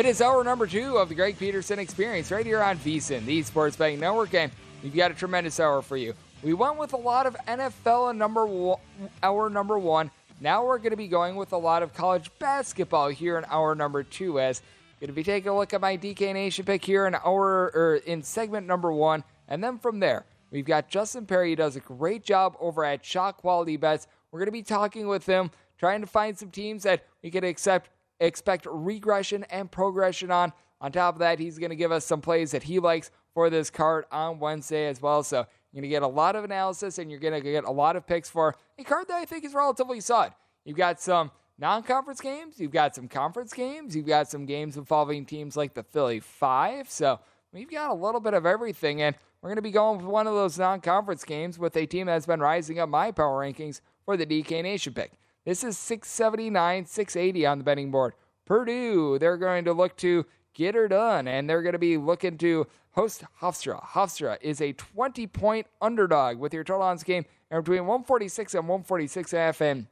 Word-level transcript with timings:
It 0.00 0.06
is 0.06 0.22
hour 0.22 0.42
number 0.42 0.66
two 0.66 0.96
of 0.96 1.10
the 1.10 1.14
Greg 1.14 1.38
Peterson 1.38 1.78
Experience 1.78 2.30
right 2.30 2.46
here 2.46 2.62
on 2.62 2.78
VSIN, 2.78 3.26
the 3.26 3.42
Sports 3.42 3.76
Betting 3.76 4.00
Network, 4.00 4.32
and 4.32 4.50
we've 4.82 4.96
got 4.96 5.10
a 5.10 5.14
tremendous 5.14 5.60
hour 5.60 5.82
for 5.82 5.98
you. 5.98 6.14
We 6.42 6.54
went 6.54 6.78
with 6.78 6.94
a 6.94 6.96
lot 6.96 7.26
of 7.26 7.36
NFL 7.46 8.10
in 8.10 8.16
number 8.16 8.46
one, 8.46 8.78
hour 9.22 9.50
number 9.50 9.78
one. 9.78 10.10
Now 10.40 10.64
we're 10.64 10.78
going 10.78 10.92
to 10.92 10.96
be 10.96 11.06
going 11.06 11.36
with 11.36 11.52
a 11.52 11.58
lot 11.58 11.82
of 11.82 11.92
college 11.92 12.30
basketball 12.38 13.08
here 13.08 13.36
in 13.36 13.44
hour 13.50 13.74
number 13.74 14.02
two. 14.02 14.40
As 14.40 14.62
going 15.00 15.08
to 15.08 15.12
be 15.12 15.22
taking 15.22 15.50
a 15.50 15.54
look 15.54 15.74
at 15.74 15.82
my 15.82 15.98
DK 15.98 16.32
Nation 16.32 16.64
pick 16.64 16.82
here 16.82 17.06
in 17.06 17.14
hour 17.14 17.70
or 17.74 18.00
in 18.06 18.22
segment 18.22 18.66
number 18.66 18.90
one, 18.90 19.22
and 19.48 19.62
then 19.62 19.78
from 19.78 20.00
there 20.00 20.24
we've 20.50 20.64
got 20.64 20.88
Justin 20.88 21.26
Perry. 21.26 21.50
He 21.50 21.56
does 21.56 21.76
a 21.76 21.80
great 21.80 22.24
job 22.24 22.56
over 22.58 22.86
at 22.86 23.04
Shot 23.04 23.36
Quality 23.36 23.76
Bets. 23.76 24.06
We're 24.32 24.40
going 24.40 24.46
to 24.46 24.52
be 24.52 24.62
talking 24.62 25.08
with 25.08 25.26
him, 25.26 25.50
trying 25.76 26.00
to 26.00 26.06
find 26.06 26.38
some 26.38 26.50
teams 26.50 26.84
that 26.84 27.04
we 27.22 27.30
can 27.30 27.44
accept 27.44 27.90
expect 28.20 28.66
regression 28.70 29.44
and 29.50 29.70
progression 29.70 30.30
on. 30.30 30.52
On 30.80 30.92
top 30.92 31.16
of 31.16 31.18
that, 31.18 31.38
he's 31.38 31.58
going 31.58 31.70
to 31.70 31.76
give 31.76 31.92
us 31.92 32.06
some 32.06 32.20
plays 32.20 32.52
that 32.52 32.62
he 32.62 32.78
likes 32.78 33.10
for 33.34 33.50
this 33.50 33.70
card 33.70 34.04
on 34.10 34.38
Wednesday 34.38 34.86
as 34.86 35.02
well. 35.02 35.22
So 35.22 35.38
you're 35.72 35.80
going 35.80 35.82
to 35.82 35.88
get 35.88 36.02
a 36.02 36.08
lot 36.08 36.36
of 36.36 36.44
analysis 36.44 36.98
and 36.98 37.10
you're 37.10 37.20
going 37.20 37.34
to 37.34 37.40
get 37.40 37.64
a 37.64 37.70
lot 37.70 37.96
of 37.96 38.06
picks 38.06 38.28
for 38.30 38.54
a 38.78 38.84
card 38.84 39.08
that 39.08 39.16
I 39.16 39.24
think 39.24 39.44
is 39.44 39.54
relatively 39.54 40.00
solid. 40.00 40.32
You've 40.64 40.76
got 40.76 41.00
some 41.00 41.30
non-conference 41.58 42.20
games, 42.20 42.58
you've 42.58 42.72
got 42.72 42.94
some 42.94 43.08
conference 43.08 43.52
games, 43.52 43.94
you've 43.94 44.06
got 44.06 44.28
some 44.28 44.46
games 44.46 44.76
involving 44.76 45.26
teams 45.26 45.56
like 45.56 45.74
the 45.74 45.82
Philly 45.82 46.20
Five. 46.20 46.90
So 46.90 47.20
we've 47.52 47.70
got 47.70 47.90
a 47.90 47.94
little 47.94 48.20
bit 48.20 48.34
of 48.34 48.46
everything, 48.46 49.02
and 49.02 49.14
we're 49.40 49.48
going 49.48 49.56
to 49.56 49.62
be 49.62 49.70
going 49.70 49.98
with 49.98 50.06
one 50.06 50.26
of 50.26 50.34
those 50.34 50.58
non-conference 50.58 51.24
games 51.24 51.58
with 51.58 51.76
a 51.76 51.86
team 51.86 52.06
that's 52.06 52.26
been 52.26 52.40
rising 52.40 52.78
up 52.78 52.88
my 52.88 53.10
power 53.12 53.44
rankings 53.44 53.80
for 54.04 54.16
the 54.16 54.26
DK 54.26 54.62
Nation 54.62 54.94
pick. 54.94 55.12
This 55.44 55.64
is 55.64 55.78
679, 55.78 56.86
680 56.86 57.46
on 57.46 57.58
the 57.58 57.64
betting 57.64 57.90
board. 57.90 58.14
Purdue, 58.44 59.18
they're 59.18 59.36
going 59.36 59.64
to 59.64 59.72
look 59.72 59.96
to 59.98 60.26
get 60.54 60.74
her 60.74 60.88
done, 60.88 61.26
and 61.28 61.48
they're 61.48 61.62
going 61.62 61.72
to 61.72 61.78
be 61.78 61.96
looking 61.96 62.36
to 62.38 62.66
host 62.92 63.24
Hofstra. 63.40 63.82
Hofstra 63.82 64.36
is 64.40 64.60
a 64.60 64.72
20 64.72 65.26
point 65.28 65.66
underdog 65.80 66.38
with 66.38 66.52
your 66.52 66.64
total 66.64 66.82
on 66.82 66.96
this 66.96 67.04
game 67.04 67.24
and 67.50 67.64
between 67.64 67.86
146 67.86 68.54
and 68.54 68.68
146 68.68 69.30
half. 69.30 69.60
And 69.60 69.86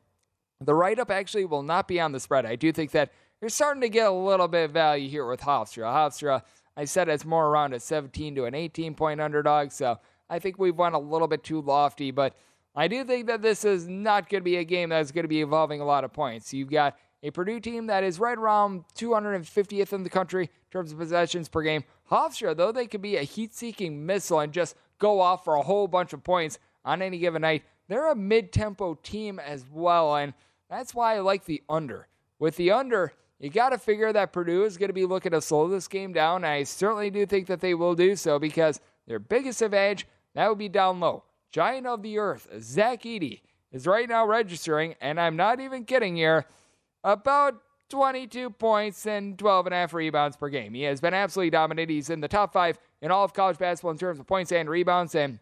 the 0.61 0.75
write 0.75 0.99
up 0.99 1.11
actually 1.11 1.45
will 1.45 1.63
not 1.63 1.89
be 1.89 2.01
on 2.01 2.13
the 2.13 2.21
spread. 2.21 2.45
I 2.45 2.57
do 2.57 2.73
think 2.73 2.91
that 2.91 3.13
you're 3.41 3.49
starting 3.49 3.81
to 3.83 3.89
get 3.89 4.09
a 4.09 4.13
little 4.13 4.49
bit 4.49 4.65
of 4.65 4.73
value 4.73 5.09
here 5.09 5.27
with 5.27 5.41
Hofstra. 5.41 5.85
Hofstra, 5.85 6.43
I 6.77 6.85
said 6.85 7.09
it's 7.09 7.25
more 7.25 7.47
around 7.47 7.73
a 7.73 7.81
17 7.81 8.35
to 8.35 8.45
an 8.45 8.55
18 8.55 8.95
point 8.95 9.21
underdog, 9.21 9.71
so 9.71 9.99
I 10.29 10.39
think 10.41 10.59
we've 10.59 10.77
went 10.77 10.95
a 10.95 10.99
little 10.99 11.29
bit 11.29 11.43
too 11.43 11.61
lofty, 11.61 12.11
but 12.11 12.37
I 12.79 12.87
do 12.87 13.03
think 13.03 13.27
that 13.27 13.43
this 13.43 13.65
is 13.65 13.89
not 13.89 14.29
going 14.29 14.41
to 14.41 14.45
be 14.45 14.59
a 14.59 14.65
game 14.65 14.91
that's 14.91 15.11
going 15.11 15.25
to 15.25 15.29
be 15.29 15.41
involving 15.41 15.81
a 15.81 15.85
lot 15.85 16.05
of 16.05 16.13
points. 16.13 16.55
You've 16.55 16.71
got 16.71 16.97
a 17.25 17.33
Purdue 17.33 17.59
team 17.59 17.89
that 17.89 18.05
is 18.05 18.21
right 18.21 18.39
around 18.39 18.85
250th 18.95 19.93
in 19.93 20.05
the 20.05 20.09
country 20.09 20.45
in 20.45 20.71
terms 20.71 20.93
of 20.93 20.99
possessions 20.99 21.49
per 21.49 21.63
game. 21.63 21.83
Hofstra, 22.09 22.57
though 22.57 22.71
they 22.71 22.87
could 22.87 23.03
be 23.03 23.17
a 23.17 23.25
heat 23.25 23.53
seeking 23.53 24.07
missile 24.07 24.39
and 24.39 24.53
just 24.53 24.77
go 25.01 25.21
off 25.21 25.43
for 25.43 25.57
a 25.57 25.63
whole 25.63 25.89
bunch 25.89 26.13
of 26.13 26.23
points 26.23 26.61
on 26.85 27.03
any 27.03 27.19
given 27.19 27.43
night, 27.43 27.65
they're 27.89 28.13
a 28.13 28.15
mid 28.15 28.53
tempo 28.53 28.95
team 28.95 29.41
as 29.41 29.65
well. 29.73 30.15
And 30.15 30.33
that's 30.71 30.95
why 30.95 31.17
I 31.17 31.19
like 31.19 31.47
the 31.47 31.65
under. 31.69 32.07
With 32.39 32.55
the 32.55 32.71
under, 32.71 33.13
you 33.41 33.51
got 33.51 33.71
to 33.71 33.79
figure 33.79 34.13
that 34.13 34.33
Purdue 34.33 34.63
is 34.63 34.77
going 34.77 34.91
to 34.91 34.95
be 34.95 35.05
looking 35.05 35.33
to 35.33 35.41
slow 35.41 35.67
this 35.67 35.89
game 35.89 36.13
down. 36.13 36.45
I 36.45 36.63
certainly 36.63 37.11
do 37.11 37.27
think 37.27 37.49
that 37.49 37.59
they 37.59 37.75
will 37.75 37.97
do 37.97 38.15
so 38.15 38.39
because 38.39 38.81
their 39.09 39.19
biggest 39.19 39.63
advantage, 39.63 40.07
that 40.35 40.49
would 40.49 40.59
be 40.59 40.69
down 40.69 41.01
low. 41.01 41.25
Giant 41.51 41.87
of 41.87 42.03
the 42.03 42.19
Earth, 42.19 42.49
Zach 42.61 43.03
Edey, 43.03 43.41
is 43.73 43.87
right 43.87 44.09
now 44.09 44.27
registering, 44.27 44.95
and 45.01 45.21
I'm 45.21 45.37
not 45.37 45.61
even 45.61 45.85
kidding 45.85 46.17
here, 46.17 46.47
about 47.05 47.61
22 47.91 48.51
points 48.51 49.07
and 49.07 49.39
12 49.39 49.67
and 49.67 49.75
a 49.75 49.79
half 49.79 49.95
rebounds 49.95 50.37
per 50.37 50.49
game. 50.49 50.75
He 50.75 50.83
has 50.83 51.01
been 51.01 51.15
absolutely 51.15 51.51
dominant. 51.51 51.91
He's 51.91 52.11
in 52.11 52.21
the 52.21 52.29
top 52.29 52.53
five 52.53 52.79
in 53.01 53.11
all 53.11 53.25
of 53.25 53.33
college 53.33 53.59
basketball 53.59 53.93
in 53.93 53.99
terms 53.99 54.21
of 54.21 54.27
points 54.27 54.53
and 54.53 54.69
rebounds, 54.69 55.15
and 55.15 55.39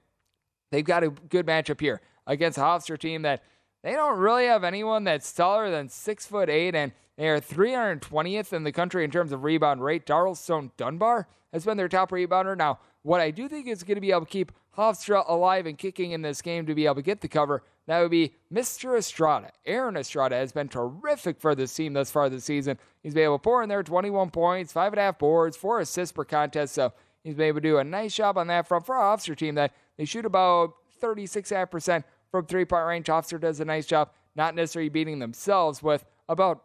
they've 0.70 0.84
got 0.84 1.02
a 1.02 1.10
good 1.10 1.46
matchup 1.46 1.80
here 1.80 2.00
against 2.26 2.58
a 2.58 2.62
Hofstra 2.62 2.98
team 2.98 3.22
that 3.22 3.42
they 3.82 3.92
don't 3.92 4.19
really 4.19 4.46
have 4.46 4.64
anyone 4.64 5.04
that's 5.04 5.32
taller 5.32 5.70
than 5.70 5.88
six 5.88 6.26
foot 6.26 6.48
eight, 6.48 6.75
and 6.75 6.92
they 7.16 7.28
are 7.28 7.40
320th 7.40 8.52
in 8.52 8.64
the 8.64 8.72
country 8.72 9.04
in 9.04 9.10
terms 9.10 9.32
of 9.32 9.44
rebound 9.44 9.82
rate. 9.82 10.06
Darlinstone 10.06 10.70
Dubar 10.76 11.26
has 11.52 11.64
been 11.64 11.76
their 11.76 11.88
top 11.88 12.10
rebounder. 12.10 12.56
Now, 12.56 12.78
what 13.02 13.20
I 13.20 13.30
do 13.30 13.48
think 13.48 13.69
is 13.69 13.82
going 13.82 13.94
to 13.96 14.00
be 14.00 14.10
able 14.10 14.22
to 14.22 14.26
keep 14.26 14.52
Hofstra 14.76 15.25
alive 15.28 15.67
and 15.67 15.78
kicking 15.78 16.12
in 16.12 16.23
this 16.23 16.43
game 16.43 16.67
to 16.67 16.75
be 16.75 16.87
able 16.87 16.96
to 16.96 17.02
get 17.02 17.20
the 17.20 17.28
cover, 17.28 17.62
that 17.87 18.00
would 18.00 18.11
be 18.11 18.34
Mr. 18.52 18.99
Estrada. 18.99 19.50
Aaron 19.64 19.96
Estrada 19.96 20.37
has 20.37 20.52
been 20.52 20.69
terrific 20.69 21.40
for 21.40 21.55
this 21.55 21.75
team 21.75 21.93
thus 21.93 22.11
far 22.11 22.28
this 22.28 22.44
season. 22.44 22.78
He's 23.02 23.14
been 23.14 23.25
able 23.25 23.38
to 23.38 23.43
pour 23.43 23.62
in 23.62 23.69
there 23.69 23.82
21 23.82 24.31
points, 24.31 24.73
five 24.73 24.93
and 24.93 25.00
a 25.00 25.02
half 25.02 25.19
boards, 25.19 25.56
four 25.56 25.81
assists 25.81 26.12
per 26.12 26.25
contest. 26.25 26.75
So 26.75 26.93
he's 27.23 27.34
been 27.34 27.46
able 27.46 27.61
to 27.61 27.69
do 27.69 27.78
a 27.78 27.84
nice 27.84 28.14
job 28.14 28.37
on 28.37 28.49
that 28.49 28.67
front 28.67 28.84
for 28.84 28.96
our 28.96 29.17
Hofstra 29.17 29.37
team 29.37 29.55
that 29.55 29.73
they 29.96 30.05
shoot 30.05 30.25
about 30.25 30.75
36.5% 31.00 32.05
from 32.31 32.46
three 32.46 32.64
point 32.64 32.87
range. 32.87 33.06
Hofstra 33.06 33.40
does 33.40 33.61
a 33.61 33.64
nice 33.64 33.87
job, 33.87 34.11
not 34.34 34.55
necessarily 34.55 34.88
beating 34.88 35.20
themselves 35.20 35.82
with 35.82 36.05
about 36.28 36.64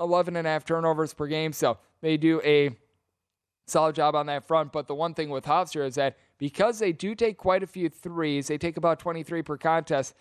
11 0.00 0.36
and 0.36 0.46
a 0.46 0.50
half 0.50 0.64
turnovers 0.64 1.14
per 1.14 1.26
game. 1.26 1.52
So 1.52 1.78
they 2.00 2.16
do 2.16 2.40
a 2.44 2.76
solid 3.66 3.94
job 3.94 4.14
on 4.14 4.26
that 4.26 4.46
front. 4.46 4.72
But 4.72 4.86
the 4.86 4.94
one 4.94 5.14
thing 5.14 5.30
with 5.30 5.44
Hofstra 5.44 5.86
is 5.86 5.96
that 5.96 6.16
because 6.38 6.78
they 6.78 6.92
do 6.92 7.14
take 7.14 7.36
quite 7.36 7.62
a 7.62 7.66
few 7.66 7.88
threes, 7.88 8.48
they 8.48 8.58
take 8.58 8.76
about 8.76 8.98
23 8.98 9.42
per 9.42 9.56
contest. 9.56 10.14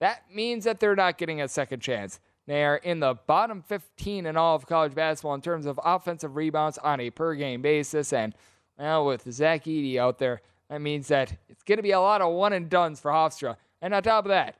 That 0.00 0.24
means 0.32 0.64
that 0.64 0.80
they're 0.80 0.96
not 0.96 1.18
getting 1.18 1.40
a 1.40 1.48
second 1.48 1.80
chance. 1.80 2.20
They 2.46 2.64
are 2.64 2.76
in 2.76 3.00
the 3.00 3.14
bottom 3.26 3.62
15 3.62 4.26
in 4.26 4.36
all 4.36 4.54
of 4.54 4.66
college 4.66 4.94
basketball 4.94 5.34
in 5.34 5.40
terms 5.40 5.66
of 5.66 5.80
offensive 5.82 6.36
rebounds 6.36 6.78
on 6.78 7.00
a 7.00 7.10
per 7.10 7.34
game 7.34 7.60
basis. 7.62 8.12
And 8.12 8.34
well, 8.78 9.06
with 9.06 9.30
Zach 9.32 9.64
Edey 9.64 9.96
out 9.96 10.18
there, 10.18 10.42
that 10.68 10.80
means 10.80 11.08
that 11.08 11.36
it's 11.48 11.62
going 11.62 11.78
to 11.78 11.82
be 11.82 11.92
a 11.92 12.00
lot 12.00 12.20
of 12.20 12.32
one 12.32 12.52
and 12.52 12.68
duns 12.68 13.00
for 13.00 13.10
Hofstra. 13.10 13.56
And 13.82 13.94
on 13.94 14.02
top 14.02 14.24
of 14.24 14.30
that, 14.30 14.56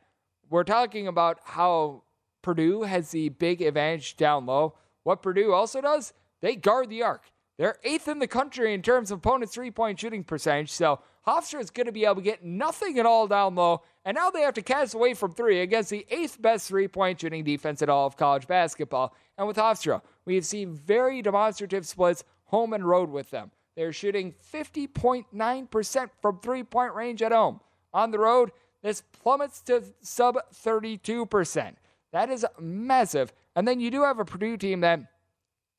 we're 0.50 0.64
talking 0.64 1.06
about 1.06 1.38
how 1.44 2.02
Purdue 2.42 2.82
has 2.82 3.10
the 3.10 3.28
big 3.28 3.62
advantage 3.62 4.16
down 4.16 4.46
low. 4.46 4.74
What 5.02 5.22
Purdue 5.22 5.52
also 5.52 5.80
does, 5.80 6.12
they 6.40 6.56
guard 6.56 6.88
the 6.88 7.02
arc. 7.02 7.30
They're 7.58 7.78
eighth 7.84 8.06
in 8.08 8.18
the 8.18 8.26
country 8.26 8.74
in 8.74 8.82
terms 8.82 9.10
of 9.10 9.18
opponent's 9.18 9.54
three 9.54 9.70
point 9.70 9.98
shooting 9.98 10.24
percentage. 10.24 10.70
So 10.70 11.00
Hofstra 11.26 11.60
is 11.60 11.70
going 11.70 11.86
to 11.86 11.92
be 11.92 12.04
able 12.04 12.16
to 12.16 12.22
get 12.22 12.44
nothing 12.44 12.98
at 12.98 13.06
all 13.06 13.26
down 13.26 13.54
low. 13.54 13.82
And 14.04 14.14
now 14.14 14.30
they 14.30 14.42
have 14.42 14.54
to 14.54 14.62
cast 14.62 14.94
away 14.94 15.14
from 15.14 15.32
three 15.32 15.60
against 15.60 15.90
the 15.90 16.06
eighth 16.10 16.40
best 16.40 16.68
three 16.68 16.86
point 16.86 17.20
shooting 17.20 17.44
defense 17.44 17.82
at 17.82 17.88
all 17.88 18.06
of 18.06 18.16
college 18.16 18.46
basketball. 18.46 19.14
And 19.38 19.46
with 19.46 19.56
Hofstra, 19.56 20.02
we 20.24 20.34
have 20.34 20.44
seen 20.44 20.74
very 20.74 21.22
demonstrative 21.22 21.86
splits 21.86 22.24
home 22.44 22.72
and 22.72 22.86
road 22.86 23.10
with 23.10 23.30
them. 23.30 23.50
They're 23.74 23.92
shooting 23.92 24.34
50.9% 24.52 26.10
from 26.20 26.38
three 26.40 26.62
point 26.62 26.94
range 26.94 27.22
at 27.22 27.32
home. 27.32 27.60
On 27.92 28.10
the 28.10 28.18
road, 28.18 28.52
this 28.82 29.00
plummets 29.00 29.60
to 29.62 29.82
sub 30.00 30.38
32%. 30.54 31.74
That 32.12 32.30
is 32.30 32.46
massive. 32.60 33.32
And 33.54 33.66
then 33.66 33.80
you 33.80 33.90
do 33.90 34.02
have 34.02 34.18
a 34.18 34.24
Purdue 34.24 34.56
team 34.56 34.80
that 34.80 35.00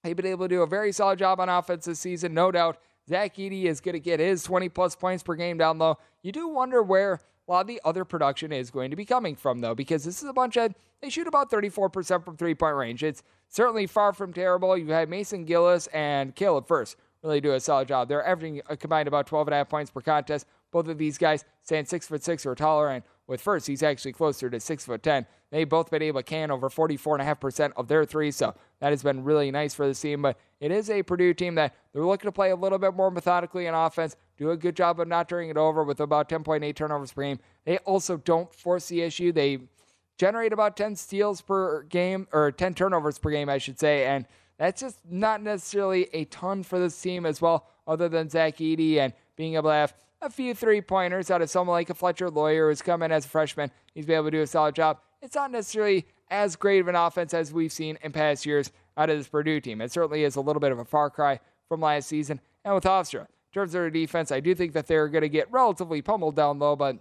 they've 0.08 0.16
been 0.16 0.26
able 0.26 0.46
to 0.46 0.56
do 0.56 0.62
a 0.62 0.68
very 0.68 0.92
solid 0.92 1.20
job 1.20 1.40
on 1.40 1.50
offense 1.50 1.86
this 1.86 2.00
season, 2.00 2.34
no 2.34 2.52
doubt. 2.52 2.78
Zach 3.10 3.36
Edey 3.36 3.66
is 3.66 3.80
going 3.80 3.94
to 3.94 4.00
get 4.00 4.20
his 4.20 4.44
20 4.44 4.70
plus 4.70 4.96
points 4.96 5.24
per 5.24 5.36
game 5.36 5.58
down 5.58 5.78
low. 5.78 5.98
You 6.24 6.32
do 6.32 6.48
wonder 6.48 6.82
where 6.82 7.22
a 7.48 7.52
lot 7.52 7.62
of 7.62 7.68
the 7.68 7.82
other 7.86 8.04
production 8.04 8.52
is 8.52 8.70
going 8.72 8.90
to 8.90 8.98
be 8.98 9.06
coming 9.06 9.36
from, 9.36 9.60
though, 9.60 9.76
because 9.76 10.04
this 10.04 10.22
is 10.22 10.30
a 10.30 10.34
bunch 10.34 10.58
of, 10.58 10.74
they 11.02 11.10
shoot 11.10 11.28
about 11.28 11.50
34% 11.52 12.26
from 12.26 12.36
three 12.36 12.56
point 12.56 12.76
range. 12.76 13.04
It's 13.04 13.24
certainly 13.50 13.88
far 13.88 14.14
from 14.14 14.34
terrible. 14.34 14.78
You 14.78 14.88
had 14.92 15.10
Mason 15.10 15.46
Gillis 15.46 15.88
and 15.88 16.36
Caleb 16.36 16.68
Furst 16.68 16.98
really 17.24 17.42
do 17.42 17.54
a 17.54 17.60
solid 17.60 17.88
job. 17.88 18.08
They're 18.08 18.26
averaging 18.26 18.62
uh, 18.70 18.76
combined 18.76 19.08
about 19.08 19.28
12 19.28 19.48
and 19.48 19.54
a 19.54 19.58
half 19.58 19.70
points 19.70 19.92
per 19.92 20.02
contest. 20.02 20.46
Both 20.72 20.88
of 20.88 20.98
these 20.98 21.18
guys 21.18 21.46
stand 21.64 21.88
six 21.88 22.08
foot 22.08 22.24
six 22.24 22.46
or 22.46 22.56
taller, 22.56 22.90
and 22.90 23.04
with 23.28 23.42
Furst. 23.42 23.68
he's 23.68 23.84
actually 23.84 24.14
closer 24.14 24.50
to 24.50 24.60
six 24.60 24.86
foot 24.86 25.04
ten. 25.04 25.26
They've 25.52 25.68
both 25.68 25.92
been 25.92 26.02
able 26.02 26.20
to 26.20 26.24
can 26.24 26.52
over 26.52 26.70
44.5% 26.70 27.72
of 27.78 27.88
their 27.88 28.04
three, 28.04 28.32
so 28.32 28.54
that 28.80 28.90
has 28.90 29.04
been 29.04 29.24
really 29.24 29.50
nice 29.52 29.74
for 29.74 29.88
the 29.88 29.94
team. 29.94 30.22
But 30.22 30.38
it 30.60 30.72
is 30.72 30.90
a 30.90 31.04
Purdue 31.04 31.34
team 31.34 31.56
that 31.56 31.74
they're 31.94 32.06
looking 32.06 32.28
to 32.28 32.34
play 32.34 32.50
a 32.50 32.56
little 32.56 32.80
bit 32.80 32.94
more 32.94 33.12
methodically 33.12 33.66
in 33.66 33.74
offense, 33.74 34.16
do 34.38 34.52
a 34.52 34.58
good 34.58 34.76
job 34.76 35.00
of 35.00 35.08
not 35.08 35.30
turning 35.30 35.50
it 35.50 35.58
over 35.58 35.84
with 35.84 36.00
about 36.00 36.28
10.8 36.28 36.76
turnovers 36.76 37.14
per 37.14 37.24
game. 37.24 37.40
They 37.66 37.78
also 37.80 38.18
don't 38.18 38.54
force 38.54 38.88
the 38.88 39.02
issue. 39.02 39.32
They 39.32 39.60
generate 40.18 40.52
about 40.52 40.76
10 40.76 40.96
steals 40.96 41.42
per 41.42 41.84
game, 41.84 42.28
or 42.34 42.52
10 42.52 42.74
turnovers 42.74 43.18
per 43.18 43.30
game, 43.30 43.50
I 43.50 43.58
should 43.58 43.80
say, 43.80 44.06
and 44.06 44.26
that's 44.58 44.82
just 44.82 45.00
not 45.10 45.42
necessarily 45.42 46.10
a 46.14 46.26
ton 46.26 46.64
for 46.64 46.80
this 46.80 47.00
team 47.00 47.26
as 47.26 47.42
well, 47.42 47.68
other 47.88 48.10
than 48.10 48.30
Zach 48.30 48.58
Edey 48.58 48.98
and 48.98 49.14
being 49.36 49.54
able 49.54 49.70
to 49.70 49.76
have 49.76 49.94
a 50.22 50.30
few 50.30 50.54
three 50.54 50.82
pointers 50.82 51.30
out 51.30 51.42
of 51.42 51.50
someone 51.50 51.76
like 51.76 51.90
a 51.90 51.94
Fletcher 51.94 52.30
Loyer 52.30 52.70
who's 52.70 52.82
come 52.82 53.04
in 53.04 53.12
as 53.12 53.26
a 53.26 53.30
freshman. 53.30 53.72
He's 53.94 54.06
been 54.06 54.16
able 54.16 54.26
to 54.26 54.32
do 54.32 54.42
a 54.42 54.48
solid 54.48 54.76
job. 54.76 55.00
It's 55.22 55.36
not 55.36 55.52
necessarily 55.52 56.06
as 56.30 56.56
great 56.56 56.80
of 56.80 56.88
an 56.88 56.96
offense 56.96 57.34
as 57.34 57.54
we've 57.54 57.72
seen 57.72 57.98
in 58.02 58.12
past 58.12 58.46
years 58.46 58.72
out 58.98 59.10
of 59.10 59.18
this 59.18 59.28
Purdue 59.28 59.62
team. 59.62 59.82
It 59.82 59.92
certainly 59.92 60.24
is 60.24 60.36
a 60.36 60.42
little 60.42 60.60
bit 60.60 60.72
of 60.72 60.80
a 60.80 60.86
far 60.86 61.10
cry 61.10 61.40
from 61.68 61.82
last 61.82 62.08
season. 62.08 62.40
And 62.66 62.74
with 62.74 62.84
Hofstra, 62.84 63.22
in 63.22 63.54
terms 63.54 63.70
of 63.70 63.82
their 63.82 63.90
defense, 63.90 64.32
I 64.32 64.40
do 64.40 64.56
think 64.56 64.74
that 64.74 64.88
they're 64.88 65.08
going 65.08 65.22
to 65.22 65.30
get 65.30 65.52
relatively 65.52 66.02
pummeled 66.02 66.36
down 66.36 66.60
low, 66.60 66.76
but 66.76 66.98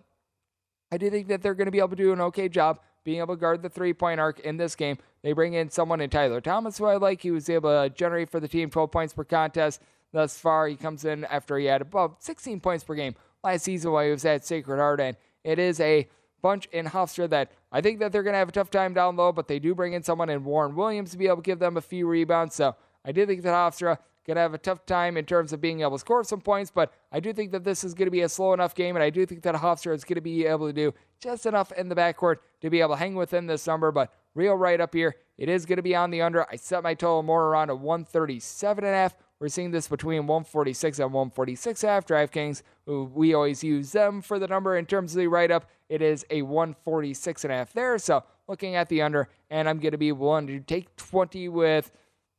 I 0.93 0.99
do 0.99 1.11
think 1.11 1.29
that 1.29 1.43
they're 1.43 1.55
going 1.55 1.67
to 1.67 1.73
be 1.73 1.79
able 1.79 1.91
to 1.91 1.97
do 1.97 2.13
an 2.13 2.21
okay 2.21 2.49
job 2.49 2.81
being 3.05 3.19
able 3.19 3.35
to 3.35 3.41
guard 3.41 3.63
the 3.63 3.69
three 3.69 3.93
point 3.93 4.21
arc 4.21 4.41
in 4.41 4.57
this 4.57 4.75
game. 4.75 4.99
They 5.23 5.33
bring 5.33 5.55
in 5.55 5.71
someone 5.71 6.01
in 6.01 6.11
Tyler 6.11 6.41
Thomas, 6.41 6.79
who 6.79 6.87
I 6.87 6.97
like. 6.97 7.23
He 7.23 7.31
was 7.31 7.49
able 7.49 7.71
to 7.71 7.91
generate 7.91 8.31
for 8.31 8.41
the 8.41 8.49
team 8.49 8.71
12 8.71 8.91
points 8.91 9.15
per 9.15 9.25
contest 9.25 9.81
thus 10.13 10.39
far. 10.39 10.69
He 10.69 10.77
comes 10.77 11.05
in 11.05 11.25
after 11.25 11.59
he 11.59 11.67
had 11.67 11.83
about 11.83 12.23
16 12.23 12.61
points 12.61 12.85
per 12.85 12.95
game 12.95 13.15
last 13.43 13.65
season 13.65 13.93
while 13.93 14.05
he 14.05 14.11
was 14.11 14.25
at 14.25 14.45
Sacred 14.45 14.79
Heart, 14.79 15.01
and 15.01 15.17
it 15.45 15.59
is 15.59 15.81
a 15.81 16.09
bunch 16.43 16.67
in 16.73 16.87
Hofstra 16.87 17.29
that 17.31 17.53
I 17.73 17.81
think 17.81 17.99
that 18.01 18.13
they're 18.13 18.23
going 18.23 18.35
to 18.35 18.39
have 18.39 18.49
a 18.49 18.53
tough 18.53 18.71
time 18.71 18.95
down 18.95 19.17
low, 19.17 19.33
but 19.33 19.49
they 19.49 19.59
do 19.59 19.75
bring 19.75 19.93
in 19.93 20.03
someone 20.03 20.31
in 20.31 20.45
Warren 20.45 20.75
Williams 20.75 21.11
to 21.13 21.19
be 21.19 21.27
able 21.27 21.37
to 21.37 21.43
give 21.43 21.59
them 21.59 21.77
a 21.77 21.81
few 21.81 22.07
rebounds. 22.07 22.55
So 22.55 22.77
I 23.05 23.13
do 23.13 23.27
think 23.27 23.43
that 23.43 23.55
Hofstra 23.55 23.99
going 24.27 24.35
to 24.35 24.41
have 24.41 24.55
a 24.55 24.59
tough 24.59 24.85
time 24.87 25.17
in 25.17 25.25
terms 25.25 25.53
of 25.53 25.61
being 25.61 25.81
able 25.81 25.93
to 25.93 25.99
score 25.99 26.25
some 26.25 26.41
points, 26.41 26.71
but 26.75 26.93
I 27.13 27.21
do 27.21 27.33
think 27.33 27.53
that 27.53 27.63
this 27.63 27.85
is 27.85 27.95
going 27.95 28.07
to 28.07 28.11
be 28.11 28.23
a 28.23 28.29
slow 28.29 28.53
enough 28.53 28.75
game, 28.75 28.97
and 28.97 29.03
I 29.03 29.11
do 29.11 29.25
think 29.25 29.43
that 29.43 29.55
Hofstra 29.55 29.95
is 29.95 30.05
going 30.05 30.17
to 30.17 30.21
be 30.21 30.45
able 30.45 30.67
to 30.67 30.73
do 30.73 30.93
just 31.21 31.47
enough 31.47 31.71
in 31.73 31.89
the 31.89 31.95
backcourt 31.95 32.37
to 32.61 32.69
be 32.69 32.81
able 32.81 32.95
to 32.95 32.97
hang 32.97 33.15
within 33.15 33.47
this 33.47 33.67
number. 33.67 33.93
But 33.93 34.13
real 34.35 34.55
right 34.55 34.81
up 34.81 34.95
here, 34.95 35.15
it 35.39 35.49
is 35.49 35.65
going 35.65 35.77
to 35.77 35.83
be 35.83 35.95
on 35.95 36.11
the 36.11 36.23
under. 36.23 36.45
I 36.51 36.57
set 36.57 36.83
my 36.83 36.95
total 36.95 37.23
more 37.23 37.45
around 37.45 37.71
a 37.71 37.77
137 37.77 38.85
and 38.85 38.93
a 38.93 38.97
half. 38.97 39.17
We're 39.39 39.49
seeing 39.49 39.71
this 39.71 39.89
between 39.89 40.27
146 40.27 40.99
and 40.99 41.13
146 41.13 41.83
half. 41.83 42.07
DraftKings, 42.07 42.63
we 42.87 43.35
always 43.35 43.63
use 43.63 43.93
them 43.93 44.23
for 44.23 44.39
the 44.39 44.49
number 44.49 44.79
in 44.79 44.87
terms 44.87 45.13
of 45.13 45.19
the 45.19 45.27
write 45.27 45.51
up. 45.51 45.69
It 45.89 46.01
is 46.01 46.25
a 46.31 46.43
146 46.43 47.45
and 47.45 47.53
a 47.53 47.57
half 47.57 47.73
there. 47.73 47.99
So 47.99 48.25
looking 48.49 48.77
at 48.77 48.89
the 48.89 49.03
under, 49.03 49.29
and 49.51 49.69
I'm 49.69 49.79
going 49.79 49.93
to 49.93 49.99
be 49.99 50.13
willing 50.13 50.47
to 50.47 50.61
take 50.61 50.95
20 50.97 51.49
with 51.51 51.93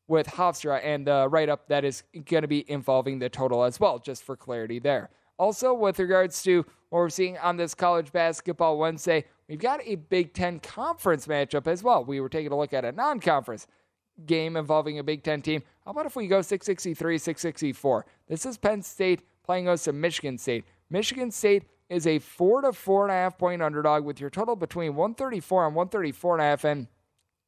with 0.08 0.28
Hofstra 0.28 0.80
and 0.84 1.06
the 1.06 1.28
write 1.30 1.50
up 1.50 1.68
that 1.68 1.84
is 1.84 2.04
going 2.26 2.42
to 2.42 2.48
be 2.48 2.70
involving 2.72 3.20
the 3.20 3.30
total 3.30 3.64
as 3.64 3.78
well, 3.78 4.00
just 4.00 4.24
for 4.24 4.38
clarity 4.38 4.80
there. 4.80 5.10
Also, 5.38 5.74
with 5.74 6.00
regards 6.00 6.42
to 6.44 6.66
what 6.90 7.00
we're 7.00 7.10
seeing 7.10 7.38
on 7.40 7.58
this 7.58 7.76
college 7.76 8.12
basketball 8.12 8.78
Wednesday, 8.78 9.26
we've 9.48 9.60
got 9.60 9.82
a 9.84 9.96
Big 9.96 10.34
Ten 10.34 10.60
conference 10.60 11.28
matchup 11.28 11.68
as 11.68 11.84
well. 11.84 12.04
We 12.04 12.20
were 12.22 12.30
taking 12.30 12.52
a 12.52 12.58
look 12.58 12.74
at 12.74 12.86
a 12.86 12.92
non 12.92 13.20
conference 13.20 13.68
game 14.26 14.56
involving 14.56 14.98
a 14.98 15.04
Big 15.04 15.24
Ten 15.24 15.42
team. 15.42 15.62
How 15.88 15.92
about 15.92 16.06
if 16.06 16.18
we 16.18 16.28
go 16.28 16.42
663, 16.42 17.18
664? 17.18 18.06
This 18.28 18.46
is 18.46 18.58
Penn 18.58 18.82
State 18.82 19.22
playing 19.46 19.70
us 19.70 19.86
to 19.86 19.94
Michigan 19.94 20.38
State. 20.38 20.66
Michigan 20.90 21.32
State 21.32 21.64
is 21.88 22.06
a 22.06 22.20
four 22.20 22.60
to 22.60 22.74
four 22.74 23.04
and 23.04 23.12
a 23.12 23.14
half 23.14 23.38
point 23.38 23.62
underdog 23.62 24.04
with 24.04 24.20
your 24.20 24.30
total 24.30 24.58
between 24.58 24.96
134 24.96 25.68
and 25.68 25.76
134 25.78 26.34
and 26.36 26.42
a 26.42 26.44
half. 26.44 26.66
And 26.66 26.88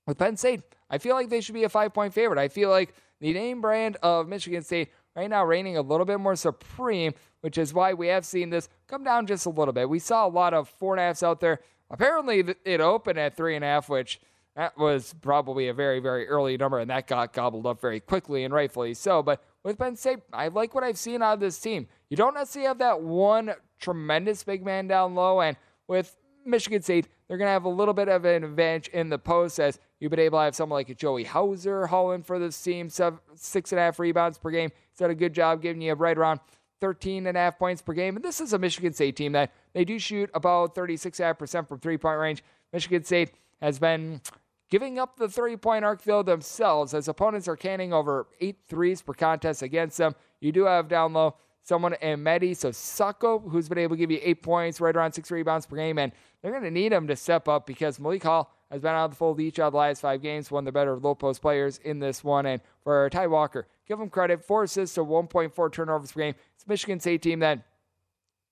with 0.07 0.17
Penn 0.17 0.37
State, 0.37 0.61
I 0.89 0.99
feel 0.99 1.15
like 1.15 1.27
they 1.27 1.41
should 1.41 1.53
be 1.53 1.65
a 1.65 1.69
five 1.69 1.93
point 1.93 2.13
favorite. 2.13 2.39
I 2.39 2.47
feel 2.47 2.69
like 2.69 2.93
the 3.19 3.33
name 3.33 3.59
brand 3.59 3.97
of 4.01 4.29
Michigan 4.29 4.63
State 4.63 4.93
right 5.17 5.29
now 5.29 5.43
reigning 5.43 5.75
a 5.75 5.81
little 5.81 6.05
bit 6.05 6.21
more 6.21 6.37
supreme, 6.37 7.13
which 7.41 7.57
is 7.57 7.73
why 7.73 7.93
we 7.93 8.07
have 8.07 8.25
seen 8.25 8.51
this 8.51 8.69
come 8.87 9.03
down 9.03 9.27
just 9.27 9.47
a 9.47 9.49
little 9.49 9.73
bit. 9.73 9.89
We 9.89 9.99
saw 9.99 10.25
a 10.25 10.29
lot 10.29 10.53
of 10.53 10.69
four 10.69 10.93
and 10.93 11.01
a 11.01 11.03
halfs 11.03 11.23
out 11.23 11.41
there. 11.41 11.59
Apparently, 11.91 12.55
it 12.63 12.79
opened 12.79 13.19
at 13.19 13.35
three 13.35 13.57
and 13.57 13.65
a 13.65 13.67
half, 13.67 13.89
which 13.89 14.21
that 14.59 14.77
was 14.77 15.15
probably 15.21 15.69
a 15.69 15.73
very, 15.73 16.01
very 16.01 16.27
early 16.27 16.57
number, 16.57 16.79
and 16.79 16.89
that 16.89 17.07
got 17.07 17.31
gobbled 17.31 17.65
up 17.65 17.79
very 17.79 18.01
quickly 18.01 18.43
and 18.43 18.53
rightfully 18.53 18.93
so. 18.93 19.23
But 19.23 19.41
with 19.63 19.77
Penn 19.77 19.95
State, 19.95 20.19
I 20.33 20.49
like 20.49 20.75
what 20.75 20.83
I've 20.83 20.97
seen 20.97 21.21
out 21.21 21.35
of 21.35 21.39
this 21.39 21.57
team. 21.57 21.87
You 22.09 22.17
don't 22.17 22.33
necessarily 22.33 22.67
have 22.67 22.79
that 22.79 23.01
one 23.01 23.53
tremendous 23.79 24.43
big 24.43 24.65
man 24.65 24.85
down 24.85 25.15
low, 25.15 25.39
and 25.39 25.55
with 25.87 26.13
Michigan 26.45 26.81
State, 26.81 27.07
they're 27.29 27.37
going 27.37 27.47
to 27.47 27.53
have 27.53 27.63
a 27.63 27.69
little 27.69 27.93
bit 27.93 28.09
of 28.09 28.25
an 28.25 28.43
advantage 28.43 28.89
in 28.89 29.07
the 29.07 29.17
post 29.17 29.61
as 29.61 29.79
you've 30.01 30.09
been 30.09 30.19
able 30.19 30.39
to 30.39 30.43
have 30.43 30.55
someone 30.57 30.77
like 30.77 30.89
a 30.89 30.95
Joey 30.95 31.23
Hauser 31.23 31.87
hauling 31.87 32.23
for 32.23 32.37
this 32.37 32.61
team, 32.61 32.89
seven, 32.89 33.19
six 33.35 33.71
and 33.71 33.79
a 33.79 33.83
half 33.83 33.97
rebounds 33.97 34.37
per 34.37 34.51
game. 34.51 34.71
He's 34.89 34.99
done 34.99 35.09
a 35.09 35.15
good 35.15 35.33
job 35.33 35.61
giving 35.61 35.81
you 35.81 35.93
right 35.93 36.17
around 36.17 36.41
13 36.81 37.27
and 37.27 37.37
a 37.37 37.39
half 37.39 37.57
points 37.57 37.81
per 37.81 37.93
game. 37.93 38.17
And 38.17 38.25
this 38.25 38.41
is 38.41 38.51
a 38.51 38.59
Michigan 38.59 38.91
State 38.91 39.15
team 39.15 39.31
that 39.31 39.53
they 39.71 39.85
do 39.85 39.97
shoot 39.99 40.29
about 40.33 40.75
36.5% 40.75 41.65
from 41.69 41.79
three 41.79 41.97
point 41.97 42.19
range. 42.19 42.43
Michigan 42.73 43.05
State 43.05 43.31
has 43.61 43.79
been 43.79 44.21
giving 44.69 44.99
up 44.99 45.17
the 45.17 45.27
three 45.27 45.57
point 45.57 45.85
arc, 45.85 46.03
though, 46.03 46.23
themselves, 46.23 46.93
as 46.93 47.07
opponents 47.07 47.47
are 47.47 47.55
canning 47.55 47.93
over 47.93 48.27
eight 48.39 48.59
threes 48.67 49.01
per 49.01 49.13
contest 49.13 49.61
against 49.61 49.97
them. 49.97 50.15
You 50.39 50.51
do 50.51 50.65
have 50.65 50.87
down 50.87 51.13
low 51.13 51.35
someone 51.63 51.93
in 52.01 52.23
Mady 52.23 52.51
Sissoko, 52.51 53.49
who's 53.49 53.69
been 53.69 53.77
able 53.77 53.95
to 53.95 53.99
give 53.99 54.11
you 54.11 54.19
eight 54.23 54.41
points, 54.41 54.81
right 54.81 54.95
around 54.95 55.13
six 55.13 55.29
rebounds 55.29 55.65
per 55.65 55.75
game, 55.75 55.99
and 55.99 56.11
they're 56.41 56.51
going 56.51 56.63
to 56.63 56.71
need 56.71 56.91
him 56.91 57.07
to 57.07 57.15
step 57.15 57.47
up 57.47 57.67
because 57.67 57.99
Malik 57.99 58.23
Hall 58.23 58.51
has 58.71 58.81
been 58.81 58.91
out 58.91 59.05
of 59.05 59.11
the 59.11 59.17
fold 59.17 59.39
each 59.39 59.59
of 59.59 59.73
the 59.73 59.77
last 59.77 60.01
five 60.01 60.21
games, 60.21 60.49
one 60.49 60.61
of 60.61 60.65
the 60.65 60.71
better 60.71 60.97
low 60.97 61.15
post 61.15 61.41
players 61.41 61.79
in 61.79 61.99
this 61.99 62.23
one. 62.23 62.45
And 62.45 62.61
for 62.83 63.09
Ty 63.09 63.27
Walker, 63.27 63.67
give 63.87 63.99
him 63.99 64.09
credit, 64.09 64.43
four 64.43 64.63
assists 64.63 64.95
to 64.95 65.03
1.4 65.03 65.71
turnovers 65.71 66.11
per 66.11 66.21
game. 66.21 66.35
It's 66.55 66.67
Michigan 66.67 66.99
State 66.99 67.21
team 67.21 67.39
that 67.39 67.63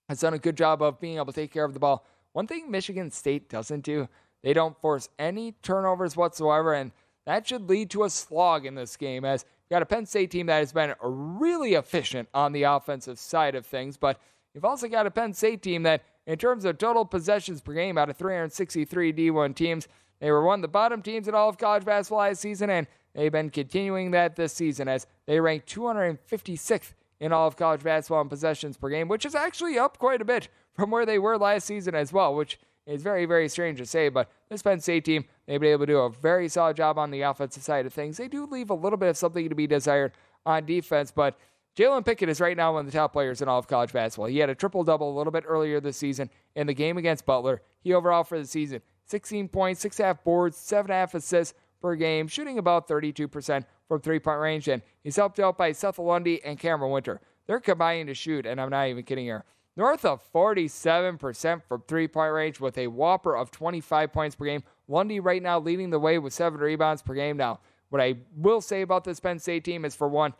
has 0.09 0.19
done 0.19 0.33
a 0.33 0.39
good 0.39 0.57
job 0.57 0.81
of 0.81 0.99
being 0.99 1.17
able 1.17 1.25
to 1.27 1.33
take 1.33 1.51
care 1.51 1.65
of 1.65 1.73
the 1.73 1.79
ball. 1.79 2.05
One 2.33 2.47
thing 2.47 2.69
Michigan 2.69 3.09
State 3.11 3.49
doesn't 3.49 3.81
do, 3.81 4.07
they 4.43 4.53
don't 4.53 4.79
force 4.79 5.09
any 5.17 5.53
turnovers 5.61 6.15
whatsoever, 6.15 6.73
and 6.73 6.91
that 7.25 7.47
should 7.47 7.69
lead 7.69 7.89
to 7.91 8.03
a 8.03 8.09
slog 8.09 8.65
in 8.65 8.75
this 8.75 8.95
game 8.95 9.25
as 9.25 9.45
you 9.69 9.75
got 9.75 9.81
a 9.81 9.85
Penn 9.85 10.05
State 10.05 10.31
team 10.31 10.45
that 10.47 10.59
has 10.59 10.71
been 10.71 10.93
really 11.01 11.73
efficient 11.73 12.29
on 12.33 12.53
the 12.53 12.63
offensive 12.63 13.19
side 13.19 13.55
of 13.55 13.65
things, 13.65 13.97
but 13.97 14.19
you've 14.53 14.65
also 14.65 14.87
got 14.87 15.07
a 15.07 15.11
Penn 15.11 15.33
State 15.33 15.61
team 15.61 15.83
that, 15.83 16.03
in 16.25 16.37
terms 16.37 16.65
of 16.65 16.77
total 16.77 17.05
possessions 17.05 17.61
per 17.61 17.73
game 17.73 17.97
out 17.97 18.09
of 18.09 18.17
363 18.17 19.13
D1 19.13 19.55
teams, 19.55 19.87
they 20.19 20.31
were 20.31 20.43
one 20.43 20.59
of 20.59 20.61
the 20.61 20.67
bottom 20.67 21.01
teams 21.01 21.27
in 21.27 21.35
all 21.35 21.49
of 21.49 21.57
college 21.57 21.85
basketball 21.85 22.19
last 22.19 22.41
season, 22.41 22.69
and 22.69 22.87
They've 23.17 23.31
been 23.31 23.49
continuing 23.49 24.11
that 24.11 24.35
this 24.35 24.53
season 24.53 24.87
as 24.87 25.07
they 25.25 25.39
rank 25.39 25.65
256th 25.65 26.93
in 27.19 27.33
all 27.33 27.47
of 27.47 27.57
college 27.57 27.81
basketball 27.81 28.21
in 28.21 28.29
possessions 28.29 28.77
per 28.77 28.89
game, 28.89 29.07
which 29.07 29.25
is 29.25 29.33
actually 29.33 29.79
up 29.79 29.97
quite 29.97 30.21
a 30.21 30.25
bit 30.25 30.49
from 30.75 30.91
where 30.91 31.03
they 31.03 31.17
were 31.17 31.35
last 31.35 31.65
season 31.65 31.95
as 31.95 32.13
well, 32.13 32.35
which 32.35 32.59
is 32.87 33.03
very, 33.03 33.25
very 33.25 33.49
strange 33.49 33.77
to 33.79 33.85
say. 33.85 34.09
But 34.09 34.31
this 34.49 34.63
Penn 34.63 34.79
State 34.79 35.05
team, 35.05 35.25
they've 35.45 35.59
been 35.59 35.71
able 35.71 35.85
to 35.85 35.93
do 35.93 35.99
a 35.99 36.09
very 36.09 36.47
solid 36.47 36.77
job 36.77 36.97
on 36.97 37.11
the 37.11 37.21
offensive 37.21 37.61
side 37.61 37.85
of 37.85 37.93
things. 37.93 38.17
They 38.17 38.27
do 38.27 38.45
leave 38.45 38.69
a 38.69 38.73
little 38.73 38.97
bit 38.97 39.09
of 39.09 39.17
something 39.17 39.47
to 39.49 39.55
be 39.55 39.67
desired 39.67 40.13
on 40.45 40.65
defense, 40.65 41.11
but 41.11 41.37
Jalen 41.77 42.05
Pickett 42.05 42.29
is 42.29 42.41
right 42.41 42.57
now 42.57 42.73
one 42.73 42.87
of 42.87 42.91
the 42.91 42.97
top 42.97 43.13
players 43.13 43.41
in 43.41 43.47
all 43.47 43.59
of 43.59 43.67
college 43.67 43.93
basketball. 43.93 44.25
He 44.25 44.39
had 44.39 44.49
a 44.49 44.55
triple 44.55 44.83
double 44.83 45.15
a 45.15 45.15
little 45.15 45.31
bit 45.31 45.43
earlier 45.45 45.79
this 45.79 45.97
season 45.97 46.31
in 46.55 46.65
the 46.65 46.73
game 46.73 46.97
against 46.97 47.25
Butler. 47.25 47.61
He 47.81 47.93
overall 47.93 48.23
for 48.23 48.39
the 48.39 48.47
season 48.47 48.81
16 49.05 49.47
points, 49.49 49.81
six 49.81 49.97
half 49.99 50.23
boards, 50.23 50.57
seven 50.57 50.91
half 50.91 51.13
assists 51.13 51.53
per 51.81 51.95
game, 51.95 52.27
shooting 52.27 52.57
about 52.57 52.87
32% 52.87 53.63
from 53.87 54.01
three 54.01 54.19
point 54.19 54.39
range. 54.39 54.67
And 54.67 54.81
he's 55.03 55.15
helped 55.15 55.39
out 55.39 55.57
by 55.57 55.71
Seth 55.71 55.99
Lundy 55.99 56.43
and 56.43 56.59
Camren 56.59 56.91
Wynter. 56.91 57.21
They're 57.45 57.59
combining 57.59 58.07
to 58.07 58.13
shoot, 58.13 58.45
and 58.45 58.59
I'm 58.59 58.71
not 58.71 58.87
even 58.87 59.03
kidding 59.03 59.25
here, 59.25 59.45
north 59.77 60.03
of 60.03 60.21
47% 60.33 61.61
from 61.63 61.83
three 61.87 62.07
point 62.07 62.33
range 62.33 62.59
with 62.59 62.77
a 62.77 62.87
whopper 62.87 63.35
of 63.37 63.51
25 63.51 64.11
points 64.11 64.35
per 64.35 64.45
game. 64.45 64.63
Lundy 64.87 65.19
right 65.19 65.41
now 65.41 65.59
leading 65.59 65.91
the 65.91 65.99
way 65.99 66.17
with 66.17 66.33
seven 66.33 66.59
rebounds 66.59 67.01
per 67.01 67.13
game. 67.13 67.37
Now, 67.37 67.59
what 67.89 68.01
I 68.01 68.15
will 68.35 68.59
say 68.59 68.81
about 68.81 69.03
this 69.03 69.19
Penn 69.19 69.39
State 69.39 69.63
team 69.63 69.85
is 69.85 69.95
for 69.95 70.07
one, 70.09 70.33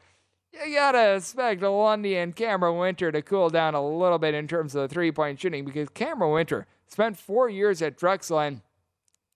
you 0.52 0.76
gotta 0.76 1.16
expect 1.16 1.62
Lundy 1.62 2.18
and 2.18 2.36
Camren 2.36 2.80
Wynter 2.80 3.12
to 3.12 3.22
cool 3.22 3.50
down 3.50 3.76
a 3.76 3.86
little 3.86 4.18
bit 4.18 4.34
in 4.34 4.48
terms 4.48 4.76
of 4.76 4.90
the 4.90 4.94
three 4.94 5.12
point 5.12 5.40
shooting 5.40 5.66
because 5.66 5.90
Camren 5.90 6.34
Wynter 6.34 6.66
spent 6.88 7.18
four 7.18 7.50
years 7.50 7.82
at 7.82 7.98
Drexel, 7.98 8.40
and 8.40 8.62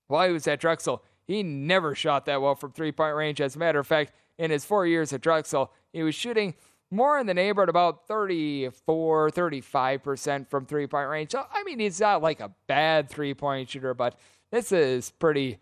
while 0.07 0.27
he 0.27 0.33
was 0.33 0.47
at 0.47 0.59
Drexel, 0.59 1.03
he 1.23 1.43
never 1.43 1.93
shot 1.93 2.25
that 2.25 2.41
well 2.41 2.55
from 2.55 2.71
three 2.71 2.91
point 2.91 3.15
range. 3.15 3.39
As 3.39 3.55
a 3.55 3.59
matter 3.59 3.79
of 3.79 3.87
fact, 3.87 4.13
in 4.37 4.51
his 4.51 4.65
four 4.65 4.87
years 4.87 5.13
at 5.13 5.21
Drexel, 5.21 5.71
he 5.93 6.01
was 6.01 6.15
shooting 6.15 6.55
more 6.91 7.17
in 7.17 7.25
the 7.25 7.33
neighborhood 7.33 7.69
about 7.69 8.07
34, 8.07 9.31
35% 9.31 10.49
from 10.49 10.65
three 10.65 10.87
point 10.87 11.09
range. 11.09 11.31
So, 11.31 11.45
I 11.51 11.63
mean, 11.63 11.79
he's 11.79 11.99
not 11.99 12.21
like 12.21 12.41
a 12.41 12.51
bad 12.67 13.09
three 13.09 13.33
point 13.33 13.69
shooter, 13.69 13.93
but 13.93 14.19
this 14.51 14.71
is 14.71 15.11
pretty 15.11 15.57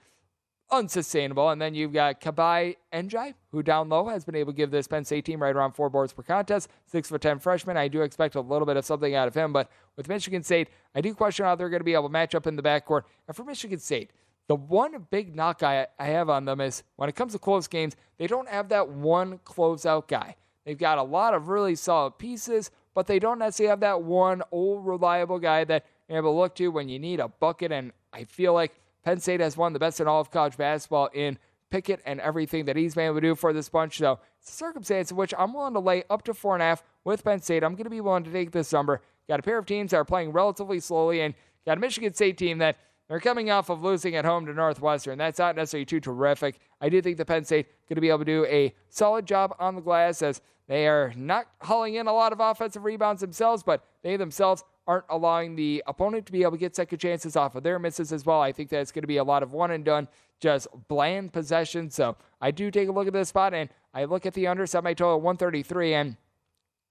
unsustainable. 0.72 1.50
And 1.50 1.62
then 1.62 1.74
you've 1.74 1.94
got 1.94 2.20
Kebba 2.22 2.76
Njie, 2.94 3.34
who 3.52 3.64
down 3.64 3.90
low 3.90 4.08
has 4.08 4.26
been 4.26 4.36
able 4.36 4.54
to 4.54 4.58
give 4.58 4.72
this 4.72 4.88
Penn 4.88 5.06
State 5.06 5.26
team 5.26 5.42
right 5.42 5.56
around 5.56 5.74
four 5.74 5.90
boards 5.90 6.14
per 6.14 6.24
contest. 6.24 6.70
Six 6.86 7.10
foot 7.10 7.22
ten 7.22 7.40
freshman. 7.40 7.78
I 7.78 7.88
do 7.88 8.02
expect 8.02 8.36
a 8.36 8.42
little 8.42 8.66
bit 8.66 8.78
of 8.78 8.86
something 8.86 9.16
out 9.16 9.28
of 9.28 9.36
him, 9.36 9.54
but 9.54 9.70
with 9.96 10.08
Michigan 10.08 10.44
State, 10.44 10.70
I 10.96 11.02
do 11.02 11.14
question 11.14 11.46
how 11.46 11.56
they're 11.56 11.70
going 11.70 11.82
to 11.82 11.86
be 11.86 11.94
able 11.94 12.08
to 12.08 12.14
match 12.14 12.36
up 12.36 12.48
in 12.48 12.56
the 12.56 12.64
backcourt. 12.64 13.04
And 13.28 13.36
for 13.36 13.44
Michigan 13.44 13.80
State, 13.80 14.12
the 14.48 14.56
one 14.56 15.06
big 15.12 15.36
knock 15.36 15.62
I, 15.62 15.88
I 16.00 16.08
have 16.08 16.30
on 16.30 16.46
them 16.46 16.60
is 16.60 16.84
when 16.96 17.08
it 17.08 17.16
comes 17.16 17.34
to 17.34 17.40
close 17.40 17.68
games, 17.68 17.96
they 18.18 18.26
don't 18.26 18.50
have 18.50 18.70
that 18.70 18.90
one 18.90 19.38
closeout 19.40 20.08
guy. 20.08 20.36
They've 20.66 20.78
got 20.78 20.98
a 20.98 21.04
lot 21.04 21.34
of 21.34 21.48
really 21.48 21.76
solid 21.76 22.18
pieces, 22.18 22.72
but 22.94 23.08
they 23.08 23.20
don't 23.20 23.40
necessarily 23.40 23.70
have 23.70 23.80
that 23.80 24.04
one 24.04 24.42
old 24.52 24.86
reliable 24.86 25.40
guy 25.40 25.64
that 25.64 25.86
you're 26.08 26.18
able 26.18 26.34
to 26.34 26.38
look 26.38 26.56
to 26.56 26.68
when 26.70 26.90
you 26.90 27.00
need 27.00 27.20
a 27.20 27.28
bucket. 27.28 27.72
And 27.72 27.92
I 28.14 28.24
feel 28.24 28.54
like 28.54 28.80
Penn 29.04 29.20
State 29.20 29.40
has 29.40 29.58
one 29.58 29.68
of 29.68 29.74
the 29.74 29.80
best 29.80 30.00
in 30.00 30.08
all 30.08 30.22
of 30.22 30.32
college 30.32 30.58
basketball 30.58 31.10
in 31.14 31.38
Pickett 31.70 32.02
and 32.06 32.20
everything 32.20 32.66
that 32.66 32.76
he's 32.76 32.96
been 32.96 33.06
able 33.06 33.16
to 33.16 33.22
do 33.22 33.36
for 33.36 33.54
this 33.54 33.70
bunch. 33.70 34.00
So 34.00 34.20
it's 34.40 34.50
a 34.50 34.54
circumstance 34.54 35.12
in 35.12 35.18
which 35.18 35.34
I'm 35.38 35.54
willing 35.54 35.74
to 35.74 35.80
lay 35.80 36.04
up 36.10 36.24
to 36.24 36.34
four 36.34 36.56
and 36.56 36.62
a 36.62 36.66
half 36.66 36.84
with 37.04 37.24
Penn 37.24 37.42
State. 37.42 37.64
I'm 37.64 37.74
going 37.74 37.84
to 37.86 37.90
be 37.90 38.02
willing 38.02 38.24
to 38.24 38.32
take 38.32 38.52
this 38.52 38.74
number. 38.74 39.02
Got 39.28 39.40
a 39.40 39.44
pair 39.44 39.60
of 39.60 39.66
teams 39.66 39.92
that 39.92 39.98
are 39.98 40.06
playing 40.06 40.32
relatively 40.32 40.80
slowly, 40.80 41.22
and 41.22 41.36
got 41.66 41.78
a 41.78 41.80
Michigan 41.82 42.14
State 42.14 42.38
team 42.38 42.58
that 42.58 42.78
they're 43.10 43.20
coming 43.20 43.50
off 43.50 43.70
of 43.70 43.84
losing 43.84 44.16
at 44.16 44.24
home 44.24 44.46
to 44.46 44.54
Northwestern. 44.54 45.18
That's 45.18 45.40
not 45.40 45.56
necessarily 45.56 45.86
too 45.86 46.00
terrific. 46.00 46.60
I 46.80 46.90
do 46.90 47.02
think 47.02 47.18
the 47.18 47.26
Penn 47.26 47.44
State 47.44 47.68
going 47.90 47.96
to 47.96 48.02
be 48.02 48.10
able 48.10 48.20
to 48.20 48.26
do 48.26 48.46
a 48.46 48.74
solid 48.90 49.26
job 49.26 49.56
on 49.60 49.76
the 49.76 49.82
glass 49.82 50.22
as 50.22 50.42
they 50.68 50.88
are 50.88 51.12
not 51.16 51.48
hauling 51.62 51.96
in 51.96 52.06
a 52.06 52.14
lot 52.14 52.32
of 52.32 52.40
offensive 52.40 52.84
rebounds 52.84 53.22
themselves, 53.22 53.64
but 53.64 53.84
they 54.04 54.16
themselves 54.16 54.64
aren't 54.88 55.06
allowing 55.10 55.56
the 55.56 55.84
opponent 55.88 56.28
to 56.28 56.32
be 56.32 56.44
able 56.44 56.52
to 56.52 56.58
get 56.60 56.76
second 56.76 57.00
chances 57.00 57.36
off 57.36 57.56
of 57.56 57.64
their 57.64 57.80
misses 57.80 58.14
as 58.14 58.26
well. 58.26 58.42
I 58.42 58.52
think 58.52 58.70
that 58.70 58.82
it's 58.82 58.92
going 58.92 59.02
to 59.02 59.08
be 59.08 59.18
a 59.18 59.24
lot 59.24 59.42
of 59.42 59.54
one 59.54 59.72
and 59.72 59.84
done, 59.84 60.08
just 60.40 60.68
bland 60.88 61.34
possession. 61.34 61.90
So 61.90 62.16
I 62.40 62.52
do 62.52 62.70
take 62.70 62.90
a 62.90 62.92
look 62.92 63.08
at 63.08 63.14
this 63.14 63.30
spot 63.30 63.56
and 63.56 63.70
I 63.94 64.06
look 64.06 64.28
at 64.28 64.36
the 64.36 64.46
under 64.46 64.68
semi 64.68 64.94
total 64.94 65.20
133. 65.20 65.96
And 65.96 66.18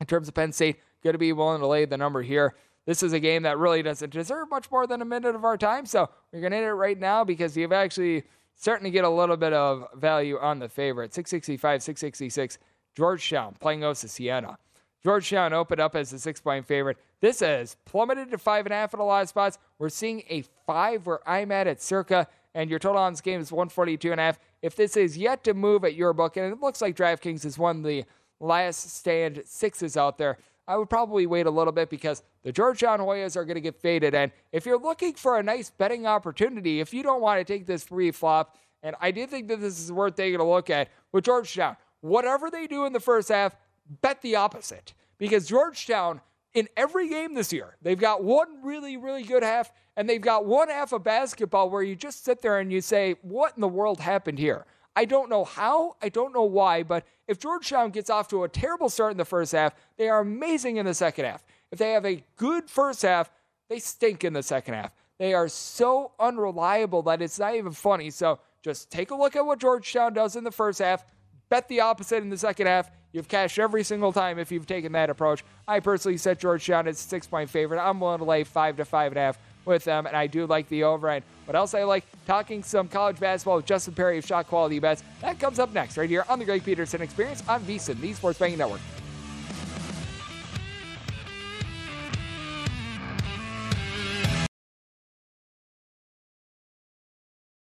in 0.00 0.06
terms 0.06 0.26
of 0.26 0.34
Penn 0.34 0.52
State, 0.52 0.78
going 1.02 1.14
to 1.14 1.18
be 1.18 1.32
willing 1.32 1.60
to 1.60 1.66
lay 1.66 1.84
the 1.84 1.96
number 1.96 2.22
here. 2.22 2.54
This 2.88 3.02
is 3.02 3.12
a 3.12 3.20
game 3.20 3.42
that 3.42 3.58
really 3.58 3.82
doesn't 3.82 4.14
deserve 4.14 4.48
much 4.48 4.70
more 4.70 4.86
than 4.86 5.02
a 5.02 5.04
minute 5.04 5.34
of 5.34 5.44
our 5.44 5.58
time. 5.58 5.84
So 5.84 6.08
we're 6.32 6.40
going 6.40 6.52
to 6.52 6.56
hit 6.56 6.64
it 6.64 6.72
right 6.72 6.98
now 6.98 7.22
because 7.22 7.54
you've 7.54 7.70
actually 7.70 8.22
starting 8.54 8.84
to 8.84 8.90
get 8.90 9.04
a 9.04 9.10
little 9.10 9.36
bit 9.36 9.52
of 9.52 9.88
value 9.94 10.38
on 10.38 10.58
the 10.58 10.70
favorite. 10.70 11.12
665, 11.12 11.82
666. 11.82 12.58
Georgetown 12.96 13.56
playing 13.60 13.84
Osa 13.84 14.08
Siena. 14.08 14.56
Georgetown 15.04 15.52
opened 15.52 15.82
up 15.82 15.96
as 15.96 16.14
a 16.14 16.18
six 16.18 16.40
point 16.40 16.64
favorite. 16.64 16.96
This 17.20 17.40
has 17.40 17.76
plummeted 17.84 18.30
to 18.30 18.38
five 18.38 18.64
and 18.64 18.72
a 18.72 18.76
half 18.76 18.94
in 18.94 19.00
a 19.00 19.04
lot 19.04 19.22
of 19.22 19.28
spots. 19.28 19.58
We're 19.78 19.90
seeing 19.90 20.22
a 20.30 20.42
five 20.66 21.06
where 21.06 21.20
I'm 21.28 21.52
at 21.52 21.66
at 21.66 21.82
circa, 21.82 22.26
and 22.54 22.70
your 22.70 22.78
total 22.78 23.02
on 23.02 23.12
this 23.12 23.20
game 23.20 23.42
is 23.42 23.52
142 23.52 24.12
and 24.12 24.18
a 24.18 24.24
half. 24.24 24.38
If 24.62 24.76
this 24.76 24.96
is 24.96 25.18
yet 25.18 25.44
to 25.44 25.52
move 25.52 25.84
at 25.84 25.94
your 25.94 26.14
book, 26.14 26.38
and 26.38 26.50
it 26.50 26.62
looks 26.62 26.80
like 26.80 26.96
DraftKings 26.96 27.44
is 27.44 27.58
one 27.58 27.76
of 27.76 27.82
the 27.84 28.06
last 28.40 28.96
stand 28.96 29.42
sixes 29.44 29.98
out 29.98 30.16
there, 30.16 30.38
I 30.68 30.76
would 30.76 30.90
probably 30.90 31.26
wait 31.26 31.46
a 31.46 31.50
little 31.50 31.72
bit 31.72 31.88
because 31.88 32.22
the 32.42 32.52
Georgetown 32.52 33.00
Hoyas 33.00 33.36
are 33.36 33.44
going 33.46 33.54
to 33.54 33.60
get 33.62 33.80
faded. 33.80 34.14
And 34.14 34.30
if 34.52 34.66
you're 34.66 34.78
looking 34.78 35.14
for 35.14 35.38
a 35.38 35.42
nice 35.42 35.70
betting 35.70 36.06
opportunity, 36.06 36.80
if 36.80 36.92
you 36.92 37.02
don't 37.02 37.22
want 37.22 37.40
to 37.40 37.44
take 37.44 37.66
this 37.66 37.84
free 37.84 38.10
flop, 38.10 38.58
and 38.82 38.94
I 39.00 39.10
do 39.10 39.26
think 39.26 39.48
that 39.48 39.62
this 39.62 39.80
is 39.80 39.90
worth 39.90 40.14
taking 40.14 40.40
a 40.40 40.48
look 40.48 40.68
at 40.68 40.90
with 41.10 41.24
Georgetown, 41.24 41.76
whatever 42.02 42.50
they 42.50 42.66
do 42.66 42.84
in 42.84 42.92
the 42.92 43.00
first 43.00 43.30
half, 43.30 43.56
bet 44.02 44.20
the 44.20 44.36
opposite 44.36 44.92
because 45.16 45.48
Georgetown 45.48 46.20
in 46.52 46.68
every 46.76 47.08
game 47.08 47.34
this 47.34 47.50
year, 47.50 47.76
they've 47.80 47.98
got 47.98 48.22
one 48.22 48.62
really, 48.62 48.96
really 48.96 49.22
good 49.22 49.42
half, 49.42 49.72
and 49.96 50.08
they've 50.08 50.20
got 50.20 50.44
one 50.44 50.68
half 50.68 50.92
of 50.92 51.02
basketball 51.02 51.70
where 51.70 51.82
you 51.82 51.96
just 51.96 52.24
sit 52.24 52.42
there 52.42 52.58
and 52.58 52.70
you 52.70 52.82
say, 52.82 53.16
What 53.22 53.54
in 53.56 53.62
the 53.62 53.68
world 53.68 54.00
happened 54.00 54.38
here? 54.38 54.66
I 54.98 55.04
don't 55.04 55.30
know 55.30 55.44
how, 55.44 55.94
I 56.02 56.08
don't 56.08 56.34
know 56.34 56.42
why, 56.42 56.82
but 56.82 57.06
if 57.28 57.38
Georgetown 57.38 57.90
gets 57.90 58.10
off 58.10 58.26
to 58.30 58.42
a 58.42 58.48
terrible 58.48 58.88
start 58.88 59.12
in 59.12 59.16
the 59.16 59.24
first 59.24 59.52
half, 59.52 59.72
they 59.96 60.08
are 60.08 60.18
amazing 60.18 60.78
in 60.78 60.86
the 60.86 60.92
second 60.92 61.24
half. 61.24 61.44
If 61.70 61.78
they 61.78 61.92
have 61.92 62.04
a 62.04 62.24
good 62.34 62.68
first 62.68 63.02
half, 63.02 63.30
they 63.68 63.78
stink 63.78 64.24
in 64.24 64.32
the 64.32 64.42
second 64.42 64.74
half. 64.74 64.90
They 65.20 65.34
are 65.34 65.46
so 65.46 66.10
unreliable 66.18 67.02
that 67.02 67.22
it's 67.22 67.38
not 67.38 67.54
even 67.54 67.70
funny. 67.70 68.10
So 68.10 68.40
just 68.60 68.90
take 68.90 69.12
a 69.12 69.14
look 69.14 69.36
at 69.36 69.46
what 69.46 69.60
Georgetown 69.60 70.14
does 70.14 70.34
in 70.34 70.42
the 70.42 70.50
first 70.50 70.80
half, 70.80 71.04
bet 71.48 71.68
the 71.68 71.80
opposite 71.80 72.24
in 72.24 72.28
the 72.28 72.36
second 72.36 72.66
half, 72.66 72.90
You've 73.12 73.28
cashed 73.28 73.58
every 73.58 73.84
single 73.84 74.12
time 74.12 74.38
if 74.38 74.52
you've 74.52 74.66
taken 74.66 74.92
that 74.92 75.08
approach. 75.08 75.42
I 75.66 75.80
personally 75.80 76.18
set 76.18 76.38
Georgetown 76.38 76.86
as 76.86 76.98
six 76.98 77.26
point 77.26 77.48
favorite. 77.48 77.80
I'm 77.80 78.00
willing 78.00 78.18
to 78.18 78.24
lay 78.24 78.44
five 78.44 78.76
to 78.76 78.84
five 78.84 79.12
and 79.12 79.18
a 79.18 79.20
half 79.22 79.38
with 79.68 79.84
them, 79.84 80.06
and 80.06 80.16
I 80.16 80.26
do 80.26 80.46
like 80.46 80.68
the 80.68 80.82
over. 80.84 81.08
And 81.08 81.24
what 81.44 81.54
else 81.54 81.74
I 81.74 81.84
like? 81.84 82.04
Talking 82.26 82.62
some 82.62 82.88
college 82.88 83.20
basketball 83.20 83.56
with 83.56 83.66
Justin 83.66 83.94
Perry 83.94 84.18
of 84.18 84.26
Shot 84.26 84.48
Quality 84.48 84.80
Bets. 84.80 85.04
That 85.20 85.38
comes 85.38 85.58
up 85.58 85.72
next, 85.72 85.96
right 85.96 86.10
here 86.10 86.24
on 86.28 86.38
the 86.40 86.44
Greg 86.44 86.64
Peterson 86.64 87.00
Experience 87.02 87.42
on 87.48 87.62
VSIN, 87.62 88.00
the 88.00 88.12
Sports 88.14 88.38
Betting 88.38 88.58
Network. 88.58 88.80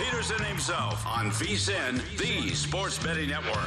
Peterson 0.00 0.42
himself 0.44 1.06
on 1.06 1.30
VSIN, 1.30 2.00
the 2.16 2.54
Sports 2.54 2.98
Betting 2.98 3.28
Network. 3.28 3.58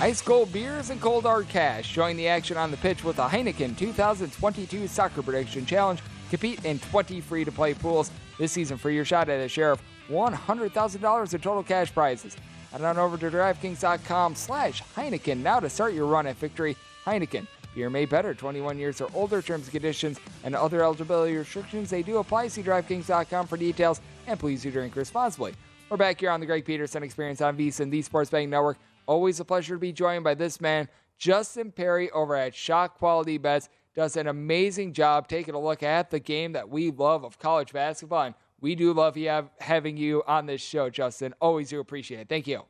Ice 0.00 0.20
cold 0.20 0.52
beers 0.52 0.90
and 0.90 1.00
cold 1.00 1.22
hard 1.22 1.48
cash. 1.48 1.92
Join 1.92 2.16
the 2.16 2.26
action 2.26 2.56
on 2.56 2.72
the 2.72 2.76
pitch 2.78 3.04
with 3.04 3.16
the 3.16 3.28
Heineken 3.28 3.78
2022 3.78 4.88
Soccer 4.88 5.22
Prediction 5.22 5.64
Challenge. 5.64 6.00
Compete 6.30 6.64
in 6.64 6.80
20 6.80 7.20
free 7.20 7.44
to 7.44 7.52
play 7.52 7.74
pools 7.74 8.10
this 8.40 8.50
season 8.50 8.76
for 8.76 8.90
your 8.90 9.04
shot 9.04 9.28
at 9.28 9.40
a 9.40 9.48
share 9.48 9.70
of 9.70 9.80
$100,000 10.08 11.34
in 11.34 11.40
total 11.40 11.62
cash 11.62 11.94
prizes. 11.94 12.36
Head 12.72 12.82
on 12.82 12.98
over 12.98 13.16
to 13.16 13.30
DraftKings.com 13.30 14.34
slash 14.34 14.82
Heineken 14.96 15.38
now 15.38 15.60
to 15.60 15.70
start 15.70 15.94
your 15.94 16.06
run 16.06 16.26
at 16.26 16.36
victory. 16.36 16.76
Heineken, 17.06 17.46
beer 17.78 17.88
made 17.88 18.08
better, 18.08 18.34
21 18.34 18.76
years 18.76 19.00
or 19.00 19.08
older. 19.14 19.40
Terms 19.40 19.64
and 19.64 19.72
conditions 19.72 20.18
and 20.42 20.54
other 20.54 20.82
eligibility 20.82 21.36
restrictions, 21.36 21.90
they 21.90 22.02
do 22.02 22.18
apply. 22.18 22.48
See 22.48 22.62
DraftKings.com 22.62 23.46
for 23.46 23.56
details, 23.56 24.00
and 24.26 24.38
please 24.38 24.62
do 24.62 24.70
drink 24.70 24.96
responsibly. 24.96 25.54
We're 25.88 25.96
back 25.96 26.20
here 26.20 26.30
on 26.30 26.40
the 26.40 26.46
Greg 26.46 26.64
Peterson 26.64 27.02
Experience 27.02 27.40
on 27.40 27.56
VSIN, 27.56 27.90
the 27.90 28.02
Sports 28.02 28.30
Betting 28.30 28.50
Network. 28.50 28.78
Always 29.06 29.40
a 29.40 29.44
pleasure 29.44 29.76
to 29.76 29.80
be 29.80 29.92
joined 29.92 30.24
by 30.24 30.34
this 30.34 30.60
man, 30.60 30.88
Justin 31.18 31.72
Perry, 31.72 32.10
over 32.10 32.36
at 32.36 32.54
Shot 32.54 32.98
Quality 32.98 33.38
Bets. 33.38 33.68
Does 33.94 34.16
an 34.16 34.26
amazing 34.26 34.92
job 34.92 35.28
taking 35.28 35.54
a 35.54 35.60
look 35.60 35.82
at 35.82 36.10
the 36.10 36.20
game 36.20 36.52
that 36.52 36.68
we 36.68 36.90
love 36.90 37.24
of 37.24 37.38
college 37.38 37.72
basketball. 37.72 38.24
And 38.24 38.34
we 38.60 38.74
do 38.74 38.92
love 38.92 39.16
you 39.16 39.28
have, 39.28 39.50
having 39.60 39.96
you 39.96 40.22
on 40.26 40.46
this 40.46 40.60
show, 40.60 40.90
Justin. 40.90 41.32
Always 41.40 41.70
do 41.70 41.80
appreciate 41.80 42.20
it. 42.20 42.28
Thank 42.28 42.46
you. 42.46 42.62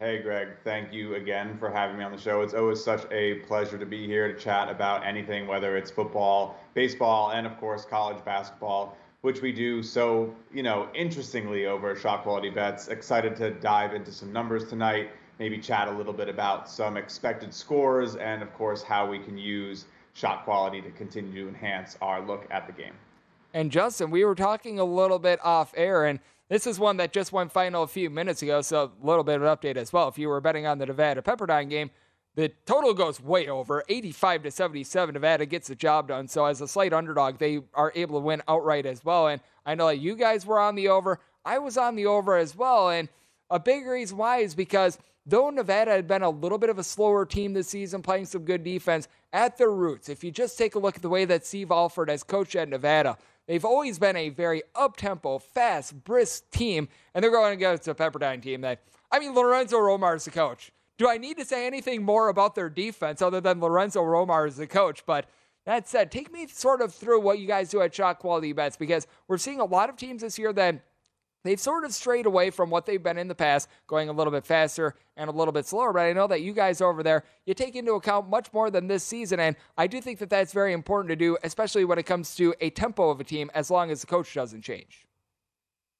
Hey, 0.00 0.18
Greg. 0.18 0.48
Thank 0.64 0.92
you 0.92 1.14
again 1.14 1.56
for 1.56 1.70
having 1.70 1.96
me 1.96 2.02
on 2.02 2.10
the 2.10 2.18
show. 2.18 2.42
It's 2.42 2.52
always 2.52 2.82
such 2.82 3.06
a 3.12 3.34
pleasure 3.46 3.78
to 3.78 3.86
be 3.86 4.08
here 4.08 4.30
to 4.30 4.36
chat 4.36 4.68
about 4.68 5.06
anything, 5.06 5.46
whether 5.46 5.76
it's 5.76 5.88
football, 5.88 6.58
baseball, 6.74 7.30
and 7.30 7.46
of 7.46 7.56
course, 7.58 7.84
college 7.84 8.22
basketball, 8.24 8.98
which 9.20 9.40
we 9.40 9.52
do 9.52 9.84
so, 9.84 10.34
you 10.52 10.64
know, 10.64 10.88
interestingly 10.96 11.66
over 11.66 11.94
Shot 11.94 12.24
Quality 12.24 12.50
Bets. 12.50 12.88
Excited 12.88 13.36
to 13.36 13.52
dive 13.52 13.94
into 13.94 14.10
some 14.10 14.32
numbers 14.32 14.68
tonight, 14.68 15.10
maybe 15.38 15.58
chat 15.58 15.86
a 15.86 15.92
little 15.92 16.12
bit 16.12 16.28
about 16.28 16.68
some 16.68 16.96
expected 16.96 17.54
scores, 17.54 18.16
and 18.16 18.42
of 18.42 18.52
course, 18.54 18.82
how 18.82 19.08
we 19.08 19.20
can 19.20 19.38
use 19.38 19.84
shot 20.12 20.44
quality 20.44 20.82
to 20.82 20.90
continue 20.90 21.44
to 21.44 21.48
enhance 21.48 21.96
our 22.02 22.20
look 22.20 22.48
at 22.50 22.66
the 22.66 22.72
game. 22.72 22.94
And 23.54 23.70
Justin, 23.70 24.10
we 24.10 24.24
were 24.24 24.34
talking 24.34 24.80
a 24.80 24.84
little 24.84 25.20
bit 25.20 25.38
off 25.44 25.72
air, 25.76 26.04
and 26.04 26.18
this 26.48 26.66
is 26.66 26.78
one 26.78 26.98
that 26.98 27.12
just 27.12 27.32
went 27.32 27.52
final 27.52 27.82
a 27.82 27.88
few 27.88 28.10
minutes 28.10 28.42
ago, 28.42 28.60
so 28.60 28.92
a 29.02 29.06
little 29.06 29.24
bit 29.24 29.36
of 29.36 29.42
an 29.42 29.48
update 29.48 29.76
as 29.76 29.92
well. 29.92 30.08
If 30.08 30.18
you 30.18 30.28
were 30.28 30.40
betting 30.40 30.66
on 30.66 30.78
the 30.78 30.86
Nevada 30.86 31.22
Pepperdine 31.22 31.70
game, 31.70 31.90
the 32.34 32.50
total 32.66 32.94
goes 32.94 33.20
way 33.20 33.48
over 33.48 33.84
85 33.88 34.42
to 34.44 34.50
77. 34.50 35.14
Nevada 35.14 35.46
gets 35.46 35.68
the 35.68 35.74
job 35.74 36.08
done. 36.08 36.28
So, 36.28 36.44
as 36.44 36.60
a 36.60 36.68
slight 36.68 36.92
underdog, 36.92 37.38
they 37.38 37.60
are 37.74 37.92
able 37.94 38.20
to 38.20 38.24
win 38.24 38.42
outright 38.48 38.86
as 38.86 39.04
well. 39.04 39.28
And 39.28 39.40
I 39.64 39.74
know 39.74 39.86
that 39.86 39.98
you 39.98 40.16
guys 40.16 40.44
were 40.44 40.58
on 40.58 40.74
the 40.74 40.88
over. 40.88 41.20
I 41.44 41.58
was 41.58 41.78
on 41.78 41.94
the 41.94 42.06
over 42.06 42.36
as 42.36 42.56
well. 42.56 42.90
And 42.90 43.08
a 43.50 43.60
big 43.60 43.86
reason 43.86 44.18
why 44.18 44.38
is 44.38 44.54
because 44.54 44.98
though 45.26 45.50
Nevada 45.50 45.92
had 45.92 46.08
been 46.08 46.22
a 46.22 46.30
little 46.30 46.58
bit 46.58 46.70
of 46.70 46.78
a 46.78 46.84
slower 46.84 47.24
team 47.24 47.52
this 47.52 47.68
season, 47.68 48.02
playing 48.02 48.26
some 48.26 48.44
good 48.44 48.64
defense, 48.64 49.08
at 49.32 49.56
their 49.56 49.70
roots, 49.70 50.08
if 50.08 50.22
you 50.22 50.30
just 50.30 50.58
take 50.58 50.74
a 50.74 50.78
look 50.78 50.96
at 50.96 51.02
the 51.02 51.08
way 51.08 51.24
that 51.24 51.46
Steve 51.46 51.70
Alford 51.70 52.08
has 52.08 52.22
coached 52.22 52.56
at 52.56 52.68
Nevada, 52.68 53.16
They've 53.46 53.64
always 53.64 53.98
been 53.98 54.16
a 54.16 54.30
very 54.30 54.62
up 54.74 54.96
tempo, 54.96 55.38
fast, 55.38 56.04
brisk 56.04 56.50
team, 56.50 56.88
and 57.14 57.22
they're 57.22 57.30
going 57.30 57.52
against 57.52 57.88
a 57.88 57.94
Pepperdine 57.94 58.42
team 58.42 58.62
that, 58.62 58.82
I 59.12 59.18
mean, 59.18 59.34
Lorenzo 59.34 59.76
Romar 59.76 60.16
is 60.16 60.24
the 60.24 60.30
coach. 60.30 60.72
Do 60.96 61.08
I 61.08 61.18
need 61.18 61.36
to 61.38 61.44
say 61.44 61.66
anything 61.66 62.02
more 62.04 62.28
about 62.28 62.54
their 62.54 62.70
defense 62.70 63.20
other 63.20 63.40
than 63.40 63.60
Lorenzo 63.60 64.00
Romar 64.02 64.46
is 64.46 64.56
the 64.56 64.66
coach? 64.66 65.04
But 65.04 65.26
that 65.66 65.88
said, 65.88 66.10
take 66.10 66.32
me 66.32 66.46
sort 66.46 66.80
of 66.80 66.94
through 66.94 67.20
what 67.20 67.38
you 67.38 67.46
guys 67.46 67.70
do 67.70 67.82
at 67.82 67.94
Shot 67.94 68.18
Quality 68.18 68.52
Bets 68.52 68.76
because 68.76 69.06
we're 69.28 69.38
seeing 69.38 69.60
a 69.60 69.64
lot 69.64 69.90
of 69.90 69.96
teams 69.96 70.22
this 70.22 70.38
year 70.38 70.52
that 70.52 70.84
they've 71.44 71.60
sort 71.60 71.84
of 71.84 71.94
strayed 71.94 72.26
away 72.26 72.50
from 72.50 72.70
what 72.70 72.86
they've 72.86 73.02
been 73.02 73.18
in 73.18 73.28
the 73.28 73.34
past, 73.34 73.68
going 73.86 74.08
a 74.08 74.12
little 74.12 74.32
bit 74.32 74.44
faster 74.44 74.96
and 75.16 75.30
a 75.30 75.32
little 75.32 75.52
bit 75.52 75.66
slower. 75.66 75.92
But 75.92 76.00
I 76.00 76.12
know 76.12 76.26
that 76.26 76.42
you 76.42 76.52
guys 76.52 76.80
over 76.80 77.02
there, 77.02 77.22
you 77.46 77.54
take 77.54 77.76
into 77.76 77.92
account 77.92 78.28
much 78.28 78.52
more 78.52 78.70
than 78.70 78.88
this 78.88 79.04
season. 79.04 79.38
And 79.38 79.54
I 79.78 79.86
do 79.86 80.00
think 80.00 80.18
that 80.18 80.30
that's 80.30 80.52
very 80.52 80.72
important 80.72 81.10
to 81.10 81.16
do, 81.16 81.36
especially 81.44 81.84
when 81.84 81.98
it 81.98 82.06
comes 82.06 82.34
to 82.36 82.54
a 82.60 82.70
tempo 82.70 83.10
of 83.10 83.20
a 83.20 83.24
team, 83.24 83.50
as 83.54 83.70
long 83.70 83.90
as 83.90 84.00
the 84.00 84.06
coach 84.08 84.34
doesn't 84.34 84.62
change. 84.62 85.06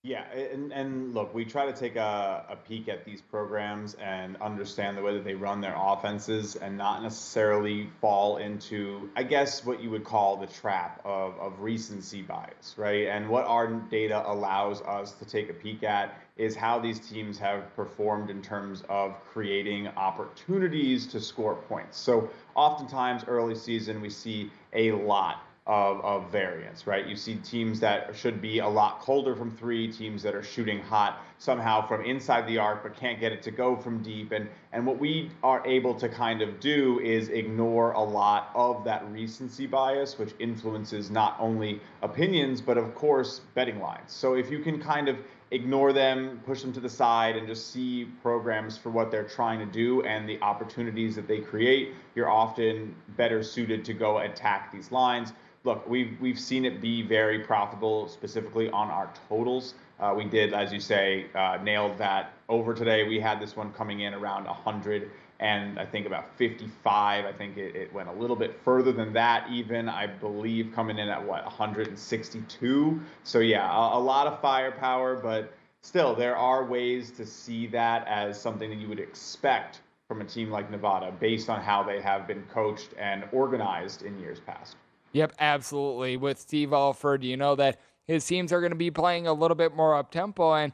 Yeah, 0.07 0.31
and, 0.35 0.71
and 0.71 1.15
look, 1.15 1.33
we 1.33 1.47
try 1.47 1.65
to 1.65 1.73
take 1.73 1.97
a, 1.97 2.45
a 2.51 2.57
peek 2.57 2.89
at 2.91 3.07
these 3.07 3.23
programs 3.23 3.95
and 3.95 4.37
understand 4.37 4.99
the 4.99 5.03
way 5.03 5.15
that 5.15 5.25
they 5.25 5.35
run 5.35 5.63
their 5.63 5.75
offenses 5.75 6.57
and 6.57 6.77
not 6.77 7.03
necessarily 7.03 7.89
fall 8.03 8.37
into, 8.37 9.09
I 9.17 9.23
guess, 9.23 9.65
what 9.65 9.83
you 9.83 9.89
would 9.89 10.05
call 10.05 10.37
the 10.37 10.47
trap 10.47 11.01
of, 11.07 11.39
of 11.39 11.59
recency 11.59 12.21
bias, 12.21 12.75
right? 12.77 13.07
And 13.07 13.31
what 13.31 13.47
our 13.47 13.67
data 13.67 14.23
allows 14.31 14.83
us 14.83 15.13
to 15.13 15.25
take 15.25 15.49
a 15.49 15.55
peek 15.55 15.83
at 15.83 16.21
is 16.37 16.55
how 16.55 16.79
these 16.79 17.01
teams 17.01 17.39
have 17.39 17.75
performed 17.75 18.29
in 18.29 18.43
terms 18.43 18.85
of 18.91 19.15
creating 19.33 19.89
opportunities 19.97 21.07
to 21.07 21.21
score 21.21 21.55
points. 21.55 21.97
So 21.97 22.29
oftentimes 22.55 23.25
early 23.27 23.55
season, 23.55 24.03
we 24.03 24.11
see 24.11 24.51
a 24.75 24.93
lot 24.93 25.45
of, 25.67 26.05
of 26.05 26.31
variance, 26.31 26.87
right? 26.87 27.07
You 27.07 27.17
see 27.17 27.37
teams 27.37 27.81
that 27.81 28.15
should 28.15 28.43
be 28.43 28.59
a 28.59 28.69
lot 28.69 29.01
colder 29.01 29.35
from 29.35 29.51
three, 29.51 29.91
teams 29.91 30.23
that 30.23 30.35
are 30.35 30.43
shooting 30.43 30.81
hot 30.81 31.25
somehow 31.39 31.87
from 31.87 32.05
inside 32.05 32.47
the 32.47 32.59
arc 32.59 32.83
but 32.83 32.95
can't 32.97 33.19
get 33.19 33.33
it 33.33 33.43
to 33.45 33.51
go 33.51 33.75
from 33.75 34.03
deep. 34.03 34.33
And, 34.33 34.47
and 34.73 34.87
what 34.87 34.99
we 34.99 35.31
are 35.43 35.67
able 35.67 35.95
to 35.95 36.09
kind 36.09 36.43
of 36.43 36.61
do 36.61 37.01
is 37.01 37.31
ignore 37.31 37.93
a 37.93 38.03
lot 38.03 38.51
of 38.55 38.85
that 38.85 39.11
recency 39.11 39.67
bias, 39.67 40.19
which 40.19 40.35
influences 40.39 41.11
not 41.11 41.35
only 41.41 41.81
opinions, 42.03 42.61
but 42.61 42.77
of 42.77 42.95
course, 42.95 43.41
betting 43.55 43.81
lines. 43.81 44.13
So 44.13 44.35
if 44.35 44.51
you 44.51 44.59
can 44.59 44.79
kind 44.79 45.09
of 45.09 45.17
ignore 45.51 45.95
them, 45.95 46.43
push 46.45 46.61
them 46.61 46.73
to 46.75 46.81
the 46.81 46.89
side, 46.89 47.37
and 47.37 47.47
just 47.47 47.71
see 47.71 48.07
programs 48.23 48.77
for 48.77 48.91
what 48.91 49.11
they're 49.11 49.29
trying 49.29 49.61
to 49.61 49.67
do 49.67 50.03
and 50.03 50.29
the 50.29 50.39
opportunities 50.43 51.15
that 51.15 51.29
they 51.29 51.39
create, 51.39 51.95
you're 52.15 52.31
often 52.31 52.95
better 53.17 53.43
suited 53.43 53.85
to 53.85 53.95
go 53.95 54.19
attack 54.19 54.73
these 54.73 54.91
lines 54.91 55.33
look, 55.65 55.89
we've 55.89 56.17
we've 56.21 56.39
seen 56.39 56.65
it 56.65 56.81
be 56.81 57.03
very 57.03 57.41
profitable, 57.41 58.09
specifically 58.09 58.71
on 58.71 58.91
our 58.91 59.13
totals. 59.29 59.75
Uh, 59.99 60.13
we 60.17 60.25
did, 60.25 60.53
as 60.53 60.73
you 60.73 60.81
say, 60.81 61.27
uh, 61.35 61.59
nailed 61.63 61.97
that 61.99 62.33
over 62.49 62.75
today. 62.75 63.07
We 63.09 63.21
had 63.21 63.41
this 63.41 63.57
one 63.57 63.73
coming 63.73 64.01
in 64.01 64.13
around 64.13 64.45
100 64.45 65.11
and 65.41 65.79
I 65.79 65.85
think 65.85 66.07
about 66.07 66.37
55. 66.37 67.25
I 67.25 67.33
think 67.33 67.57
it, 67.57 67.75
it 67.75 67.93
went 67.93 68.09
a 68.09 68.13
little 68.13 68.37
bit 68.37 68.57
further 68.65 68.93
than 68.93 69.13
that, 69.15 69.49
even 69.51 69.89
I 69.89 70.07
believe 70.07 70.73
coming 70.75 70.99
in 70.99 71.09
at 71.09 71.23
what 71.23 71.45
162. 71.45 73.01
So 73.25 73.39
yeah, 73.41 73.71
a, 73.71 73.99
a 73.99 74.01
lot 74.01 74.27
of 74.27 74.41
firepower, 74.41 75.17
but 75.17 75.53
still, 75.83 76.15
there 76.15 76.37
are 76.37 76.65
ways 76.65 77.11
to 77.13 77.27
see 77.27 77.67
that 77.69 78.07
as 78.07 78.41
something 78.41 78.71
that 78.71 78.79
you 78.79 78.89
would 78.89 79.01
expect 79.01 79.81
from 80.09 80.21
a 80.21 80.25
team 80.25 80.51
like 80.51 80.71
Nevada, 80.71 81.13
based 81.19 81.49
on 81.49 81.63
how 81.63 81.83
they 81.83 82.01
have 82.01 82.27
been 82.27 82.43
coached 82.53 82.91
and 82.99 83.25
organized 83.33 84.03
in 84.03 84.19
years 84.21 84.39
past. 84.39 84.77
Yep, 85.15 85.35
absolutely. 85.39 86.17
With 86.17 86.41
Steve 86.41 86.73
Alford, 86.73 87.23
you 87.23 87.37
know 87.37 87.55
that 87.55 87.81
his 88.07 88.27
teams 88.27 88.53
are 88.53 88.61
going 88.61 88.73
to 88.73 88.77
be 88.77 88.91
playing 88.91 89.27
a 89.27 89.33
little 89.33 89.55
bit 89.55 89.75
more 89.75 89.97
up 89.97 90.11
tempo. 90.11 90.55
And 90.55 90.73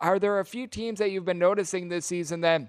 are 0.00 0.18
there 0.18 0.40
a 0.40 0.44
few 0.44 0.66
teams 0.66 0.98
that 0.98 1.10
you've 1.10 1.24
been 1.24 1.38
noticing 1.38 1.88
this 1.88 2.04
season 2.04 2.40
that 2.40 2.68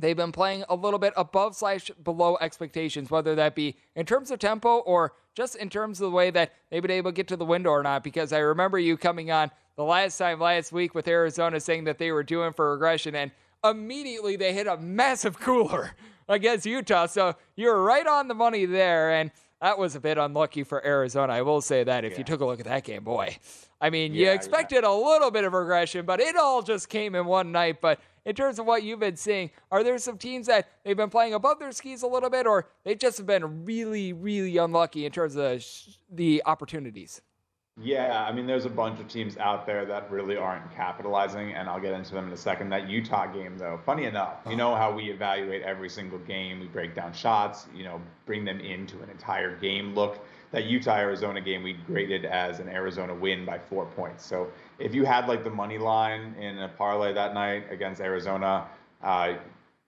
they've 0.00 0.16
been 0.16 0.32
playing 0.32 0.64
a 0.68 0.74
little 0.74 0.98
bit 0.98 1.14
above 1.16 1.54
slash 1.54 1.90
below 2.02 2.36
expectations, 2.40 3.10
whether 3.10 3.36
that 3.36 3.54
be 3.54 3.76
in 3.94 4.04
terms 4.04 4.32
of 4.32 4.40
tempo 4.40 4.78
or 4.78 5.12
just 5.36 5.54
in 5.54 5.70
terms 5.70 6.00
of 6.00 6.10
the 6.10 6.16
way 6.16 6.30
that 6.30 6.52
they've 6.68 6.82
been 6.82 6.90
able 6.90 7.12
to 7.12 7.14
get 7.14 7.28
to 7.28 7.36
the 7.36 7.44
window 7.44 7.70
or 7.70 7.84
not? 7.84 8.02
Because 8.02 8.32
I 8.32 8.38
remember 8.38 8.78
you 8.78 8.96
coming 8.96 9.30
on 9.30 9.52
the 9.76 9.84
last 9.84 10.18
time 10.18 10.40
last 10.40 10.72
week 10.72 10.96
with 10.96 11.06
Arizona 11.06 11.60
saying 11.60 11.84
that 11.84 11.98
they 11.98 12.10
were 12.10 12.24
doing 12.24 12.52
for 12.52 12.72
regression, 12.72 13.14
and 13.14 13.30
immediately 13.64 14.34
they 14.34 14.52
hit 14.52 14.66
a 14.66 14.76
massive 14.78 15.38
cooler 15.40 15.92
against 16.28 16.66
Utah. 16.66 17.06
So 17.06 17.36
you're 17.54 17.82
right 17.82 18.06
on 18.06 18.26
the 18.26 18.34
money 18.34 18.66
there. 18.66 19.12
And 19.12 19.30
that 19.60 19.78
was 19.78 19.94
a 19.94 20.00
bit 20.00 20.18
unlucky 20.18 20.64
for 20.64 20.84
Arizona. 20.84 21.32
I 21.32 21.42
will 21.42 21.60
say 21.60 21.84
that 21.84 22.04
if 22.04 22.12
yeah. 22.12 22.18
you 22.18 22.24
took 22.24 22.40
a 22.40 22.46
look 22.46 22.60
at 22.60 22.66
that 22.66 22.84
game, 22.84 23.04
boy. 23.04 23.36
I 23.80 23.90
mean, 23.90 24.14
yeah, 24.14 24.26
you 24.26 24.32
expected 24.32 24.82
yeah. 24.82 24.90
a 24.90 24.94
little 24.94 25.30
bit 25.30 25.44
of 25.44 25.52
regression, 25.52 26.06
but 26.06 26.20
it 26.20 26.36
all 26.36 26.62
just 26.62 26.88
came 26.88 27.14
in 27.14 27.26
one 27.26 27.52
night. 27.52 27.80
But 27.80 28.00
in 28.24 28.34
terms 28.34 28.58
of 28.58 28.66
what 28.66 28.82
you've 28.82 29.00
been 29.00 29.16
seeing, 29.16 29.50
are 29.70 29.82
there 29.82 29.98
some 29.98 30.18
teams 30.18 30.46
that 30.46 30.68
they've 30.84 30.96
been 30.96 31.10
playing 31.10 31.34
above 31.34 31.58
their 31.58 31.72
skis 31.72 32.02
a 32.02 32.06
little 32.06 32.30
bit, 32.30 32.46
or 32.46 32.68
they 32.84 32.94
just 32.94 33.18
have 33.18 33.26
been 33.26 33.64
really, 33.64 34.12
really 34.12 34.56
unlucky 34.56 35.06
in 35.06 35.12
terms 35.12 35.36
of 35.36 35.64
the 36.10 36.42
opportunities? 36.46 37.22
Yeah, 37.82 38.26
I 38.28 38.32
mean, 38.32 38.46
there's 38.46 38.66
a 38.66 38.70
bunch 38.70 39.00
of 39.00 39.08
teams 39.08 39.38
out 39.38 39.64
there 39.64 39.86
that 39.86 40.10
really 40.10 40.36
aren't 40.36 40.70
capitalizing, 40.74 41.54
and 41.54 41.66
I'll 41.66 41.80
get 41.80 41.94
into 41.94 42.12
them 42.12 42.26
in 42.26 42.32
a 42.32 42.36
second. 42.36 42.68
That 42.70 42.90
Utah 42.90 43.26
game, 43.26 43.56
though, 43.56 43.80
funny 43.86 44.04
enough, 44.04 44.38
you 44.48 44.54
know 44.54 44.74
how 44.74 44.92
we 44.92 45.10
evaluate 45.10 45.62
every 45.62 45.88
single 45.88 46.18
game, 46.18 46.60
we 46.60 46.66
break 46.66 46.94
down 46.94 47.14
shots, 47.14 47.68
you 47.74 47.84
know, 47.84 47.98
bring 48.26 48.44
them 48.44 48.60
into 48.60 49.00
an 49.02 49.08
entire 49.08 49.56
game 49.56 49.94
look. 49.94 50.18
That 50.50 50.64
Utah 50.64 50.96
Arizona 50.96 51.40
game 51.40 51.62
we 51.62 51.72
graded 51.72 52.26
as 52.26 52.58
an 52.58 52.68
Arizona 52.68 53.14
win 53.14 53.46
by 53.46 53.58
four 53.58 53.86
points. 53.86 54.26
So 54.26 54.50
if 54.78 54.94
you 54.94 55.06
had 55.06 55.26
like 55.26 55.42
the 55.42 55.50
money 55.50 55.78
line 55.78 56.34
in 56.38 56.58
a 56.58 56.68
parlay 56.68 57.14
that 57.14 57.32
night 57.32 57.64
against 57.70 58.02
Arizona, 58.02 58.66
uh, 59.02 59.34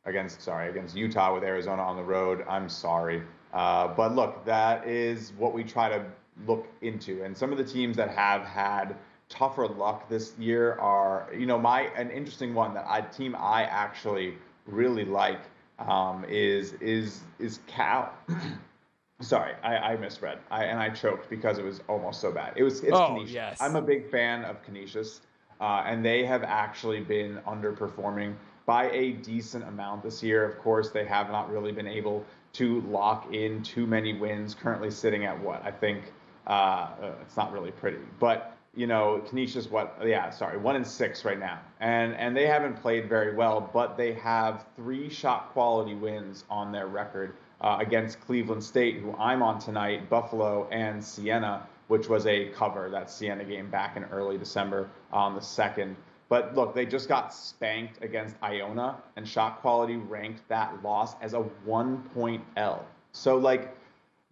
against 0.07 0.41
sorry 0.41 0.71
against 0.71 0.97
Utah 0.97 1.35
with 1.35 1.45
Arizona 1.45 1.83
on 1.83 1.97
the 1.97 2.03
road, 2.03 2.45
I'm 2.49 2.69
sorry. 2.69 3.23
Uh, 3.53 3.89
but 3.89 4.15
look, 4.15 4.45
that 4.47 4.87
is 4.87 5.33
what 5.37 5.53
we 5.53 5.63
try 5.63 5.91
to 5.91 6.07
look 6.47 6.67
into. 6.81 7.23
And 7.25 7.37
some 7.37 7.53
of 7.53 7.59
the 7.59 7.65
teams 7.65 7.97
that 7.97 8.11
have 8.11 8.45
had 8.45 8.97
tougher 9.29 9.67
luck 9.67 10.09
this 10.09 10.35
year 10.39 10.75
are, 10.75 11.29
you 11.37 11.47
know, 11.47 11.59
my 11.59 11.83
an 11.97 12.11
interesting 12.11 12.55
one 12.55 12.75
that 12.75 12.85
I 12.89 13.01
team 13.01 13.35
I 13.39 13.65
actually 13.65 14.35
really 14.67 15.05
like 15.05 15.41
um, 15.79 16.25
is 16.29 16.75
is 16.75 17.21
is 17.39 17.61
Cal. 17.67 18.13
Sorry, 19.21 19.53
I, 19.63 19.77
I 19.77 19.97
misread, 19.97 20.39
I, 20.51 20.65
and 20.65 20.81
I 20.81 20.91
choked 20.91 21.31
because 21.31 21.59
it 21.59 21.65
was 21.65 21.81
almost 21.89 22.21
so 22.21 22.33
bad. 22.33 22.55
It 22.57 22.65
was 22.65 22.81
it's 22.81 22.93
oh, 22.93 23.09
Canisius. 23.09 23.33
Yes. 23.33 23.59
I'm 23.61 23.77
a 23.77 23.83
big 23.83 24.11
fan 24.11 24.45
of 24.45 24.63
Canisius, 24.65 25.21
uh, 25.61 25.85
and 25.87 26.05
they 26.05 26.25
have 26.25 26.43
actually 26.43 27.01
been 27.01 27.39
underperforming 27.47 28.35
by 28.67 28.91
a 28.91 29.13
decent 29.13 29.65
amount 29.65 30.03
this 30.03 30.23
year. 30.23 30.45
Of 30.45 30.59
course, 30.59 30.91
they 30.91 31.05
have 31.05 31.31
not 31.31 31.51
really 31.53 31.71
been 31.71 31.87
able 31.87 32.25
to 32.55 32.81
lock 32.83 33.33
in 33.33 33.63
too 33.63 33.87
many 33.87 34.13
wins. 34.13 34.55
Currently 34.55 34.91
sitting 34.91 35.25
at 35.25 35.41
what 35.41 35.65
I 35.65 35.71
think 35.71 36.13
uh, 36.47 36.91
it's 37.21 37.37
not 37.37 37.53
really 37.53 37.71
pretty, 37.71 37.99
but 38.19 38.57
you 38.75 38.87
know, 38.87 39.23
Canisius, 39.29 39.71
what? 39.71 39.99
Yeah, 40.03 40.31
sorry, 40.31 40.57
one 40.57 40.77
in 40.77 40.85
six 40.85 41.25
right 41.25 41.39
now, 41.39 41.61
and 41.81 42.15
and 42.15 42.35
they 42.35 42.47
haven't 42.47 42.77
played 42.81 43.09
very 43.09 43.35
well, 43.35 43.71
but 43.73 43.97
they 43.97 44.15
have 44.15 44.65
three 44.77 45.11
shot 45.11 45.53
quality 45.53 45.95
wins 45.95 46.45
on 46.49 46.73
their 46.73 46.87
record 46.87 47.35
uh, 47.61 47.77
against 47.81 48.21
Cleveland 48.21 48.65
State, 48.65 48.97
who 48.97 49.15
I'm 49.19 49.43
on 49.43 49.59
tonight, 49.59 50.09
Buffalo, 50.09 50.69
and 50.71 51.05
Siena, 51.05 51.67
which 51.89 52.09
was 52.09 52.27
a 52.27 52.47
cover 52.49 52.89
that 52.89 53.11
Siena 53.11 53.45
game 53.45 53.69
back 53.71 53.97
in 53.97 54.05
early 54.05 54.39
December 54.39 54.89
on 55.13 55.35
the 55.35 55.43
second. 55.43 55.95
But 56.31 56.55
look, 56.55 56.75
they 56.75 56.87
just 56.87 57.09
got 57.09 57.35
spanked 57.35 58.03
against 58.03 58.37
Iona, 58.43 58.97
and 59.17 59.29
shot 59.29 59.61
quality 59.61 59.97
ranked 59.97 60.49
that 60.49 60.83
loss 60.83 61.15
as 61.21 61.35
a 61.35 61.41
one 61.41 61.99
point 62.15 62.43
L. 62.57 62.87
So 63.13 63.37
like 63.37 63.77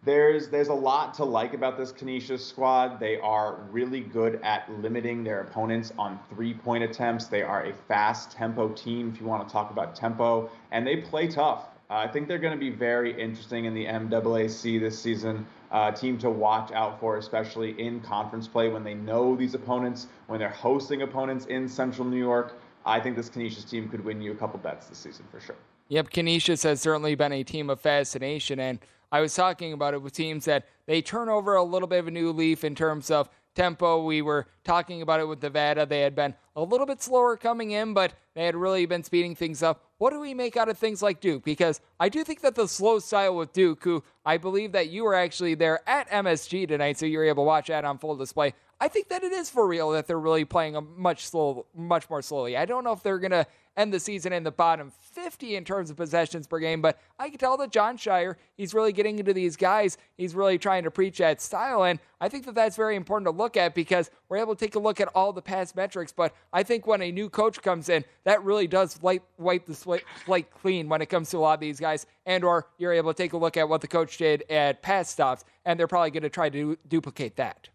there's 0.03 0.47
there's 0.47 0.69
a 0.69 0.73
lot 0.73 1.13
to 1.15 1.25
like 1.25 1.53
about 1.53 1.77
this 1.77 1.91
Canisius 1.91 2.45
squad. 2.45 2.99
They 2.99 3.19
are 3.19 3.55
really 3.69 4.01
good 4.01 4.39
at 4.43 4.71
limiting 4.81 5.23
their 5.23 5.41
opponents 5.41 5.93
on 5.97 6.19
three-point 6.29 6.83
attempts. 6.83 7.27
They 7.27 7.43
are 7.43 7.65
a 7.65 7.73
fast 7.73 8.31
tempo 8.31 8.69
team, 8.69 9.11
if 9.13 9.21
you 9.21 9.27
want 9.27 9.47
to 9.47 9.51
talk 9.51 9.69
about 9.69 9.95
tempo, 9.95 10.49
and 10.71 10.85
they 10.85 10.97
play 10.97 11.27
tough. 11.27 11.67
Uh, 11.89 11.95
I 11.95 12.07
think 12.07 12.27
they're 12.27 12.39
going 12.39 12.53
to 12.53 12.59
be 12.59 12.69
very 12.69 13.19
interesting 13.21 13.65
in 13.65 13.73
the 13.73 13.85
MAAC 13.85 14.79
this 14.79 14.99
season. 14.99 15.45
Uh, 15.71 15.91
team 15.91 16.17
to 16.17 16.29
watch 16.29 16.71
out 16.71 16.99
for, 16.99 17.17
especially 17.17 17.79
in 17.79 18.01
conference 18.01 18.47
play 18.47 18.69
when 18.69 18.83
they 18.83 18.93
know 18.93 19.35
these 19.35 19.53
opponents, 19.53 20.07
when 20.27 20.39
they're 20.39 20.49
hosting 20.49 21.01
opponents 21.03 21.45
in 21.45 21.67
Central 21.67 22.07
New 22.07 22.17
York. 22.17 22.59
I 22.85 22.99
think 22.99 23.15
this 23.15 23.29
Canisius 23.29 23.65
team 23.65 23.87
could 23.87 24.03
win 24.03 24.21
you 24.21 24.31
a 24.31 24.35
couple 24.35 24.59
bets 24.59 24.87
this 24.87 24.97
season 24.97 25.25
for 25.31 25.39
sure. 25.39 25.55
Yep, 25.89 26.09
Canisius 26.09 26.63
has 26.63 26.81
certainly 26.81 27.15
been 27.15 27.31
a 27.33 27.43
team 27.43 27.69
of 27.69 27.79
fascination, 27.79 28.59
and 28.59 28.79
I 29.11 29.21
was 29.21 29.35
talking 29.35 29.73
about 29.73 29.93
it 29.93 30.01
with 30.01 30.13
teams 30.13 30.45
that 30.45 30.67
they 30.85 31.01
turn 31.01 31.29
over 31.29 31.55
a 31.55 31.63
little 31.63 31.87
bit 31.87 31.99
of 31.99 32.07
a 32.07 32.11
new 32.11 32.31
leaf 32.31 32.63
in 32.63 32.75
terms 32.75 33.11
of 33.11 33.29
tempo. 33.55 34.03
We 34.03 34.21
were 34.21 34.47
talking 34.63 35.01
about 35.01 35.19
it 35.19 35.27
with 35.27 35.43
Nevada. 35.43 35.85
They 35.85 36.01
had 36.01 36.15
been 36.15 36.33
a 36.55 36.63
little 36.63 36.85
bit 36.85 37.01
slower 37.01 37.35
coming 37.35 37.71
in, 37.71 37.93
but 37.93 38.13
they 38.33 38.45
had 38.45 38.55
really 38.55 38.85
been 38.85 39.03
speeding 39.03 39.35
things 39.35 39.61
up. 39.61 39.83
What 39.97 40.11
do 40.11 40.19
we 40.19 40.33
make 40.33 40.55
out 40.55 40.69
of 40.69 40.77
things 40.77 41.01
like 41.01 41.19
Duke? 41.19 41.43
Because 41.43 41.81
I 41.99 42.09
do 42.09 42.23
think 42.23 42.41
that 42.41 42.55
the 42.55 42.67
slow 42.67 42.99
style 42.99 43.35
with 43.35 43.51
Duke, 43.53 43.83
who 43.83 44.03
I 44.25 44.37
believe 44.37 44.71
that 44.71 44.89
you 44.89 45.03
were 45.03 45.15
actually 45.15 45.55
there 45.55 45.81
at 45.87 46.09
MSG 46.09 46.67
tonight, 46.67 46.97
so 46.97 47.05
you 47.05 47.17
were 47.17 47.25
able 47.25 47.43
to 47.43 47.47
watch 47.47 47.67
that 47.67 47.85
on 47.85 47.97
full 47.97 48.15
display. 48.15 48.53
I 48.79 48.87
think 48.87 49.09
that 49.09 49.23
it 49.23 49.31
is 49.31 49.49
for 49.49 49.67
real 49.67 49.91
that 49.91 50.07
they're 50.07 50.19
really 50.19 50.45
playing 50.45 50.75
a 50.75 50.81
much 50.81 51.27
slow, 51.27 51.67
much 51.75 52.09
more 52.09 52.21
slowly. 52.21 52.57
I 52.57 52.65
don't 52.65 52.83
know 52.83 52.93
if 52.93 53.03
they're 53.03 53.19
gonna 53.19 53.45
end 53.77 53.93
the 53.93 53.99
season 53.99 54.33
in 54.33 54.43
the 54.43 54.51
bottom 54.51 54.91
50 54.99 55.55
in 55.55 55.65
terms 55.65 55.89
of 55.89 55.97
possessions 55.97 56.47
per 56.47 56.59
game. 56.59 56.81
But 56.81 56.99
I 57.19 57.29
can 57.29 57.37
tell 57.37 57.57
that 57.57 57.71
Jon 57.71 57.97
Scheyer, 57.97 58.35
he's 58.55 58.73
really 58.73 58.93
getting 58.93 59.19
into 59.19 59.33
these 59.33 59.55
guys. 59.55 59.97
He's 60.17 60.35
really 60.35 60.57
trying 60.57 60.83
to 60.83 60.91
preach 60.91 61.17
that 61.17 61.41
style. 61.41 61.83
And 61.83 61.99
I 62.19 62.29
think 62.29 62.45
that 62.45 62.55
that's 62.55 62.75
very 62.75 62.95
important 62.95 63.25
to 63.25 63.37
look 63.37 63.57
at 63.57 63.75
because 63.75 64.11
we're 64.29 64.37
able 64.37 64.55
to 64.55 64.65
take 64.65 64.75
a 64.75 64.79
look 64.79 65.01
at 65.01 65.09
all 65.15 65.33
the 65.33 65.41
past 65.41 65.75
metrics. 65.75 66.11
But 66.11 66.33
I 66.53 66.63
think 66.63 66.87
when 66.87 67.01
a 67.01 67.11
new 67.11 67.29
coach 67.29 67.61
comes 67.61 67.89
in, 67.89 68.05
that 68.23 68.43
really 68.43 68.67
does 68.67 69.01
wipe, 69.01 69.23
wipe 69.37 69.65
the 69.65 69.75
slate 69.75 70.51
clean 70.51 70.87
when 70.89 71.01
it 71.01 71.07
comes 71.07 71.29
to 71.31 71.37
a 71.37 71.39
lot 71.39 71.55
of 71.55 71.59
these 71.59 71.79
guys. 71.79 72.05
And 72.25 72.43
or 72.43 72.67
you're 72.77 72.93
able 72.93 73.13
to 73.13 73.17
take 73.17 73.33
a 73.33 73.37
look 73.37 73.57
at 73.57 73.67
what 73.67 73.81
the 73.81 73.87
coach 73.87 74.17
did 74.17 74.43
at 74.49 74.81
past 74.81 75.11
stops. 75.11 75.43
And 75.65 75.79
they're 75.79 75.87
probably 75.87 76.11
going 76.11 76.23
to 76.23 76.29
try 76.29 76.49
to 76.49 76.77
duplicate 76.87 77.35
that. 77.37 77.70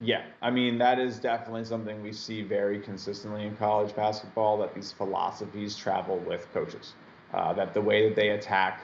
Yeah, 0.00 0.24
I 0.42 0.50
mean 0.50 0.76
that 0.78 0.98
is 0.98 1.18
definitely 1.18 1.64
something 1.64 2.02
we 2.02 2.12
see 2.12 2.42
very 2.42 2.78
consistently 2.80 3.46
in 3.46 3.56
college 3.56 3.96
basketball. 3.96 4.58
That 4.58 4.74
these 4.74 4.92
philosophies 4.92 5.74
travel 5.74 6.18
with 6.18 6.52
coaches. 6.52 6.92
Uh, 7.32 7.52
that 7.54 7.72
the 7.72 7.80
way 7.80 8.06
that 8.08 8.14
they 8.14 8.30
attack, 8.30 8.82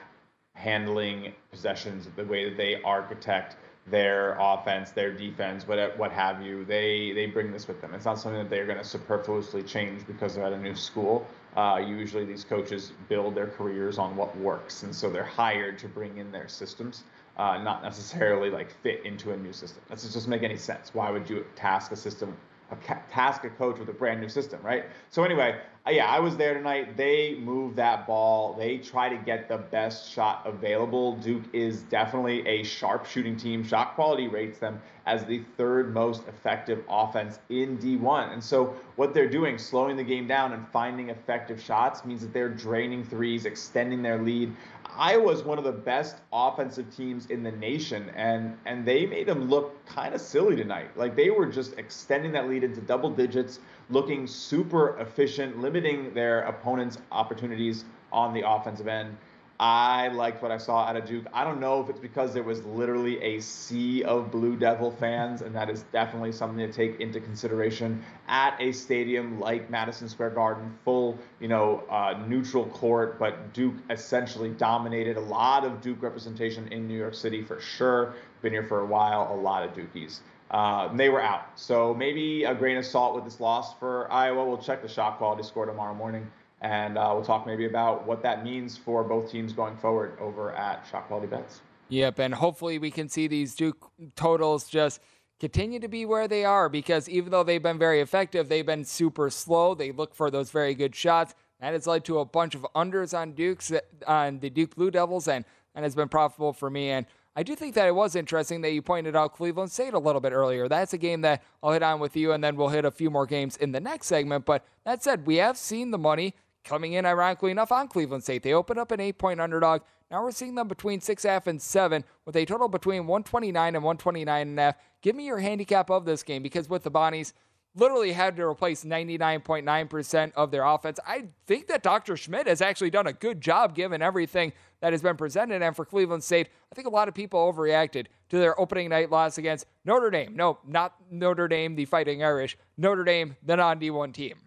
handling 0.55 1.33
possessions, 1.51 2.07
the 2.15 2.25
way 2.25 2.49
that 2.49 2.57
they 2.57 2.81
architect 2.81 3.57
their 3.85 4.37
offense, 4.39 4.91
their 4.91 5.13
defense, 5.13 5.67
what 5.67 5.95
what 5.99 6.11
have 6.11 6.41
you, 6.41 6.65
they 6.65 7.11
they 7.13 7.27
bring 7.27 7.51
this 7.51 7.67
with 7.67 7.79
them. 7.79 7.93
It's 7.93 8.05
not 8.05 8.17
something 8.17 8.41
that 8.41 8.49
they're 8.49 8.65
going 8.65 8.79
to 8.79 8.83
superfluously 8.83 9.61
change 9.63 10.07
because 10.07 10.33
they're 10.33 10.45
at 10.45 10.53
a 10.53 10.57
new 10.57 10.75
school. 10.75 11.27
Uh, 11.55 11.79
usually, 11.85 12.25
these 12.25 12.43
coaches 12.43 12.91
build 13.07 13.35
their 13.35 13.47
careers 13.47 13.99
on 13.99 14.15
what 14.15 14.35
works, 14.39 14.81
and 14.81 14.95
so 14.95 15.11
they're 15.11 15.23
hired 15.23 15.77
to 15.77 15.87
bring 15.87 16.17
in 16.17 16.31
their 16.31 16.47
systems 16.47 17.03
uh, 17.37 17.57
not 17.57 17.83
necessarily 17.83 18.49
like 18.49 18.71
fit 18.81 19.05
into 19.05 19.31
a 19.31 19.37
new 19.37 19.53
system. 19.53 19.81
That 19.89 19.95
doesn't 19.95 20.11
just 20.11 20.27
make 20.27 20.43
any 20.43 20.57
sense. 20.57 20.93
Why 20.93 21.09
would 21.09 21.29
you 21.29 21.45
task 21.55 21.91
a 21.91 21.95
system, 21.95 22.35
a 22.71 22.75
task 23.11 23.43
a 23.43 23.49
coach 23.49 23.79
with 23.79 23.89
a 23.89 23.93
brand 23.93 24.21
new 24.21 24.29
system, 24.29 24.59
right? 24.61 24.85
So 25.09 25.23
anyway, 25.23 25.59
uh, 25.85 25.91
yeah, 25.91 26.07
I 26.07 26.19
was 26.19 26.37
there 26.37 26.53
tonight. 26.53 26.95
They 26.95 27.35
move 27.35 27.75
that 27.75 28.07
ball. 28.07 28.53
They 28.53 28.77
try 28.77 29.09
to 29.09 29.17
get 29.17 29.49
the 29.49 29.57
best 29.57 30.09
shot 30.11 30.43
available. 30.45 31.17
Duke 31.17 31.43
is 31.51 31.81
definitely 31.83 32.47
a 32.47 32.63
sharp 32.63 33.05
shooting 33.05 33.35
team. 33.35 33.63
Shot 33.65 33.95
quality 33.95 34.27
rates 34.29 34.59
them 34.59 34.81
as 35.05 35.25
the 35.25 35.43
third 35.57 35.93
most 35.93 36.25
effective 36.29 36.83
offense 36.87 37.39
in 37.49 37.77
D1. 37.77 38.31
And 38.31 38.41
so 38.41 38.75
what 38.95 39.13
they're 39.13 39.29
doing, 39.29 39.57
slowing 39.57 39.97
the 39.97 40.03
game 40.03 40.25
down 40.25 40.53
and 40.53 40.65
finding 40.69 41.09
effective 41.09 41.61
shots, 41.61 42.05
means 42.05 42.21
that 42.21 42.31
they're 42.31 42.47
draining 42.47 43.03
threes, 43.03 43.45
extending 43.45 44.01
their 44.01 44.21
lead. 44.21 44.55
Iowa's 44.97 45.43
one 45.43 45.57
of 45.57 45.63
the 45.63 45.71
best 45.71 46.17
offensive 46.31 46.95
teams 46.95 47.25
in 47.27 47.43
the 47.43 47.51
nation, 47.51 48.09
and 48.15 48.57
and 48.65 48.85
they 48.85 49.05
made 49.05 49.27
them 49.27 49.49
look 49.49 49.85
kind 49.85 50.13
of 50.13 50.21
silly 50.21 50.55
tonight. 50.55 50.95
Like 50.97 51.15
they 51.15 51.29
were 51.29 51.45
just 51.45 51.77
extending 51.77 52.31
that 52.33 52.47
lead 52.47 52.63
into 52.63 52.81
double 52.81 53.09
digits, 53.09 53.59
looking 53.89 54.27
super 54.27 54.97
efficient, 54.99 55.59
limiting 55.59 56.13
their 56.13 56.41
opponents' 56.41 56.97
opportunities 57.11 57.85
on 58.11 58.33
the 58.33 58.47
offensive 58.47 58.87
end. 58.87 59.17
I 59.65 60.09
liked 60.09 60.41
what 60.41 60.51
I 60.51 60.57
saw 60.57 60.83
out 60.83 60.97
of 60.97 61.05
Duke. 61.05 61.25
I 61.31 61.45
don't 61.45 61.61
know 61.61 61.79
if 61.79 61.89
it's 61.89 61.99
because 62.01 62.33
there 62.33 62.43
was 62.43 62.65
literally 62.65 63.23
a 63.23 63.39
sea 63.39 64.03
of 64.03 64.29
Blue 64.29 64.57
Devil 64.57 64.91
fans, 64.91 65.41
and 65.41 65.55
that 65.55 65.69
is 65.69 65.83
definitely 65.93 66.33
something 66.33 66.57
to 66.57 66.73
take 66.73 66.99
into 66.99 67.21
consideration 67.21 68.03
at 68.27 68.57
a 68.59 68.73
stadium 68.73 69.39
like 69.39 69.69
Madison 69.69 70.09
Square 70.09 70.31
Garden, 70.31 70.77
full, 70.83 71.17
you 71.39 71.47
know, 71.47 71.81
uh, 71.89 72.21
neutral 72.27 72.65
court. 72.65 73.17
But 73.17 73.53
Duke 73.53 73.75
essentially 73.89 74.49
dominated 74.49 75.15
a 75.15 75.21
lot 75.21 75.63
of 75.63 75.79
Duke 75.79 76.03
representation 76.03 76.67
in 76.73 76.85
New 76.89 76.97
York 76.97 77.15
City 77.15 77.41
for 77.41 77.61
sure. 77.61 78.15
Been 78.41 78.51
here 78.51 78.67
for 78.67 78.81
a 78.81 78.85
while, 78.85 79.33
a 79.33 79.39
lot 79.39 79.63
of 79.63 79.73
Dukies. 79.73 80.19
Uh, 80.51 80.93
they 80.93 81.07
were 81.07 81.21
out. 81.21 81.57
So 81.57 81.93
maybe 81.93 82.43
a 82.43 82.53
grain 82.53 82.75
of 82.75 82.85
salt 82.85 83.15
with 83.15 83.23
this 83.23 83.39
loss 83.39 83.73
for 83.79 84.11
Iowa. 84.11 84.45
We'll 84.45 84.57
check 84.57 84.81
the 84.81 84.89
shot 84.89 85.19
quality 85.19 85.43
score 85.43 85.65
tomorrow 85.65 85.93
morning, 85.95 86.29
and 86.63 86.97
uh, 86.97 87.11
we'll 87.13 87.23
talk 87.23 87.45
maybe 87.45 87.65
about 87.65 88.07
what 88.07 88.23
that 88.23 88.43
means 88.43 88.77
for 88.77 89.03
both 89.03 89.29
teams 89.29 89.53
going 89.53 89.77
forward 89.77 90.17
over 90.19 90.53
at 90.53 90.85
Shot 90.89 91.07
Quality 91.07 91.27
Bets. 91.27 91.61
Yep, 91.89 92.19
and 92.19 92.33
hopefully 92.33 92.79
we 92.79 92.89
can 92.89 93.09
see 93.09 93.27
these 93.27 93.53
Duke 93.53 93.91
totals 94.15 94.67
just 94.67 95.01
continue 95.39 95.79
to 95.79 95.89
be 95.89 96.05
where 96.05 96.27
they 96.27 96.45
are 96.45 96.69
because 96.69 97.09
even 97.09 97.31
though 97.31 97.43
they've 97.43 97.61
been 97.61 97.77
very 97.77 97.99
effective, 97.99 98.47
they've 98.47 98.65
been 98.65 98.85
super 98.85 99.29
slow. 99.29 99.75
They 99.75 99.91
look 99.91 100.15
for 100.15 100.31
those 100.31 100.49
very 100.49 100.73
good 100.73 100.95
shots. 100.95 101.35
That 101.59 101.73
has 101.73 101.85
led 101.85 102.05
to 102.05 102.19
a 102.19 102.25
bunch 102.25 102.55
of 102.55 102.65
unders 102.75 103.17
on 103.17 103.33
Duke's 103.33 103.71
on 104.07 104.39
the 104.39 104.49
Duke 104.49 104.75
Blue 104.75 104.89
Devils, 104.89 105.27
and 105.27 105.45
and 105.75 105.83
has 105.83 105.95
been 105.95 106.09
profitable 106.09 106.53
for 106.53 106.69
me. 106.69 106.89
And 106.89 107.05
I 107.35 107.43
do 107.43 107.55
think 107.55 107.73
that 107.75 107.87
it 107.87 107.95
was 107.95 108.15
interesting 108.15 108.61
that 108.61 108.71
you 108.71 108.81
pointed 108.81 109.15
out 109.15 109.33
Cleveland 109.33 109.71
State 109.71 109.93
a 109.93 109.99
little 109.99 110.21
bit 110.21 110.33
earlier. 110.33 110.67
That's 110.67 110.93
a 110.93 110.97
game 110.97 111.21
that 111.21 111.43
I'll 111.61 111.71
hit 111.71 111.81
on 111.81 111.99
with 111.99 112.15
you, 112.15 112.31
and 112.31 112.43
then 112.43 112.55
we'll 112.55 112.69
hit 112.69 112.85
a 112.85 112.91
few 112.91 113.09
more 113.09 113.25
games 113.25 113.57
in 113.57 113.71
the 113.71 113.79
next 113.79 114.07
segment. 114.07 114.45
But 114.45 114.65
that 114.85 115.03
said, 115.03 115.25
we 115.25 115.37
have 115.37 115.57
seen 115.57 115.91
the 115.91 115.97
money 115.97 116.35
coming 116.63 116.93
in, 116.93 117.05
ironically 117.05 117.51
enough, 117.51 117.71
on 117.71 117.87
Cleveland 117.87 118.23
State. 118.23 118.43
They 118.43 118.53
opened 118.53 118.79
up 118.79 118.91
an 118.91 118.99
eight 118.99 119.17
point 119.17 119.41
underdog. 119.41 119.81
Now 120.09 120.23
we're 120.23 120.31
seeing 120.31 120.55
them 120.55 120.67
between 120.67 121.01
six 121.01 121.25
and 121.25 121.61
seven, 121.61 122.03
with 122.25 122.35
a 122.35 122.45
total 122.45 122.67
between 122.67 123.07
129 123.07 123.75
and 123.75 123.83
129 123.83 124.47
and 124.47 124.59
a 124.59 124.61
half. 124.61 124.75
Give 125.01 125.15
me 125.15 125.25
your 125.25 125.39
handicap 125.39 125.89
of 125.89 126.05
this 126.05 126.23
game 126.23 126.43
because 126.43 126.69
with 126.69 126.83
the 126.83 126.91
Bonnies, 126.91 127.33
literally 127.75 128.11
had 128.11 128.35
to 128.35 128.43
replace 128.43 128.83
99.9% 128.83 130.31
of 130.35 130.51
their 130.51 130.63
offense. 130.63 130.99
I 131.07 131.25
think 131.47 131.67
that 131.67 131.83
Dr. 131.83 132.15
Schmidt 132.15 132.47
has 132.47 132.61
actually 132.61 132.91
done 132.91 133.07
a 133.07 133.13
good 133.13 133.41
job 133.41 133.75
given 133.75 134.01
everything 134.01 134.53
that 134.81 134.93
has 134.93 135.01
been 135.01 135.17
presented. 135.17 135.61
And 135.61 135.75
for 135.75 135.85
Cleveland 135.85 136.23
State, 136.23 136.49
I 136.71 136.75
think 136.75 136.87
a 136.87 136.91
lot 136.91 137.07
of 137.07 137.13
people 137.13 137.39
overreacted 137.51 138.07
to 138.29 138.37
their 138.37 138.59
opening 138.59 138.89
night 138.89 139.09
loss 139.09 139.37
against 139.37 139.65
Notre 139.85 140.11
Dame. 140.11 140.35
No, 140.35 140.59
not 140.67 140.95
Notre 141.09 141.47
Dame, 141.47 141.75
the 141.75 141.85
Fighting 141.85 142.23
Irish. 142.23 142.57
Notre 142.77 143.03
Dame, 143.03 143.35
the 143.43 143.55
non 143.55 143.79
D1 143.79 144.13
team. 144.13 144.42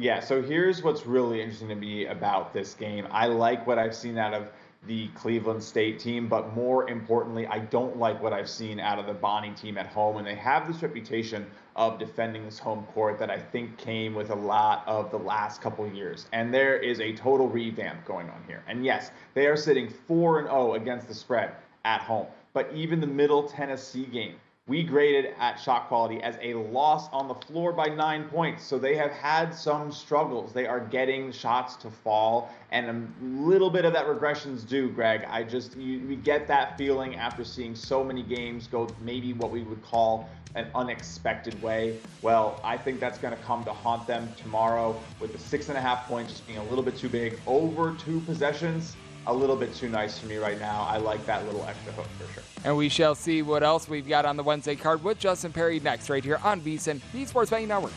Yeah, 0.00 0.20
so 0.20 0.40
here's 0.40 0.82
what's 0.82 1.04
really 1.04 1.42
interesting 1.42 1.68
to 1.68 1.74
me 1.74 2.06
about 2.06 2.54
this 2.54 2.72
game. 2.72 3.06
I 3.10 3.26
like 3.26 3.66
what 3.66 3.78
I've 3.78 3.94
seen 3.94 4.16
out 4.16 4.32
of 4.32 4.50
the 4.86 5.08
Cleveland 5.08 5.62
State 5.62 5.98
team, 5.98 6.26
but 6.26 6.56
more 6.56 6.88
importantly, 6.88 7.46
I 7.46 7.58
don't 7.58 7.98
like 7.98 8.22
what 8.22 8.32
I've 8.32 8.48
seen 8.48 8.80
out 8.80 8.98
of 8.98 9.04
the 9.04 9.12
Bonnie 9.12 9.50
team 9.50 9.76
at 9.76 9.86
home. 9.86 10.16
And 10.16 10.26
they 10.26 10.36
have 10.36 10.66
this 10.66 10.82
reputation 10.82 11.44
of 11.76 11.98
defending 11.98 12.46
this 12.46 12.58
home 12.58 12.84
court 12.94 13.18
that 13.18 13.28
I 13.28 13.38
think 13.38 13.76
came 13.76 14.14
with 14.14 14.30
a 14.30 14.34
lot 14.34 14.84
of 14.86 15.10
the 15.10 15.18
last 15.18 15.60
couple 15.60 15.86
years. 15.86 16.28
And 16.32 16.54
there 16.54 16.78
is 16.78 17.00
a 17.00 17.12
total 17.12 17.46
revamp 17.46 18.06
going 18.06 18.30
on 18.30 18.42
here. 18.46 18.64
And 18.68 18.86
yes, 18.86 19.10
they 19.34 19.48
are 19.48 19.56
sitting 19.56 19.90
4 19.90 20.38
and 20.38 20.48
0 20.48 20.74
against 20.76 21.08
the 21.08 21.14
spread 21.14 21.56
at 21.84 22.00
home. 22.00 22.26
But 22.54 22.72
even 22.72 23.00
the 23.00 23.06
Middle 23.06 23.42
Tennessee 23.42 24.06
game, 24.06 24.36
we 24.70 24.84
graded 24.84 25.34
at 25.40 25.58
shot 25.58 25.88
quality 25.88 26.22
as 26.22 26.38
a 26.40 26.54
loss 26.54 27.08
on 27.10 27.26
the 27.26 27.34
floor 27.34 27.72
by 27.72 27.86
nine 27.86 28.28
points. 28.28 28.62
So 28.62 28.78
they 28.78 28.94
have 28.94 29.10
had 29.10 29.52
some 29.52 29.90
struggles. 29.90 30.52
They 30.52 30.64
are 30.64 30.78
getting 30.78 31.32
shots 31.32 31.74
to 31.76 31.90
fall, 31.90 32.54
and 32.70 32.88
a 32.88 33.24
little 33.44 33.68
bit 33.68 33.84
of 33.84 33.92
that 33.94 34.06
regression's 34.06 34.62
due, 34.62 34.88
Greg. 34.88 35.24
I 35.28 35.42
just, 35.42 35.76
you, 35.76 36.06
we 36.06 36.14
get 36.14 36.46
that 36.46 36.78
feeling 36.78 37.16
after 37.16 37.42
seeing 37.42 37.74
so 37.74 38.04
many 38.04 38.22
games 38.22 38.68
go 38.68 38.88
maybe 39.00 39.32
what 39.32 39.50
we 39.50 39.64
would 39.64 39.82
call 39.82 40.30
an 40.54 40.68
unexpected 40.76 41.60
way. 41.60 41.98
Well, 42.22 42.60
I 42.62 42.76
think 42.76 43.00
that's 43.00 43.18
going 43.18 43.36
to 43.36 43.42
come 43.42 43.64
to 43.64 43.72
haunt 43.72 44.06
them 44.06 44.28
tomorrow 44.36 45.00
with 45.18 45.32
the 45.32 45.38
six 45.38 45.68
and 45.68 45.76
a 45.76 45.80
half 45.80 46.06
points 46.06 46.32
just 46.32 46.46
being 46.46 46.58
a 46.60 46.64
little 46.64 46.84
bit 46.84 46.96
too 46.96 47.08
big 47.08 47.40
over 47.48 47.94
two 47.94 48.20
possessions 48.20 48.96
a 49.26 49.34
little 49.34 49.56
bit 49.56 49.74
too 49.74 49.88
nice 49.88 50.18
for 50.18 50.26
me 50.26 50.36
right 50.36 50.58
now. 50.58 50.82
I 50.88 50.96
like 50.96 51.24
that 51.26 51.44
little 51.46 51.64
extra 51.64 51.92
hook 51.92 52.06
for 52.18 52.32
sure. 52.32 52.42
And 52.64 52.76
we 52.76 52.88
shall 52.88 53.14
see 53.14 53.42
what 53.42 53.62
else 53.62 53.88
we've 53.88 54.08
got 54.08 54.24
on 54.24 54.36
the 54.36 54.42
Wednesday 54.42 54.76
card 54.76 55.02
with 55.04 55.18
Justin 55.18 55.52
Perry 55.52 55.80
next, 55.80 56.10
right 56.10 56.24
here 56.24 56.40
on 56.42 56.60
VSIN, 56.60 57.00
the 57.12 57.24
Sports 57.26 57.50
Betting 57.50 57.68
Network. 57.68 57.92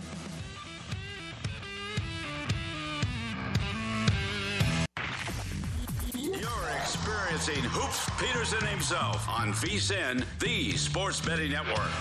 You're 6.13 6.69
experiencing 6.77 7.63
Hoops 7.63 8.09
Peterson 8.19 8.65
himself 8.67 9.27
on 9.27 9.53
VSIN, 9.53 10.23
the 10.39 10.71
Sports 10.77 11.21
Betting 11.21 11.51
Network. 11.51 11.91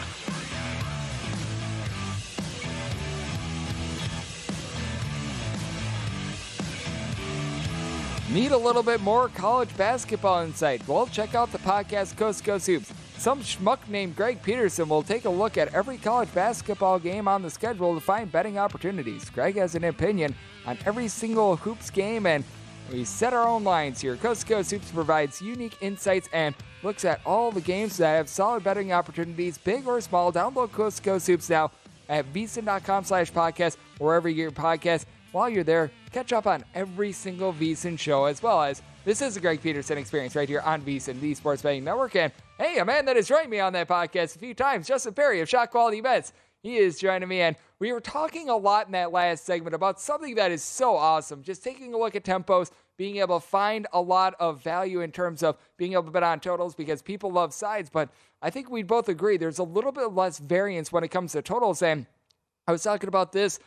Need 8.32 8.52
a 8.52 8.56
little 8.56 8.82
bit 8.82 9.02
more 9.02 9.28
college 9.28 9.76
basketball 9.76 10.40
insight? 10.42 10.88
Well, 10.88 11.06
check 11.06 11.34
out 11.34 11.52
the 11.52 11.58
podcast 11.58 12.16
Coast 12.16 12.42
Coast 12.42 12.66
Hoops. 12.66 12.90
Some 13.18 13.42
schmuck 13.42 13.86
named 13.88 14.16
Greg 14.16 14.42
Peterson 14.42 14.88
will 14.88 15.02
take 15.02 15.26
a 15.26 15.30
look 15.30 15.58
at 15.58 15.74
every 15.74 15.98
college 15.98 16.32
basketball 16.32 16.98
game 16.98 17.28
on 17.28 17.42
the 17.42 17.50
schedule 17.50 17.94
to 17.94 18.00
find 18.00 18.32
betting 18.32 18.56
opportunities. 18.58 19.28
Greg 19.28 19.56
has 19.56 19.74
an 19.74 19.84
opinion 19.84 20.34
on 20.64 20.78
every 20.86 21.08
single 21.08 21.56
Hoops 21.56 21.90
game, 21.90 22.24
and 22.24 22.42
we 22.90 23.04
set 23.04 23.34
our 23.34 23.46
own 23.46 23.64
lines 23.64 24.00
here. 24.00 24.16
Coast 24.16 24.46
Coast 24.46 24.70
Hoops 24.70 24.90
provides 24.90 25.42
unique 25.42 25.76
insights 25.82 26.30
and 26.32 26.54
looks 26.82 27.04
at 27.04 27.20
all 27.26 27.52
the 27.52 27.60
games 27.60 27.98
that 27.98 28.16
have 28.16 28.30
solid 28.30 28.64
betting 28.64 28.94
opportunities, 28.94 29.58
big 29.58 29.86
or 29.86 30.00
small. 30.00 30.32
Download 30.32 30.72
Coast 30.72 31.02
Coast 31.02 31.26
Hoops 31.26 31.50
now 31.50 31.70
at 32.08 32.32
vsin.com 32.32 33.04
slash 33.04 33.30
podcast, 33.30 33.76
wherever 33.98 34.30
your 34.30 34.50
podcast. 34.50 35.04
While 35.32 35.48
you're 35.48 35.64
there, 35.64 35.90
catch 36.12 36.34
up 36.34 36.46
on 36.46 36.62
every 36.74 37.10
single 37.10 37.54
VSIN 37.54 37.98
show, 37.98 38.26
as 38.26 38.42
well 38.42 38.62
as 38.62 38.82
this 39.06 39.22
is 39.22 39.32
the 39.32 39.40
Greg 39.40 39.62
Peterson 39.62 39.96
experience 39.96 40.36
right 40.36 40.48
here 40.48 40.60
on 40.60 40.82
VSIN, 40.82 41.20
the 41.20 41.34
Sports 41.34 41.62
Betting 41.62 41.84
Network. 41.84 42.14
And 42.16 42.30
hey, 42.58 42.78
a 42.78 42.84
man 42.84 43.06
that 43.06 43.16
has 43.16 43.28
joined 43.28 43.48
me 43.48 43.58
on 43.58 43.72
that 43.72 43.88
podcast 43.88 44.36
a 44.36 44.38
few 44.38 44.52
times, 44.52 44.86
Justin 44.86 45.14
Perry 45.14 45.40
of 45.40 45.48
Shot 45.48 45.70
Quality 45.70 46.02
Bets. 46.02 46.34
He 46.62 46.76
is 46.76 46.98
joining 46.98 47.30
me, 47.30 47.40
and 47.40 47.56
we 47.78 47.92
were 47.92 48.00
talking 48.00 48.50
a 48.50 48.56
lot 48.56 48.86
in 48.86 48.92
that 48.92 49.10
last 49.10 49.46
segment 49.46 49.74
about 49.74 49.98
something 49.98 50.34
that 50.34 50.52
is 50.52 50.62
so 50.62 50.96
awesome. 50.96 51.42
Just 51.42 51.64
taking 51.64 51.94
a 51.94 51.98
look 51.98 52.14
at 52.14 52.24
tempos, 52.24 52.70
being 52.98 53.16
able 53.16 53.40
to 53.40 53.46
find 53.46 53.86
a 53.94 54.00
lot 54.02 54.34
of 54.38 54.62
value 54.62 55.00
in 55.00 55.12
terms 55.12 55.42
of 55.42 55.56
being 55.78 55.94
able 55.94 56.04
to 56.04 56.10
bet 56.10 56.22
on 56.22 56.40
totals 56.40 56.74
because 56.74 57.00
people 57.00 57.32
love 57.32 57.54
sides. 57.54 57.88
But 57.88 58.10
I 58.42 58.50
think 58.50 58.70
we 58.70 58.82
both 58.82 59.08
agree 59.08 59.38
there's 59.38 59.58
a 59.58 59.64
little 59.64 59.92
bit 59.92 60.12
less 60.12 60.38
variance 60.38 60.92
when 60.92 61.02
it 61.04 61.08
comes 61.08 61.32
to 61.32 61.40
totals. 61.40 61.80
And 61.80 62.06
I 62.68 62.72
was 62.72 62.82
talking 62.82 63.08
about 63.08 63.32
this 63.32 63.58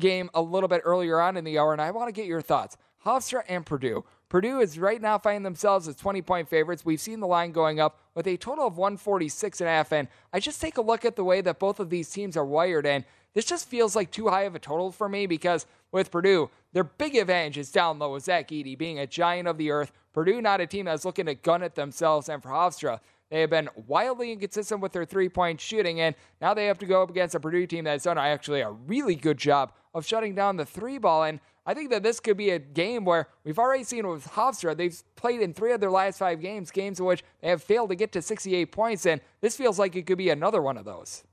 game 0.00 0.30
a 0.34 0.42
little 0.42 0.68
bit 0.68 0.82
earlier 0.84 1.20
on 1.20 1.36
in 1.36 1.44
the 1.44 1.58
hour, 1.58 1.72
and 1.72 1.80
I 1.80 1.90
want 1.90 2.08
to 2.08 2.12
get 2.12 2.26
your 2.26 2.40
thoughts. 2.40 2.76
Hofstra 3.04 3.42
and 3.48 3.64
Purdue. 3.64 4.04
Purdue 4.28 4.60
is 4.60 4.78
right 4.78 5.00
now 5.00 5.18
finding 5.18 5.42
themselves 5.42 5.88
as 5.88 5.96
20 5.96 6.22
point 6.22 6.48
favorites. 6.48 6.84
We've 6.84 7.00
seen 7.00 7.20
the 7.20 7.26
line 7.26 7.52
going 7.52 7.80
up 7.80 7.98
with 8.14 8.26
a 8.26 8.36
total 8.36 8.66
of 8.66 8.76
146 8.76 9.60
and 9.60 9.68
a 9.68 9.72
half. 9.72 9.92
And 9.92 10.08
I 10.32 10.40
just 10.40 10.60
take 10.60 10.76
a 10.76 10.82
look 10.82 11.04
at 11.04 11.16
the 11.16 11.24
way 11.24 11.40
that 11.40 11.58
both 11.58 11.80
of 11.80 11.90
these 11.90 12.10
teams 12.10 12.36
are 12.36 12.44
wired, 12.44 12.86
and 12.86 13.04
this 13.34 13.44
just 13.44 13.68
feels 13.68 13.94
like 13.94 14.10
too 14.10 14.28
high 14.28 14.42
of 14.42 14.54
a 14.54 14.58
total 14.58 14.90
for 14.90 15.08
me 15.08 15.26
because 15.26 15.66
with 15.92 16.10
Purdue, 16.10 16.50
their 16.72 16.84
big 16.84 17.16
advantage 17.16 17.58
is 17.58 17.72
down 17.72 17.98
low 17.98 18.12
with 18.12 18.24
Zach 18.24 18.48
Edey 18.48 18.76
being 18.76 18.98
a 18.98 19.06
giant 19.06 19.48
of 19.48 19.56
the 19.56 19.70
earth. 19.70 19.92
Purdue 20.12 20.40
not 20.40 20.60
a 20.60 20.66
team 20.66 20.86
that's 20.86 21.04
looking 21.04 21.26
to 21.26 21.34
gun 21.34 21.62
it 21.62 21.74
themselves, 21.74 22.28
and 22.28 22.42
for 22.42 22.50
Hofstra, 22.50 23.00
they 23.30 23.40
have 23.40 23.50
been 23.50 23.68
wildly 23.86 24.32
inconsistent 24.32 24.80
with 24.80 24.92
their 24.92 25.04
three 25.04 25.28
point 25.28 25.60
shooting, 25.60 26.00
and 26.00 26.14
now 26.40 26.52
they 26.52 26.66
have 26.66 26.78
to 26.80 26.86
go 26.86 27.02
up 27.02 27.10
against 27.10 27.34
a 27.34 27.40
Purdue 27.40 27.66
team 27.66 27.84
that's 27.84 28.04
done 28.04 28.18
actually 28.18 28.60
a 28.60 28.70
really 28.70 29.14
good 29.14 29.38
job 29.38 29.72
of 29.94 30.06
shutting 30.06 30.34
down 30.34 30.56
the 30.56 30.64
three 30.64 30.98
ball. 30.98 31.24
And 31.24 31.40
I 31.66 31.74
think 31.74 31.90
that 31.90 32.02
this 32.02 32.20
could 32.20 32.36
be 32.36 32.50
a 32.50 32.58
game 32.58 33.04
where 33.04 33.28
we've 33.44 33.58
already 33.58 33.84
seen 33.84 34.06
with 34.06 34.26
Hofstra, 34.26 34.76
they've 34.76 35.02
played 35.16 35.40
in 35.40 35.52
three 35.52 35.72
of 35.72 35.80
their 35.80 35.90
last 35.90 36.18
five 36.18 36.40
games, 36.40 36.70
games 36.70 37.00
in 37.00 37.06
which 37.06 37.22
they 37.40 37.48
have 37.48 37.62
failed 37.62 37.90
to 37.90 37.96
get 37.96 38.12
to 38.12 38.22
68 38.22 38.72
points, 38.72 39.06
and 39.06 39.20
this 39.40 39.56
feels 39.56 39.78
like 39.78 39.96
it 39.96 40.06
could 40.06 40.18
be 40.18 40.30
another 40.30 40.62
one 40.62 40.76
of 40.76 40.84
those. 40.84 41.24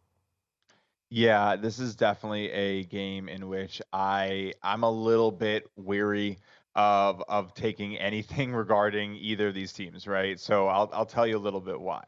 Yeah, 1.09 1.55
this 1.55 1.79
is 1.79 1.95
definitely 1.95 2.51
a 2.51 2.83
game 2.83 3.29
in 3.29 3.47
which 3.47 3.81
I 3.93 4.53
I'm 4.61 4.83
a 4.83 4.91
little 4.91 5.31
bit 5.31 5.65
weary 5.77 6.37
of 6.75 7.23
of 7.29 7.53
taking 7.53 7.97
anything 7.97 8.53
regarding 8.53 9.15
either 9.15 9.47
of 9.47 9.53
these 9.53 9.71
teams, 9.71 10.05
right? 10.05 10.39
So 10.39 10.67
I'll 10.67 10.89
I'll 10.91 11.05
tell 11.05 11.25
you 11.25 11.37
a 11.37 11.39
little 11.39 11.61
bit 11.61 11.79
why. 11.79 12.03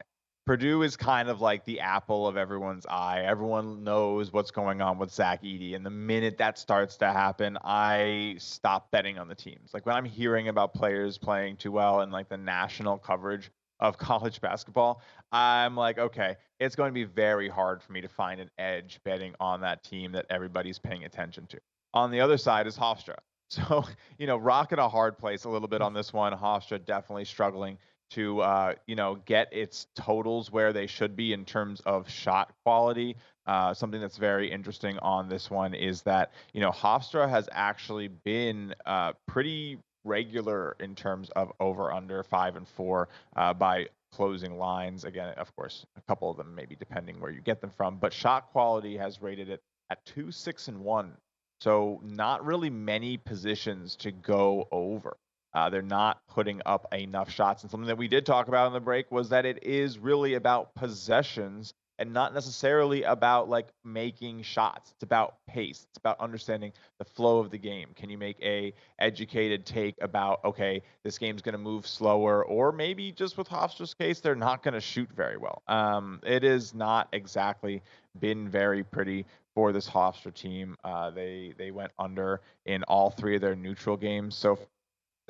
Purdue 0.50 0.82
is 0.82 0.96
kind 0.96 1.28
of 1.28 1.40
like 1.40 1.64
the 1.64 1.78
apple 1.78 2.26
of 2.26 2.36
everyone's 2.36 2.84
eye. 2.86 3.22
Everyone 3.24 3.84
knows 3.84 4.32
what's 4.32 4.50
going 4.50 4.82
on 4.82 4.98
with 4.98 5.12
Zach 5.12 5.44
Edey. 5.44 5.76
And 5.76 5.86
the 5.86 5.90
minute 5.90 6.38
that 6.38 6.58
starts 6.58 6.96
to 6.96 7.12
happen, 7.12 7.56
I 7.62 8.34
stop 8.40 8.90
betting 8.90 9.16
on 9.16 9.28
the 9.28 9.34
teams. 9.36 9.72
Like 9.72 9.86
when 9.86 9.94
I'm 9.94 10.04
hearing 10.04 10.48
about 10.48 10.74
players 10.74 11.18
playing 11.18 11.58
too 11.58 11.70
well 11.70 12.00
and 12.00 12.10
like 12.10 12.28
the 12.28 12.36
national 12.36 12.98
coverage 12.98 13.52
of 13.78 13.96
college 13.98 14.40
basketball, 14.40 15.02
I'm 15.30 15.76
like, 15.76 15.98
okay, 15.98 16.36
it's 16.58 16.74
going 16.74 16.88
to 16.88 16.94
be 16.94 17.04
very 17.04 17.48
hard 17.48 17.80
for 17.80 17.92
me 17.92 18.00
to 18.00 18.08
find 18.08 18.40
an 18.40 18.50
edge 18.58 18.98
betting 19.04 19.36
on 19.38 19.60
that 19.60 19.84
team 19.84 20.10
that 20.10 20.26
everybody's 20.30 20.80
paying 20.80 21.04
attention 21.04 21.46
to. 21.46 21.60
On 21.94 22.10
the 22.10 22.18
other 22.18 22.38
side 22.38 22.66
is 22.66 22.76
Hofstra. 22.76 23.14
So, 23.50 23.84
you 24.16 24.28
know, 24.28 24.36
rocking 24.36 24.78
a 24.78 24.88
hard 24.88 25.18
place 25.18 25.42
a 25.42 25.48
little 25.48 25.66
bit 25.66 25.82
on 25.82 25.92
this 25.92 26.12
one. 26.12 26.32
Hofstra 26.32 26.84
definitely 26.84 27.24
struggling 27.24 27.78
to, 28.10 28.40
uh, 28.40 28.74
you 28.86 28.96
know, 28.96 29.16
get 29.24 29.52
its 29.52 29.86
totals 29.94 30.50
where 30.50 30.72
they 30.72 30.86
should 30.86 31.16
be 31.16 31.32
in 31.32 31.44
terms 31.44 31.80
of 31.86 32.08
shot 32.08 32.52
quality. 32.64 33.16
Uh, 33.46 33.74
something 33.74 34.00
that's 34.00 34.16
very 34.16 34.50
interesting 34.50 34.98
on 34.98 35.28
this 35.28 35.50
one 35.50 35.74
is 35.74 36.02
that, 36.02 36.32
you 36.52 36.60
know, 36.60 36.70
Hofstra 36.70 37.28
has 37.28 37.48
actually 37.52 38.08
been 38.08 38.74
uh, 38.86 39.12
pretty 39.26 39.78
regular 40.04 40.76
in 40.80 40.94
terms 40.94 41.30
of 41.36 41.52
over 41.60 41.92
under 41.92 42.22
five 42.22 42.56
and 42.56 42.66
four 42.66 43.08
uh, 43.36 43.52
by 43.52 43.86
closing 44.12 44.58
lines. 44.58 45.04
Again, 45.04 45.28
of 45.36 45.54
course, 45.56 45.84
a 45.96 46.00
couple 46.02 46.30
of 46.30 46.36
them 46.36 46.54
maybe 46.54 46.76
depending 46.76 47.20
where 47.20 47.30
you 47.30 47.40
get 47.40 47.60
them 47.60 47.70
from, 47.76 47.98
but 47.98 48.12
shot 48.12 48.50
quality 48.52 48.96
has 48.96 49.22
rated 49.22 49.48
it 49.48 49.60
at 49.90 50.04
two, 50.06 50.30
six, 50.30 50.68
and 50.68 50.80
one. 50.80 51.12
So 51.60 52.00
not 52.02 52.44
really 52.44 52.70
many 52.70 53.18
positions 53.18 53.96
to 53.96 54.10
go 54.10 54.66
over. 54.72 55.16
Uh, 55.54 55.68
they're 55.70 55.82
not 55.82 56.20
putting 56.28 56.60
up 56.66 56.86
enough 56.94 57.30
shots. 57.30 57.62
And 57.62 57.70
something 57.70 57.88
that 57.88 57.98
we 57.98 58.08
did 58.08 58.24
talk 58.24 58.48
about 58.48 58.66
in 58.68 58.72
the 58.72 58.80
break 58.80 59.10
was 59.10 59.28
that 59.30 59.44
it 59.44 59.64
is 59.64 59.98
really 59.98 60.34
about 60.34 60.74
possessions 60.74 61.74
and 62.00 62.14
not 62.14 62.32
necessarily 62.32 63.02
about 63.02 63.50
like 63.50 63.68
making 63.84 64.42
shots. 64.42 64.90
It's 64.92 65.02
about 65.02 65.36
pace. 65.46 65.86
It's 65.90 65.98
about 65.98 66.18
understanding 66.18 66.72
the 66.98 67.04
flow 67.04 67.40
of 67.40 67.50
the 67.50 67.58
game. 67.58 67.88
Can 67.94 68.08
you 68.08 68.16
make 68.16 68.38
a 68.42 68.72
educated 68.98 69.66
take 69.66 69.96
about 70.00 70.42
okay, 70.44 70.82
this 71.04 71.18
game's 71.18 71.42
going 71.42 71.52
to 71.52 71.58
move 71.58 71.86
slower, 71.86 72.42
or 72.44 72.72
maybe 72.72 73.12
just 73.12 73.36
with 73.36 73.48
Hofstra's 73.48 73.92
case, 73.92 74.20
they're 74.20 74.34
not 74.34 74.62
going 74.62 74.74
to 74.74 74.80
shoot 74.80 75.10
very 75.14 75.36
well. 75.36 75.62
Um, 75.68 76.20
it 76.24 76.42
is 76.42 76.74
not 76.74 77.08
exactly 77.12 77.82
been 78.18 78.48
very 78.48 78.82
pretty 78.82 79.26
for 79.54 79.70
this 79.70 79.86
Hofstra 79.86 80.32
team. 80.32 80.76
Uh, 80.82 81.10
they 81.10 81.52
they 81.58 81.70
went 81.70 81.92
under 81.98 82.40
in 82.64 82.82
all 82.84 83.10
three 83.10 83.34
of 83.34 83.42
their 83.42 83.54
neutral 83.56 83.98
games 83.98 84.34
so 84.34 84.58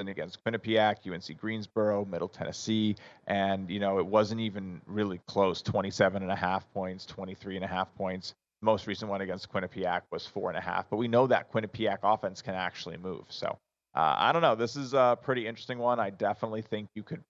against 0.09 0.43
Quinnipiac, 0.45 0.97
UNC 1.07 1.39
Greensboro, 1.39 2.05
Middle 2.05 2.29
Tennessee, 2.29 2.97
and 3.27 3.71
you 3.71 3.81
know 3.81 3.99
it 3.99 4.07
wasn't 4.07 4.41
even 4.41 4.81
really 4.87 5.21
close. 5.27 5.63
27 5.63 6.23
and 6.23 6.31
a 6.31 6.37
half 6.37 6.71
points, 6.73 7.07
23 7.07 7.57
and 7.57 7.65
a 7.65 7.69
half 7.69 7.95
points. 7.95 8.35
Most 8.63 8.87
recent 8.87 9.11
one 9.11 9.21
against 9.23 9.51
Quinnipiac 9.53 10.03
was 10.11 10.27
four 10.27 10.51
and 10.51 10.59
a 10.59 10.61
half, 10.61 10.91
but 10.91 10.97
we 10.97 11.09
know 11.09 11.27
that 11.27 11.53
Quinnipiac 11.53 11.99
offense 12.03 12.43
can 12.43 12.55
actually 12.55 12.97
move. 12.99 13.25
So 13.29 13.59
uh, 13.95 14.15
I 14.19 14.33
don't 14.33 14.43
know. 14.43 14.55
This 14.55 14.77
is 14.77 14.95
a 14.95 15.19
pretty 15.21 15.47
interesting 15.47 15.79
one. 15.79 15.99
I 15.99 16.11
definitely 16.11 16.63
think 16.63 16.89
you 16.95 17.03
could 17.03 17.23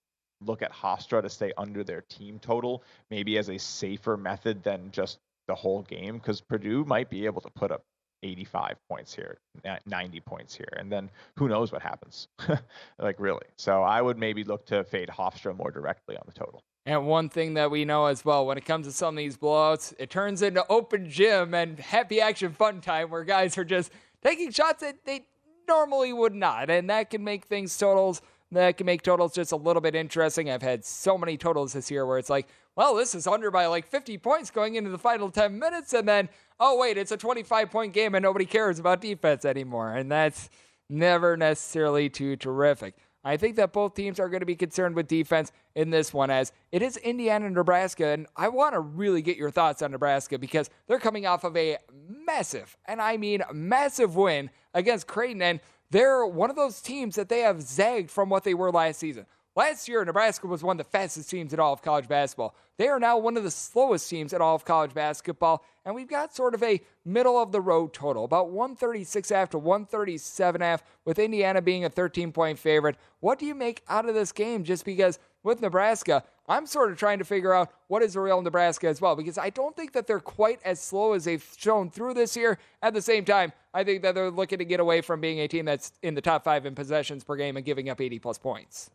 look 0.42 0.62
at 0.62 0.72
Hofstra 0.72 1.22
to 1.22 1.28
stay 1.28 1.52
under 1.56 1.84
their 1.84 2.02
team 2.02 2.38
total, 2.38 2.82
maybe 3.10 3.38
as 3.38 3.48
a 3.48 3.58
safer 3.58 4.16
method 4.16 4.62
than 4.62 4.90
just 4.90 5.18
the 5.48 5.54
whole 5.54 5.82
game, 5.82 6.16
because 6.16 6.40
Purdue 6.40 6.84
might 6.84 7.10
be 7.10 7.26
able 7.26 7.40
to 7.42 7.50
put 7.50 7.70
up 7.70 7.82
85 8.22 8.76
points 8.88 9.14
here, 9.14 9.38
90 9.86 10.20
points 10.20 10.54
here, 10.54 10.72
and 10.76 10.90
then 10.90 11.10
who 11.36 11.48
knows 11.48 11.72
what 11.72 11.82
happens? 11.82 12.28
like 12.98 13.16
really. 13.18 13.46
So 13.56 13.82
I 13.82 14.02
would 14.02 14.18
maybe 14.18 14.44
look 14.44 14.66
to 14.66 14.84
fade 14.84 15.08
Hofstra 15.08 15.56
more 15.56 15.70
directly 15.70 16.16
on 16.16 16.22
the 16.26 16.32
total. 16.32 16.62
And 16.86 17.06
one 17.06 17.28
thing 17.28 17.54
that 17.54 17.70
we 17.70 17.84
know 17.84 18.06
as 18.06 18.24
well, 18.24 18.46
when 18.46 18.56
it 18.56 18.64
comes 18.64 18.86
to 18.86 18.92
some 18.92 19.14
of 19.14 19.18
these 19.18 19.36
blowouts, 19.36 19.94
it 19.98 20.10
turns 20.10 20.42
into 20.42 20.64
open 20.68 21.08
gym 21.08 21.54
and 21.54 21.78
happy 21.78 22.20
action 22.20 22.52
fun 22.52 22.80
time 22.80 23.10
where 23.10 23.24
guys 23.24 23.56
are 23.58 23.64
just 23.64 23.92
taking 24.22 24.50
shots 24.50 24.80
that 24.80 25.04
they 25.04 25.26
normally 25.68 26.12
would 26.12 26.34
not, 26.34 26.70
and 26.70 26.88
that 26.90 27.10
can 27.10 27.22
make 27.22 27.44
things 27.44 27.76
totals 27.76 28.22
that 28.52 28.76
can 28.76 28.86
make 28.86 29.02
totals 29.02 29.34
just 29.34 29.52
a 29.52 29.56
little 29.56 29.80
bit 29.80 29.94
interesting. 29.94 30.50
I've 30.50 30.62
had 30.62 30.84
so 30.84 31.16
many 31.16 31.36
totals 31.36 31.72
this 31.72 31.90
year 31.90 32.04
where 32.04 32.18
it's 32.18 32.30
like, 32.30 32.48
well, 32.76 32.94
this 32.94 33.14
is 33.14 33.26
under 33.26 33.50
by 33.50 33.66
like 33.66 33.86
50 33.86 34.18
points 34.18 34.50
going 34.50 34.74
into 34.74 34.90
the 34.90 34.98
final 34.98 35.30
10 35.30 35.58
minutes, 35.58 35.92
and 35.92 36.08
then, 36.08 36.28
oh, 36.60 36.76
wait, 36.76 36.98
it's 36.98 37.10
a 37.10 37.16
25 37.16 37.70
point 37.70 37.92
game 37.92 38.14
and 38.14 38.22
nobody 38.22 38.44
cares 38.44 38.78
about 38.78 39.00
defense 39.00 39.44
anymore. 39.44 39.92
And 39.92 40.12
that's 40.12 40.50
never 40.88 41.36
necessarily 41.36 42.08
too 42.08 42.36
terrific. 42.36 42.94
I 43.22 43.36
think 43.36 43.56
that 43.56 43.72
both 43.72 43.94
teams 43.94 44.18
are 44.18 44.28
going 44.28 44.40
to 44.40 44.46
be 44.46 44.56
concerned 44.56 44.94
with 44.94 45.06
defense 45.06 45.52
in 45.74 45.90
this 45.90 46.14
one, 46.14 46.30
as 46.30 46.52
it 46.72 46.80
is 46.80 46.96
Indiana 46.96 47.46
and 47.46 47.54
Nebraska. 47.54 48.06
And 48.06 48.26
I 48.34 48.48
want 48.48 48.74
to 48.74 48.80
really 48.80 49.20
get 49.20 49.36
your 49.36 49.50
thoughts 49.50 49.82
on 49.82 49.90
Nebraska 49.90 50.38
because 50.38 50.70
they're 50.86 50.98
coming 50.98 51.26
off 51.26 51.44
of 51.44 51.54
a 51.56 51.76
massive, 52.08 52.78
and 52.86 53.00
I 53.00 53.18
mean 53.18 53.42
massive 53.52 54.16
win 54.16 54.48
against 54.72 55.06
Creighton. 55.06 55.42
And 55.42 55.60
they're 55.90 56.24
one 56.24 56.48
of 56.48 56.56
those 56.56 56.80
teams 56.80 57.16
that 57.16 57.28
they 57.28 57.40
have 57.40 57.60
zagged 57.60 58.10
from 58.10 58.30
what 58.30 58.44
they 58.44 58.54
were 58.54 58.70
last 58.70 58.98
season. 58.98 59.26
Last 59.60 59.88
year, 59.88 60.02
Nebraska 60.02 60.46
was 60.46 60.62
one 60.62 60.80
of 60.80 60.86
the 60.86 60.90
fastest 60.90 61.28
teams 61.28 61.52
in 61.52 61.60
all 61.60 61.74
of 61.74 61.82
college 61.82 62.08
basketball. 62.08 62.54
They 62.78 62.88
are 62.88 62.98
now 62.98 63.18
one 63.18 63.36
of 63.36 63.42
the 63.42 63.50
slowest 63.50 64.08
teams 64.08 64.32
in 64.32 64.40
all 64.40 64.54
of 64.54 64.64
college 64.64 64.94
basketball, 64.94 65.62
and 65.84 65.94
we've 65.94 66.08
got 66.08 66.34
sort 66.34 66.54
of 66.54 66.62
a 66.62 66.80
middle 67.04 67.36
of 67.36 67.52
the 67.52 67.60
road 67.60 67.92
total, 67.92 68.24
about 68.24 68.48
136 68.52 69.30
after 69.30 69.58
137 69.58 70.62
half, 70.62 70.82
with 71.04 71.18
Indiana 71.18 71.60
being 71.60 71.84
a 71.84 71.90
13 71.90 72.32
point 72.32 72.58
favorite. 72.58 72.96
What 73.18 73.38
do 73.38 73.44
you 73.44 73.54
make 73.54 73.82
out 73.86 74.08
of 74.08 74.14
this 74.14 74.32
game? 74.32 74.64
Just 74.64 74.86
because 74.86 75.18
with 75.42 75.60
Nebraska, 75.60 76.24
I'm 76.48 76.64
sort 76.64 76.90
of 76.90 76.96
trying 76.96 77.18
to 77.18 77.26
figure 77.26 77.52
out 77.52 77.70
what 77.88 78.02
is 78.02 78.14
the 78.14 78.20
real 78.20 78.40
Nebraska 78.40 78.88
as 78.88 79.02
well, 79.02 79.14
because 79.14 79.36
I 79.36 79.50
don't 79.50 79.76
think 79.76 79.92
that 79.92 80.06
they're 80.06 80.20
quite 80.20 80.60
as 80.64 80.80
slow 80.80 81.12
as 81.12 81.26
they've 81.26 81.46
shown 81.58 81.90
through 81.90 82.14
this 82.14 82.34
year. 82.34 82.58
At 82.80 82.94
the 82.94 83.02
same 83.02 83.26
time, 83.26 83.52
I 83.74 83.84
think 83.84 84.00
that 84.04 84.14
they're 84.14 84.30
looking 84.30 84.60
to 84.60 84.64
get 84.64 84.80
away 84.80 85.02
from 85.02 85.20
being 85.20 85.40
a 85.40 85.48
team 85.48 85.66
that's 85.66 85.92
in 86.02 86.14
the 86.14 86.22
top 86.22 86.44
five 86.44 86.64
in 86.64 86.74
possessions 86.74 87.24
per 87.24 87.36
game 87.36 87.58
and 87.58 87.66
giving 87.66 87.90
up 87.90 88.00
80 88.00 88.20
plus 88.20 88.38
points. 88.38 88.90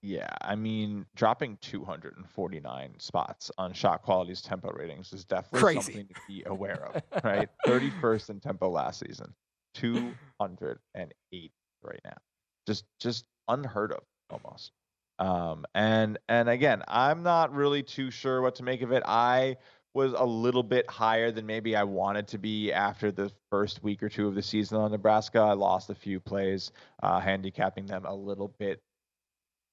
Yeah, 0.00 0.28
I 0.42 0.54
mean, 0.54 1.06
dropping 1.16 1.58
249 1.60 2.94
spots 2.98 3.50
on 3.58 3.72
shot 3.72 4.02
quality's 4.02 4.40
tempo 4.40 4.70
ratings 4.72 5.12
is 5.12 5.24
definitely 5.24 5.60
Crazy. 5.60 5.80
something 5.92 6.06
to 6.06 6.20
be 6.28 6.42
aware 6.46 6.88
of, 6.94 7.24
right? 7.24 7.48
31st 7.66 8.30
in 8.30 8.40
tempo 8.40 8.68
last 8.68 9.00
season, 9.00 9.34
208 9.74 11.52
right 11.82 12.00
now. 12.04 12.16
Just 12.66 12.84
just 13.00 13.26
unheard 13.48 13.92
of 13.92 14.04
almost. 14.30 14.70
Um, 15.18 15.64
and 15.74 16.18
and 16.28 16.48
again, 16.48 16.82
I'm 16.86 17.24
not 17.24 17.52
really 17.52 17.82
too 17.82 18.10
sure 18.12 18.40
what 18.40 18.54
to 18.56 18.62
make 18.62 18.82
of 18.82 18.92
it. 18.92 19.02
I 19.04 19.56
was 19.94 20.12
a 20.12 20.24
little 20.24 20.62
bit 20.62 20.88
higher 20.88 21.32
than 21.32 21.44
maybe 21.46 21.74
I 21.74 21.82
wanted 21.82 22.28
to 22.28 22.38
be 22.38 22.72
after 22.72 23.10
the 23.10 23.32
first 23.50 23.82
week 23.82 24.02
or 24.02 24.08
two 24.08 24.28
of 24.28 24.36
the 24.36 24.42
season 24.42 24.78
on 24.78 24.92
Nebraska. 24.92 25.40
I 25.40 25.54
lost 25.54 25.90
a 25.90 25.94
few 25.94 26.20
plays, 26.20 26.70
uh, 27.02 27.18
handicapping 27.18 27.86
them 27.86 28.04
a 28.04 28.14
little 28.14 28.54
bit 28.58 28.80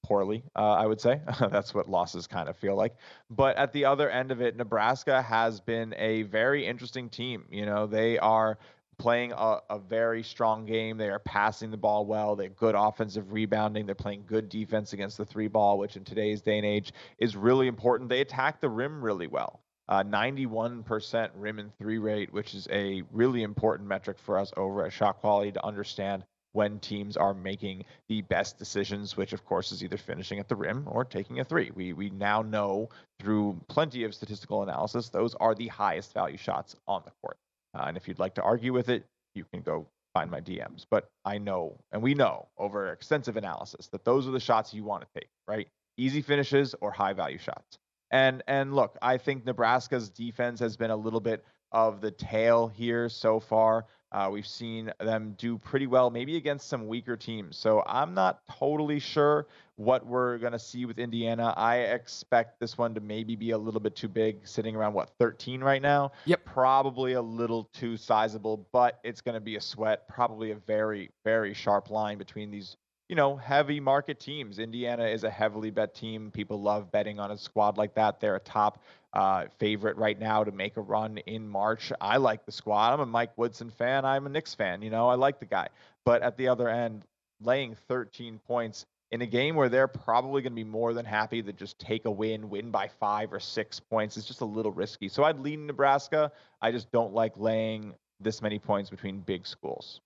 poorly, 0.06 0.44
uh, 0.56 0.74
I 0.74 0.86
would 0.86 1.02
say. 1.02 1.20
That's 1.40 1.74
what 1.74 1.90
losses 1.90 2.28
kind 2.28 2.48
of 2.48 2.56
feel 2.56 2.76
like. 2.76 2.96
But 3.32 3.58
at 3.58 3.74
the 3.74 3.86
other 3.86 4.08
end 4.08 4.32
of 4.32 4.40
it, 4.40 4.56
Nebraska 4.56 5.22
has 5.24 5.60
been 5.60 5.96
a 5.98 6.24
very 6.24 6.66
interesting 6.66 7.10
team. 7.10 7.46
You 7.50 7.66
know, 7.66 7.88
they 7.88 8.20
are 8.20 8.60
playing 9.00 9.32
a, 9.32 9.58
a, 9.70 9.80
very 9.80 10.22
strong 10.22 10.66
game. 10.66 10.98
They 10.98 11.10
are 11.10 11.20
passing 11.20 11.72
the 11.72 11.78
ball 11.78 12.06
well. 12.06 12.36
They're 12.36 12.50
good 12.50 12.76
offensive 12.76 13.34
rebounding. 13.34 13.88
They're 13.88 13.96
playing 13.96 14.26
good 14.28 14.48
defense 14.48 14.94
against 14.94 15.18
the 15.18 15.26
three 15.26 15.48
ball, 15.48 15.80
which 15.80 15.98
in 15.98 16.04
today's 16.04 16.42
day 16.42 16.58
and 16.58 16.66
age 16.66 16.94
is 17.18 17.36
really 17.36 17.68
important. 17.68 18.10
They 18.10 18.22
attack 18.22 18.62
the 18.62 18.70
rim 18.70 19.04
really 19.04 19.28
well. 19.28 19.62
Uh, 19.90 20.04
91% 20.04 21.30
rim 21.36 21.60
and 21.60 21.76
three 21.78 21.98
rate, 21.98 22.32
which 22.32 22.54
is 22.54 22.68
a 22.72 23.04
really 23.12 23.44
important 23.44 23.90
metric 23.90 24.18
for 24.18 24.38
us 24.38 24.52
over 24.56 24.86
at 24.86 24.94
Shot 24.94 25.18
Quality 25.18 25.52
to 25.52 25.66
understand 25.66 26.24
when 26.56 26.80
teams 26.80 27.18
are 27.18 27.34
making 27.34 27.84
the 28.08 28.22
best 28.22 28.58
decisions, 28.58 29.18
which 29.18 29.34
of 29.34 29.44
course 29.46 29.72
is 29.72 29.84
either 29.84 29.98
finishing 29.98 30.40
at 30.40 30.48
the 30.48 30.56
rim 30.56 30.86
or 30.88 31.04
taking 31.04 31.40
a 31.40 31.44
three. 31.44 31.70
We 31.76 31.94
we 31.94 32.10
now 32.10 32.42
know 32.42 32.90
through 33.20 33.60
plenty 33.68 34.06
of 34.06 34.16
statistical 34.16 34.64
analysis 34.64 35.10
those 35.10 35.36
are 35.36 35.54
the 35.54 35.68
highest 35.68 36.14
value 36.14 36.38
shots 36.38 36.76
on 36.88 37.02
the 37.06 37.12
court. 37.22 37.38
Uh, 37.74 37.86
and 37.88 37.98
if 37.98 38.08
you'd 38.08 38.20
like 38.20 38.36
to 38.36 38.42
argue 38.42 38.72
with 38.72 38.88
it, 38.90 39.06
you 39.34 39.44
can 39.44 39.62
go 39.62 39.86
find 40.14 40.32
my 40.32 40.40
DMs. 40.40 40.86
But 40.90 41.10
I 41.26 41.38
know, 41.38 41.78
and 41.92 42.02
we 42.02 42.14
know 42.14 42.48
over 42.58 42.88
extensive 42.88 43.36
analysis 43.36 43.88
that 43.88 44.06
those 44.06 44.26
are 44.28 44.32
the 44.32 44.40
shots 44.40 44.74
you 44.74 44.86
want 44.86 45.04
to 45.04 45.20
take, 45.20 45.30
right? 45.48 45.68
Easy 45.98 46.22
finishes 46.22 46.74
or 46.80 46.90
high 46.90 47.14
value 47.14 47.38
shots. 47.38 47.78
And 48.12 48.44
and 48.48 48.74
look, 48.74 48.98
I 49.02 49.18
think 49.18 49.46
Nebraska's 49.46 50.10
defense 50.10 50.60
has 50.62 50.78
been 50.78 50.92
a 50.92 50.96
little 50.96 51.20
bit 51.20 51.44
of 51.72 52.00
the 52.00 52.12
tail 52.12 52.68
here 52.68 53.10
so 53.10 53.40
far. 53.40 53.86
Uh, 54.16 54.30
we've 54.30 54.48
seen 54.48 54.90
them 55.02 55.36
do 55.38 55.58
pretty 55.58 55.88
well, 55.88 56.10
maybe 56.10 56.38
against 56.38 56.70
some 56.70 56.88
weaker 56.88 57.18
teams. 57.18 57.58
So 57.58 57.84
I'm 57.86 58.14
not 58.14 58.40
totally 58.50 58.98
sure 58.98 59.46
what 59.76 60.06
we're 60.06 60.38
going 60.38 60.54
to 60.54 60.60
see 60.60 60.86
with 60.86 61.00
Indiana. 61.00 61.54
I 61.58 61.80
expect 61.80 62.58
this 62.62 62.78
one 62.78 62.94
to 62.94 63.02
maybe 63.02 63.36
be 63.36 63.52
a 63.52 63.58
little 63.58 63.82
bit 63.82 63.94
too 63.94 64.08
big, 64.08 64.48
sitting 64.48 64.74
around 64.74 64.94
what 64.94 65.10
13 65.20 65.62
right 65.62 65.82
now. 65.82 66.14
Yep. 66.24 66.46
Probably 66.46 67.12
a 67.14 67.22
little 67.22 67.66
too 67.74 67.98
sizable, 67.98 68.66
but 68.72 69.02
it's 69.04 69.20
going 69.20 69.36
to 69.36 69.42
be 69.42 69.58
a 69.58 69.62
sweat. 69.62 70.08
Probably 70.08 70.52
a 70.52 70.56
very, 70.56 71.12
very 71.26 71.54
sharp 71.54 71.90
line 71.90 72.18
between 72.18 72.52
these 72.52 72.78
you 73.10 73.16
know, 73.16 73.36
heavy 73.36 73.80
market 73.80 74.20
teams. 74.20 74.58
Indiana 74.58 75.06
is 75.06 75.24
a 75.24 75.30
heavily 75.30 75.70
bet 75.70 75.94
team. 75.94 76.32
People 76.32 76.62
love 76.62 76.92
betting 76.92 77.20
on 77.20 77.32
a 77.32 77.38
squad 77.38 77.78
like 77.78 77.94
that. 77.96 78.20
They're 78.20 78.36
a 78.36 78.40
top 78.40 78.82
uh, 79.16 79.46
favorite 79.60 79.98
right 79.98 80.20
now 80.20 80.44
to 80.44 80.52
make 80.52 80.78
a 80.78 80.82
run 80.82 81.18
in 81.20 81.48
March. 81.48 81.92
I 82.02 82.18
like 82.18 82.46
the 82.46 82.52
squad. 82.52 82.94
I'm 82.94 83.00
a 83.00 83.06
Mike 83.06 83.38
Woodson 83.38 83.70
fan. 83.70 84.06
I'm 84.06 84.26
a 84.26 84.30
Knicks 84.30 84.54
fan. 84.54 84.82
You 84.82 84.90
know, 84.90 85.08
I 85.08 85.16
like 85.16 85.40
the 85.40 85.46
guy. 85.46 85.70
But 86.04 86.22
at 86.22 86.38
the 86.38 86.50
other 86.50 86.70
end, 86.70 87.04
laying 87.42 87.76
13 87.88 88.40
points 88.46 88.86
in 89.12 89.22
a 89.22 89.26
game 89.26 89.56
where 89.56 89.70
they're 89.70 89.88
probably 89.88 90.42
going 90.42 90.52
to 90.52 90.56
be 90.56 90.64
more 90.64 90.94
than 90.94 91.06
happy 91.06 91.42
to 91.42 91.54
just 91.54 91.80
take 91.80 92.06
a 92.06 92.12
win, 92.12 92.50
win 92.50 92.72
by 92.72 92.90
five 93.00 93.32
or 93.32 93.40
six 93.40 93.80
points, 93.80 94.18
is 94.18 94.26
just 94.26 94.42
a 94.42 94.46
little 94.46 94.72
risky. 94.72 95.08
So 95.08 95.24
I'd 95.24 95.40
lean 95.40 95.66
Nebraska. 95.66 96.32
I 96.62 96.72
just 96.72 96.92
don't 96.92 97.14
like 97.14 97.38
laying 97.38 97.94
this 98.20 98.42
many 98.42 98.60
points 98.60 98.90
between 98.90 99.20
big 99.20 99.48
schools. 99.48 100.02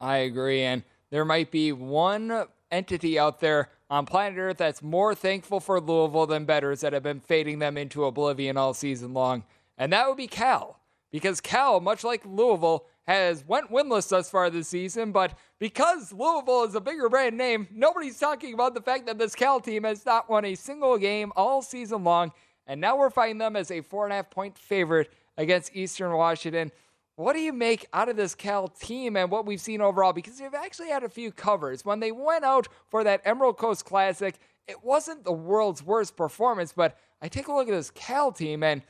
I 0.00 0.18
agree. 0.18 0.62
And 0.62 0.82
there 1.10 1.24
might 1.24 1.50
be 1.50 1.72
one 1.72 2.46
entity 2.72 3.18
out 3.18 3.40
there 3.40 3.68
on 3.90 4.06
planet 4.06 4.38
Earth 4.38 4.56
that's 4.56 4.82
more 4.82 5.14
thankful 5.14 5.60
for 5.60 5.80
Louisville 5.80 6.26
than 6.26 6.46
betters 6.46 6.80
that 6.80 6.94
have 6.94 7.02
been 7.02 7.20
fading 7.20 7.58
them 7.58 7.76
into 7.76 8.04
oblivion 8.04 8.56
all 8.56 8.74
season 8.74 9.12
long. 9.12 9.44
And 9.78 9.92
that 9.92 10.08
would 10.08 10.16
be 10.16 10.26
Cal. 10.26 10.80
Because 11.10 11.40
Cal, 11.42 11.78
much 11.78 12.02
like 12.02 12.24
Louisville, 12.24 12.86
has 13.06 13.44
went 13.46 13.70
winless 13.70 14.08
thus 14.08 14.30
far 14.30 14.48
this 14.48 14.68
season, 14.68 15.12
but 15.12 15.36
because 15.58 16.12
Louisville 16.12 16.64
is 16.64 16.74
a 16.74 16.80
bigger 16.80 17.08
brand 17.08 17.36
name, 17.36 17.68
nobody's 17.72 18.18
talking 18.18 18.54
about 18.54 18.74
the 18.74 18.80
fact 18.80 19.06
that 19.06 19.18
this 19.18 19.34
Cal 19.34 19.60
team 19.60 19.84
has 19.84 20.06
not 20.06 20.30
won 20.30 20.44
a 20.44 20.54
single 20.54 20.96
game 20.96 21.32
all 21.36 21.62
season 21.62 22.04
long, 22.04 22.32
and 22.66 22.80
now 22.80 22.96
we're 22.96 23.10
fighting 23.10 23.38
them 23.38 23.56
as 23.56 23.70
a 23.70 23.80
four 23.80 24.04
and 24.04 24.12
a 24.12 24.16
half 24.16 24.30
point 24.30 24.56
favorite 24.56 25.12
against 25.36 25.74
Eastern 25.74 26.12
Washington. 26.12 26.70
What 27.22 27.36
do 27.36 27.40
you 27.40 27.52
make 27.52 27.86
out 27.92 28.08
of 28.08 28.16
this 28.16 28.34
Cal 28.34 28.66
team 28.66 29.16
and 29.16 29.30
what 29.30 29.46
we've 29.46 29.60
seen 29.60 29.80
overall? 29.80 30.12
Because 30.12 30.40
they've 30.40 30.52
actually 30.52 30.88
had 30.88 31.04
a 31.04 31.08
few 31.08 31.30
covers. 31.30 31.84
When 31.84 32.00
they 32.00 32.10
went 32.10 32.44
out 32.44 32.66
for 32.90 33.04
that 33.04 33.20
Emerald 33.24 33.58
Coast 33.58 33.84
Classic, 33.84 34.34
it 34.66 34.82
wasn't 34.82 35.22
the 35.22 35.30
world's 35.30 35.84
worst 35.84 36.16
performance, 36.16 36.72
but 36.72 36.98
I 37.20 37.28
take 37.28 37.46
a 37.46 37.52
look 37.52 37.68
at 37.68 37.74
this 37.74 37.92
Cal 37.92 38.32
team 38.32 38.64
and 38.64 38.82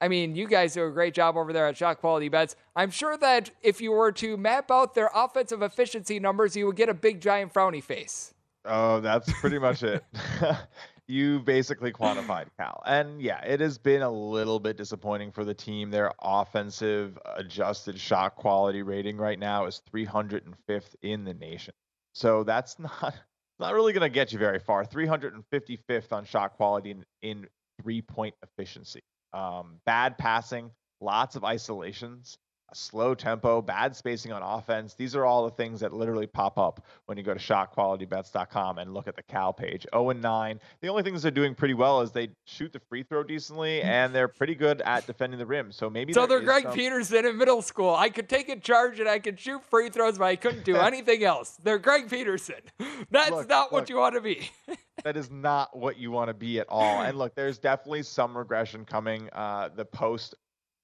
I 0.00 0.08
mean, 0.08 0.34
you 0.34 0.48
guys 0.48 0.74
do 0.74 0.84
a 0.84 0.90
great 0.90 1.14
job 1.14 1.36
over 1.36 1.52
there 1.52 1.68
at 1.68 1.76
Shot 1.76 2.00
Quality 2.00 2.28
Bets. 2.28 2.56
I'm 2.74 2.90
sure 2.90 3.16
that 3.18 3.52
if 3.62 3.80
you 3.80 3.92
were 3.92 4.10
to 4.12 4.36
map 4.36 4.72
out 4.72 4.96
their 4.96 5.10
offensive 5.14 5.62
efficiency 5.62 6.18
numbers, 6.18 6.56
you 6.56 6.66
would 6.66 6.76
get 6.76 6.88
a 6.88 6.94
big 6.94 7.20
giant 7.20 7.54
frowny 7.54 7.82
face. 7.82 8.34
Oh, 8.64 8.98
that's 8.98 9.32
pretty 9.34 9.60
much 9.60 9.84
it. 9.84 10.04
you 11.08 11.40
basically 11.40 11.92
quantified 11.92 12.46
Cal. 12.58 12.82
And 12.84 13.20
yeah, 13.20 13.40
it 13.42 13.60
has 13.60 13.78
been 13.78 14.02
a 14.02 14.10
little 14.10 14.58
bit 14.58 14.76
disappointing 14.76 15.30
for 15.30 15.44
the 15.44 15.54
team. 15.54 15.90
Their 15.90 16.12
offensive 16.20 17.18
adjusted 17.36 17.98
shot 17.98 18.34
quality 18.36 18.82
rating 18.82 19.16
right 19.16 19.38
now 19.38 19.66
is 19.66 19.82
305th 19.92 20.94
in 21.02 21.24
the 21.24 21.34
nation. 21.34 21.74
So 22.14 22.44
that's 22.44 22.78
not 22.78 23.14
not 23.58 23.74
really 23.74 23.92
going 23.92 24.02
to 24.02 24.14
get 24.14 24.32
you 24.32 24.38
very 24.38 24.58
far. 24.58 24.84
355th 24.84 26.12
on 26.12 26.24
shot 26.24 26.54
quality 26.54 26.90
in, 26.90 27.04
in 27.22 27.46
three 27.80 28.02
point 28.02 28.34
efficiency. 28.42 29.02
Um, 29.32 29.80
bad 29.86 30.18
passing, 30.18 30.70
lots 31.00 31.36
of 31.36 31.44
isolations, 31.44 32.38
slow 32.74 33.14
tempo, 33.14 33.62
bad 33.62 33.94
spacing 33.94 34.32
on 34.32 34.42
offense. 34.42 34.94
These 34.94 35.14
are 35.14 35.24
all 35.24 35.44
the 35.44 35.50
things 35.50 35.80
that 35.80 35.92
literally 35.92 36.26
pop 36.26 36.58
up 36.58 36.84
when 37.06 37.16
you 37.16 37.24
go 37.24 37.34
to 37.34 37.40
shotqualitybets.com 37.40 38.78
and 38.78 38.92
look 38.92 39.08
at 39.08 39.16
the 39.16 39.22
Cal 39.22 39.52
page. 39.52 39.86
0 39.92 40.10
and 40.10 40.22
9. 40.22 40.60
The 40.80 40.88
only 40.88 41.02
things 41.02 41.22
they're 41.22 41.30
doing 41.30 41.54
pretty 41.54 41.74
well 41.74 42.00
is 42.00 42.12
they 42.12 42.30
shoot 42.44 42.72
the 42.72 42.80
free 42.80 43.02
throw 43.02 43.22
decently 43.22 43.82
and 43.82 44.14
they're 44.14 44.28
pretty 44.28 44.54
good 44.54 44.80
at 44.82 45.06
defending 45.06 45.38
the 45.38 45.46
rim. 45.46 45.72
So 45.72 45.88
maybe 45.88 46.12
So 46.12 46.26
they're 46.26 46.40
Greg 46.40 46.64
some... 46.64 46.72
Peterson 46.72 47.26
in 47.26 47.36
middle 47.36 47.62
school. 47.62 47.94
I 47.94 48.08
could 48.08 48.28
take 48.28 48.48
a 48.48 48.56
charge 48.56 49.00
and 49.00 49.08
I 49.08 49.18
could 49.18 49.38
shoot 49.38 49.62
free 49.64 49.88
throws, 49.88 50.18
but 50.18 50.24
I 50.24 50.36
couldn't 50.36 50.64
do 50.64 50.76
anything 50.76 51.24
else. 51.24 51.58
They're 51.62 51.78
Greg 51.78 52.10
Peterson. 52.10 52.56
That's 53.10 53.30
look, 53.30 53.48
not 53.48 53.64
look, 53.64 53.72
what 53.72 53.88
you 53.88 53.96
want 53.96 54.14
to 54.14 54.20
be. 54.20 54.50
that 55.04 55.16
is 55.16 55.30
not 55.30 55.76
what 55.76 55.98
you 55.98 56.10
want 56.10 56.28
to 56.28 56.34
be 56.34 56.58
at 56.58 56.66
all. 56.68 57.02
And 57.02 57.18
look, 57.18 57.34
there's 57.34 57.58
definitely 57.58 58.02
some 58.02 58.36
regression 58.36 58.84
coming. 58.84 59.28
Uh, 59.32 59.70
the 59.74 59.84
post 59.84 60.34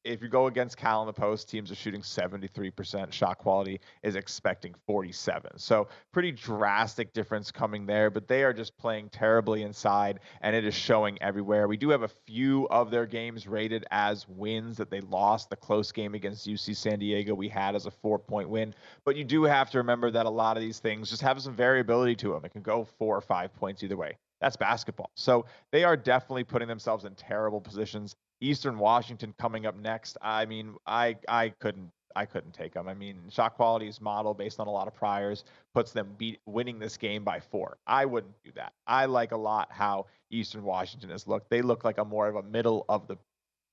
if 0.05 0.22
you 0.22 0.28
go 0.28 0.46
against 0.46 0.76
Cal 0.76 1.00
in 1.03 1.07
the 1.07 1.12
post, 1.12 1.48
teams 1.48 1.70
are 1.70 1.76
shooting 1.76 2.00
73% 2.00 3.12
shot 3.12 3.38
quality, 3.38 3.80
is 4.03 4.16
expecting 4.16 4.74
47. 4.86 5.59
So 5.59 5.88
pretty 6.12 6.32
drastic 6.32 7.12
difference 7.12 7.50
coming 7.50 7.86
there, 7.86 8.11
but 8.11 8.26
they 8.26 8.42
are 8.42 8.53
just 8.53 8.76
playing 8.78 9.11
terribly 9.11 9.62
inside, 9.62 10.20
and 10.40 10.57
it 10.57 10.64
is 10.64 10.74
showing 10.74 11.20
everywhere. 11.22 11.68
We 11.68 11.76
do 11.76 11.90
have 11.90 12.03
a 12.03 12.09
few 12.09 12.68
of 12.68 12.90
their 12.90 13.07
games 13.07 13.46
rated 13.46 13.84
as 13.90 14.28
wins 14.28 14.76
that 14.78 14.90
they 14.90 15.00
lost. 15.00 15.50
The 15.50 15.57
close 15.57 15.92
game 15.92 16.14
against 16.14 16.46
UC 16.46 16.76
San 16.76 16.98
Diego 16.98 17.34
we 17.34 17.48
had 17.48 17.74
as 17.74 17.86
a 17.86 17.90
four 17.90 18.18
point 18.18 18.48
win, 18.48 18.74
but 19.05 19.16
you 19.16 19.24
do 19.24 19.44
have 19.44 19.70
to 19.70 19.78
remember 19.78 20.11
that 20.11 20.26
a 20.26 20.30
lot 20.30 20.57
of 20.57 20.62
these 20.62 20.80
things 20.80 21.11
just 21.11 21.22
have 21.22 21.40
some 21.40 21.55
variability 21.55 22.16
to 22.16 22.32
them. 22.32 22.44
It 22.44 22.53
can 22.53 22.62
go 22.62 22.86
four 22.98 23.16
or 23.16 23.20
five 23.20 23.55
points 23.55 23.82
either 23.82 23.96
way. 23.96 24.16
That's 24.40 24.57
basketball. 24.57 25.11
So 25.14 25.46
they 25.70 25.84
are 25.84 25.96
definitely 25.96 26.42
putting 26.42 26.66
themselves 26.66 27.05
in 27.05 27.14
terrible 27.14 27.61
positions. 27.61 28.16
Eastern 28.43 28.76
Washington 28.76 29.32
coming 29.38 29.66
up 29.66 29.76
next. 29.78 30.18
I 30.20 30.45
mean, 30.47 30.74
I 30.86 31.16
I 31.28 31.51
couldn't 31.61 31.90
I 32.14 32.26
couldn't 32.26 32.53
take 32.53 32.74
them. 32.74 32.88
I 32.88 32.95
mean, 32.95 33.22
shot 33.30 33.55
quality's 33.55 34.01
model 34.01 34.34
based 34.34 34.61
on 34.61 34.66
a 34.66 34.70
lot 34.70 34.88
of 34.88 34.95
priors 34.95 35.45
puts 35.72 35.93
them 35.93 36.14
beat, 36.18 36.40
winning 36.45 36.78
this 36.78 36.97
game 36.97 37.24
by 37.24 37.40
four. 37.40 37.78
I 37.86 38.05
wouldn't 38.05 38.34
do 38.45 38.51
that. 38.57 38.72
I 38.86 39.07
like 39.07 39.32
a 39.32 39.36
lot 39.36 39.68
how 39.70 40.07
Eastern 40.30 40.64
Washington 40.64 41.09
has 41.11 41.26
looked. 41.26 41.49
They 41.49 41.62
look 41.62 41.84
like 41.84 41.99
a 41.99 42.05
more 42.05 42.28
of 42.28 42.36
a 42.36 42.43
middle 42.43 42.84
of 42.88 43.07
the 43.07 43.16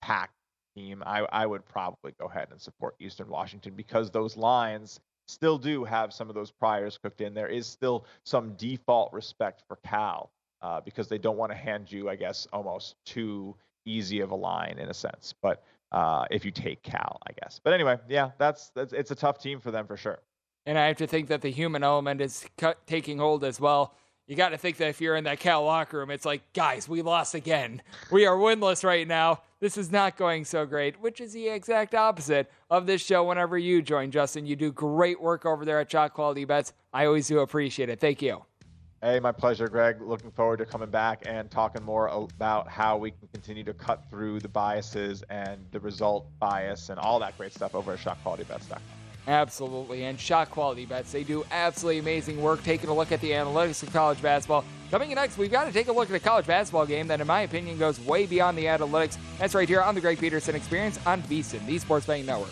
pack 0.02 0.32
team. 0.76 1.04
I, 1.06 1.22
I 1.32 1.46
would 1.46 1.66
probably 1.66 2.14
go 2.20 2.28
ahead 2.28 2.48
and 2.52 2.62
support 2.62 2.96
Eastern 3.00 3.28
Washington 3.28 3.74
because 3.76 4.12
those 4.12 4.38
lines 4.38 5.00
still 5.28 5.58
do 5.58 5.84
have 5.84 6.14
some 6.14 6.30
of 6.30 6.36
those 6.36 6.52
priors 6.52 6.98
cooked 6.98 7.22
in. 7.22 7.34
There 7.34 7.50
is 7.50 7.68
still 7.68 8.06
some 8.24 8.54
default 8.54 9.12
respect 9.12 9.64
for 9.68 9.78
Cal 9.86 10.32
uh, 10.62 10.80
because 10.82 11.08
they 11.08 11.18
don't 11.18 11.38
want 11.38 11.52
to 11.52 11.58
hand 11.58 11.92
you, 11.92 12.10
I 12.10 12.16
guess, 12.16 12.48
almost 12.54 12.96
two 13.06 13.56
easy 13.86 14.20
of 14.22 14.32
a 14.32 14.36
line 14.36 14.78
in 14.80 14.90
a 14.90 14.94
sense. 14.94 15.34
But 15.42 15.64
uh, 15.92 16.26
if 16.30 16.46
you 16.46 16.52
take 16.52 16.84
Cal, 16.84 17.20
I 17.28 17.34
guess. 17.42 17.60
But 17.64 17.74
anyway, 17.74 17.98
yeah, 18.08 18.32
that's, 18.38 18.70
that's 18.70 18.94
it's 18.94 19.12
a 19.12 19.16
tough 19.16 19.40
team 19.40 19.60
for 19.60 19.72
them 19.72 19.88
for 19.88 19.98
sure. 19.98 20.20
And 20.66 20.78
I 20.78 20.88
have 20.88 20.98
to 20.98 21.08
think 21.08 21.30
that 21.30 21.42
the 21.42 21.50
human 21.50 21.84
element 21.84 22.22
is 22.22 22.46
taking 22.86 23.18
hold 23.18 23.44
as 23.44 23.60
well. 23.60 23.96
You 24.28 24.36
got 24.36 24.50
to 24.50 24.58
think 24.58 24.78
that 24.78 24.90
if 24.90 25.02
you're 25.02 25.16
in 25.16 25.24
that 25.24 25.40
Cal 25.40 25.64
locker 25.64 25.98
room, 25.98 26.12
it's 26.12 26.26
like, 26.26 26.54
guys, 26.54 26.88
we 26.88 27.02
lost 27.02 27.34
again. 27.34 27.82
We 28.12 28.28
are 28.28 28.38
winless 28.38 28.84
right 28.84 29.08
now. 29.08 29.42
This 29.60 29.76
is 29.76 29.92
not 29.92 30.18
going 30.18 30.46
so 30.46 30.68
great, 30.68 31.02
which 31.02 31.20
is 31.20 31.34
the 31.34 31.48
exact 31.48 31.96
opposite 31.96 32.52
of 32.70 32.86
this 32.86 33.02
show. 33.02 33.24
Whenever 33.24 33.58
you 33.58 33.82
join, 33.82 34.12
Justin, 34.12 34.46
you 34.46 34.56
do 34.56 34.72
great 34.72 35.20
work 35.20 35.48
over 35.48 35.66
there 35.66 35.80
at 35.80 35.92
Shot 35.92 36.14
Quality 36.14 36.46
Bets. 36.46 36.74
I 36.94 37.08
always 37.08 37.28
do 37.28 37.40
appreciate 37.40 37.90
it. 37.90 38.00
Thank 38.00 38.22
you. 38.22 38.46
Hey, 39.02 39.22
my 39.22 39.32
pleasure, 39.32 39.70
Greg. 39.70 40.02
Looking 40.02 40.30
forward 40.30 40.58
to 40.58 40.66
coming 40.66 40.90
back 40.90 41.24
and 41.26 41.50
talking 41.50 41.82
more 41.84 42.08
about 42.10 42.68
how 42.68 42.98
we 42.98 43.12
can 43.12 43.30
continue 43.32 43.64
to 43.64 43.74
cut 43.74 44.04
through 44.10 44.42
the 44.42 44.50
biases 44.50 45.24
and 45.30 45.66
the 45.72 45.80
result 45.80 46.28
bias 46.38 46.90
and 46.90 47.00
all 47.00 47.18
that 47.20 47.38
great 47.38 47.54
stuff 47.54 47.76
over 47.76 47.94
at 47.94 48.00
shotqualitybets.com. 48.00 48.82
Absolutely. 49.28 50.04
And 50.04 50.20
Shot 50.20 50.50
Quality 50.50 50.86
Bets, 50.86 51.14
they 51.14 51.24
do 51.24 51.46
absolutely 51.52 52.00
amazing 52.00 52.42
work 52.42 52.62
taking 52.64 52.90
a 52.90 52.94
look 52.94 53.14
at 53.14 53.22
the 53.22 53.32
analytics 53.32 53.84
of 53.84 53.94
college 53.94 54.22
basketball. 54.22 54.66
Coming 54.92 55.12
in 55.12 55.16
next, 55.16 55.38
we've 55.38 55.52
got 55.52 55.66
to 55.66 55.72
take 55.72 55.88
a 55.88 55.92
look 55.94 56.10
at 56.10 56.16
a 56.16 56.20
college 56.20 56.48
basketball 56.48 56.86
game 56.86 57.08
that, 57.08 57.22
in 57.22 57.28
my 57.28 57.42
opinion, 57.42 57.78
goes 57.78 58.02
way 58.02 58.26
beyond 58.26 58.58
the 58.58 58.66
analytics. 58.66 59.18
That's 59.38 59.56
right 59.56 59.70
here 59.70 59.82
on 59.82 59.96
the 59.96 60.02
Greg 60.02 60.20
Peterson 60.20 60.56
Experience 60.56 61.00
on 61.06 61.22
VSiN, 61.24 61.66
the 61.68 61.78
Sports 61.78 62.06
Betting 62.06 62.26
Network. 62.26 62.52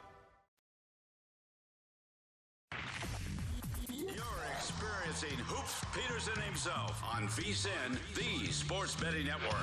Betting 9.01 9.25
Network. 9.25 9.55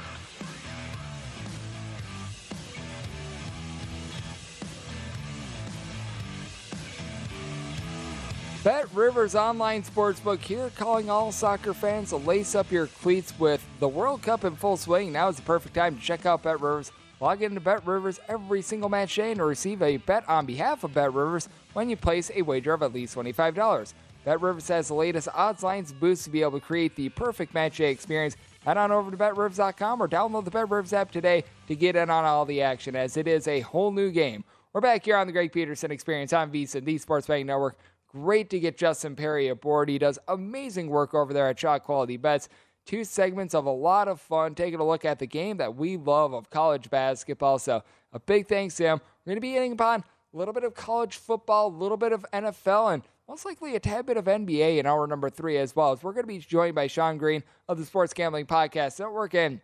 Bet 8.64 8.92
Rivers 8.92 9.36
Online 9.36 9.84
Sportsbook 9.84 10.40
here, 10.40 10.72
calling 10.74 11.08
all 11.08 11.30
soccer 11.30 11.72
fans 11.72 12.08
to 12.08 12.16
lace 12.16 12.56
up 12.56 12.72
your 12.72 12.88
cleats 12.88 13.32
with 13.38 13.64
the 13.78 13.86
World 13.86 14.22
Cup 14.22 14.42
in 14.44 14.56
full 14.56 14.76
swing. 14.76 15.12
Now 15.12 15.28
is 15.28 15.36
the 15.36 15.42
perfect 15.42 15.76
time 15.76 15.96
to 15.96 16.02
check 16.02 16.26
out 16.26 16.42
Bet 16.42 16.60
Rivers. 16.60 16.90
Log 17.20 17.40
into 17.40 17.60
Bet 17.60 17.86
Rivers 17.86 18.18
every 18.28 18.60
single 18.60 18.88
match 18.88 19.14
day 19.14 19.30
and 19.30 19.40
receive 19.40 19.82
a 19.82 19.98
bet 19.98 20.28
on 20.28 20.46
behalf 20.46 20.82
of 20.82 20.94
Bet 20.94 21.14
Rivers 21.14 21.48
when 21.74 21.88
you 21.88 21.96
place 21.96 22.28
a 22.34 22.42
wager 22.42 22.72
of 22.72 22.82
at 22.82 22.92
least 22.92 23.14
$25. 23.14 23.94
Bet 24.24 24.40
Rivers 24.40 24.68
has 24.68 24.88
the 24.88 24.94
latest 24.94 25.28
odds 25.32 25.62
lines 25.62 25.92
boosts 25.92 26.24
to 26.24 26.30
be 26.30 26.42
able 26.42 26.58
to 26.58 26.60
create 26.60 26.96
the 26.96 27.08
perfect 27.10 27.54
match 27.54 27.76
day 27.76 27.90
experience. 27.90 28.36
Head 28.68 28.76
on 28.76 28.92
over 28.92 29.10
to 29.10 29.16
BetRivers.com 29.16 30.02
or 30.02 30.06
download 30.06 30.44
the 30.44 30.50
Bet 30.50 30.68
Rivers 30.68 30.92
app 30.92 31.10
today 31.10 31.42
to 31.68 31.74
get 31.74 31.96
in 31.96 32.10
on 32.10 32.26
all 32.26 32.44
the 32.44 32.60
action 32.60 32.94
as 32.94 33.16
it 33.16 33.26
is 33.26 33.48
a 33.48 33.60
whole 33.60 33.90
new 33.92 34.10
game. 34.10 34.44
We're 34.74 34.82
back 34.82 35.06
here 35.06 35.16
on 35.16 35.26
the 35.26 35.32
Greg 35.32 35.52
Peterson 35.52 35.90
Experience 35.90 36.34
on 36.34 36.52
VSIN, 36.52 36.84
the 36.84 36.98
Sports 36.98 37.26
Betting 37.26 37.46
Network. 37.46 37.78
Great 38.08 38.50
to 38.50 38.60
get 38.60 38.76
Justin 38.76 39.16
Perry 39.16 39.48
aboard. 39.48 39.88
He 39.88 39.98
does 39.98 40.18
amazing 40.28 40.90
work 40.90 41.14
over 41.14 41.32
there 41.32 41.48
at 41.48 41.58
Shot 41.58 41.82
Quality 41.82 42.18
Bets. 42.18 42.50
Two 42.84 43.04
segments 43.04 43.54
of 43.54 43.64
a 43.64 43.70
lot 43.70 44.06
of 44.06 44.20
fun, 44.20 44.54
taking 44.54 44.80
a 44.80 44.86
look 44.86 45.06
at 45.06 45.18
the 45.18 45.26
game 45.26 45.56
that 45.56 45.74
we 45.74 45.96
love 45.96 46.34
of 46.34 46.50
college 46.50 46.90
basketball. 46.90 47.58
So, 47.58 47.82
a 48.12 48.20
big 48.20 48.48
thanks 48.48 48.74
to 48.76 48.82
him. 48.82 49.00
We're 49.24 49.30
going 49.30 49.36
to 49.38 49.40
be 49.40 49.52
hitting 49.52 49.72
upon 49.72 50.04
a 50.34 50.36
little 50.36 50.52
bit 50.52 50.64
of 50.64 50.74
college 50.74 51.16
football, 51.16 51.68
a 51.68 51.74
little 51.74 51.96
bit 51.96 52.12
of 52.12 52.26
NFL, 52.34 52.92
and 52.92 53.02
most 53.28 53.44
likely 53.44 53.76
a 53.76 53.80
tad 53.80 54.06
bit 54.06 54.16
of 54.16 54.24
NBA 54.24 54.78
in 54.78 54.86
hour 54.86 55.06
number 55.06 55.28
three 55.28 55.58
as 55.58 55.76
well. 55.76 55.92
As 55.92 56.02
we're 56.02 56.14
going 56.14 56.24
to 56.24 56.28
be 56.28 56.38
joined 56.38 56.74
by 56.74 56.86
Sean 56.86 57.18
Green 57.18 57.44
of 57.68 57.78
the 57.78 57.84
Sports 57.84 58.14
Gambling 58.14 58.46
Podcast 58.46 58.98
Network. 58.98 59.34
And 59.34 59.60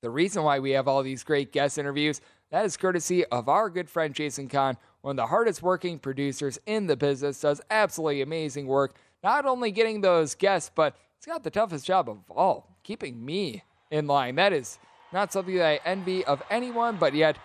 the 0.00 0.08
reason 0.08 0.42
why 0.42 0.60
we 0.60 0.70
have 0.70 0.88
all 0.88 1.02
these 1.02 1.22
great 1.22 1.52
guest 1.52 1.76
interviews, 1.76 2.22
that 2.50 2.64
is 2.64 2.78
courtesy 2.78 3.26
of 3.26 3.50
our 3.50 3.68
good 3.68 3.90
friend 3.90 4.14
Jason 4.14 4.48
Kahn, 4.48 4.78
one 5.02 5.12
of 5.12 5.16
the 5.16 5.26
hardest 5.26 5.62
working 5.62 5.98
producers 5.98 6.58
in 6.64 6.86
the 6.86 6.96
business, 6.96 7.40
does 7.40 7.60
absolutely 7.70 8.22
amazing 8.22 8.66
work, 8.66 8.96
not 9.22 9.44
only 9.44 9.70
getting 9.70 10.00
those 10.00 10.34
guests, 10.34 10.70
but 10.74 10.96
he's 11.18 11.26
got 11.26 11.42
the 11.44 11.50
toughest 11.50 11.84
job 11.84 12.08
of 12.08 12.18
all, 12.30 12.78
keeping 12.82 13.22
me 13.22 13.62
in 13.90 14.06
line. 14.06 14.36
That 14.36 14.54
is 14.54 14.78
not 15.12 15.32
something 15.34 15.56
that 15.56 15.66
I 15.66 15.80
envy 15.84 16.24
of 16.24 16.42
anyone, 16.50 16.96
but 16.96 17.14
yet 17.14 17.36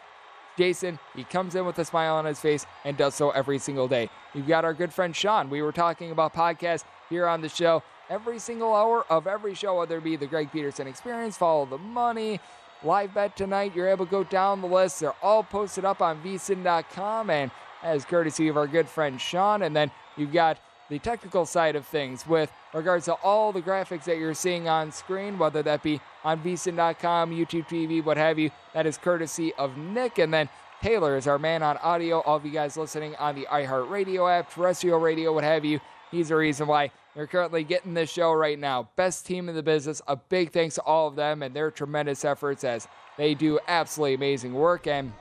Jason, 0.57 0.99
he 1.15 1.23
comes 1.23 1.55
in 1.55 1.65
with 1.65 1.77
a 1.79 1.85
smile 1.85 2.15
on 2.15 2.25
his 2.25 2.39
face 2.39 2.65
and 2.83 2.95
does 2.95 3.15
so 3.15 3.31
every 3.31 3.59
single 3.59 3.87
day. 3.87 4.09
You've 4.33 4.47
got 4.47 4.65
our 4.65 4.73
good 4.73 4.93
friend 4.93 5.15
Sean. 5.15 5.49
We 5.49 5.61
were 5.61 5.71
talking 5.71 6.11
about 6.11 6.33
podcasts 6.33 6.85
here 7.09 7.27
on 7.27 7.41
the 7.41 7.49
show 7.49 7.83
every 8.09 8.39
single 8.39 8.73
hour 8.73 9.05
of 9.09 9.27
every 9.27 9.53
show, 9.53 9.79
whether 9.79 9.97
it 9.97 10.03
be 10.03 10.15
the 10.15 10.27
Greg 10.27 10.51
Peterson 10.51 10.87
Experience, 10.87 11.37
Follow 11.37 11.65
the 11.65 11.77
Money, 11.77 12.39
Live 12.83 13.13
Bet 13.13 13.35
Tonight. 13.35 13.75
You're 13.75 13.87
able 13.87 14.05
to 14.05 14.11
go 14.11 14.23
down 14.23 14.61
the 14.61 14.67
list. 14.67 14.99
They're 14.99 15.13
all 15.21 15.43
posted 15.43 15.85
up 15.85 16.01
on 16.01 16.21
vsin.com 16.21 17.29
and 17.29 17.51
as 17.83 18.05
courtesy 18.05 18.47
of 18.47 18.57
our 18.57 18.67
good 18.67 18.87
friend 18.87 19.19
Sean. 19.19 19.63
And 19.63 19.75
then 19.75 19.91
you've 20.17 20.33
got 20.33 20.59
the 20.89 20.99
technical 20.99 21.45
side 21.45 21.75
of 21.75 21.85
things 21.85 22.27
with 22.27 22.51
regards 22.73 23.05
to 23.05 23.13
all 23.13 23.51
the 23.51 23.61
graphics 23.61 24.03
that 24.03 24.17
you're 24.17 24.33
seeing 24.33 24.67
on 24.67 24.91
screen, 24.91 25.37
whether 25.37 25.63
that 25.63 25.81
be 25.81 25.99
on 26.25 26.39
vsin.com, 26.41 27.31
YouTube 27.31 27.67
TV, 27.69 28.03
what 28.03 28.17
have 28.17 28.37
you. 28.37 28.49
That 28.73 28.85
is 28.85 28.97
courtesy 28.97 29.53
of 29.53 29.77
Nick. 29.77 30.17
And 30.17 30.33
then 30.33 30.49
Taylor 30.81 31.15
is 31.15 31.27
our 31.27 31.39
man 31.39 31.63
on 31.63 31.77
audio. 31.77 32.19
All 32.21 32.35
of 32.35 32.45
you 32.45 32.51
guys 32.51 32.75
listening 32.75 33.15
on 33.15 33.35
the 33.35 33.47
iHeartRadio 33.49 34.39
app, 34.39 34.51
terrestrial 34.51 34.99
radio, 34.99 35.31
what 35.33 35.43
have 35.43 35.63
you. 35.63 35.79
He's 36.11 36.29
the 36.29 36.35
reason 36.35 36.67
why 36.67 36.91
you're 37.15 37.27
currently 37.27 37.63
getting 37.63 37.93
this 37.93 38.11
show 38.11 38.33
right 38.33 38.57
now. 38.57 38.89
Best 38.95 39.25
team 39.25 39.47
in 39.49 39.55
the 39.55 39.63
business. 39.63 40.01
A 40.07 40.15
big 40.15 40.51
thanks 40.51 40.75
to 40.75 40.81
all 40.81 41.07
of 41.07 41.15
them 41.15 41.43
and 41.43 41.55
their 41.55 41.71
tremendous 41.71 42.25
efforts 42.25 42.63
as 42.63 42.87
they 43.17 43.35
do 43.35 43.59
absolutely 43.67 44.15
amazing 44.15 44.53
work. 44.53 44.87
And 44.87 45.13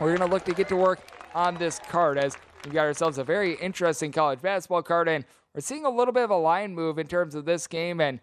we're 0.00 0.16
going 0.16 0.28
to 0.28 0.34
look 0.34 0.44
to 0.46 0.52
get 0.52 0.68
to 0.68 0.76
work 0.76 1.00
on 1.34 1.56
this 1.56 1.78
card 1.88 2.18
as 2.18 2.36
we 2.64 2.72
got 2.72 2.86
ourselves 2.86 3.18
a 3.18 3.24
very 3.24 3.54
interesting 3.54 4.10
college 4.10 4.42
basketball 4.42 4.82
card. 4.82 5.08
And 5.08 5.24
we're 5.54 5.60
seeing 5.60 5.84
a 5.84 5.90
little 5.90 6.12
bit 6.12 6.24
of 6.24 6.30
a 6.30 6.36
line 6.36 6.74
move 6.74 6.98
in 6.98 7.06
terms 7.06 7.34
of 7.34 7.44
this 7.44 7.66
game. 7.66 8.00
And 8.00 8.20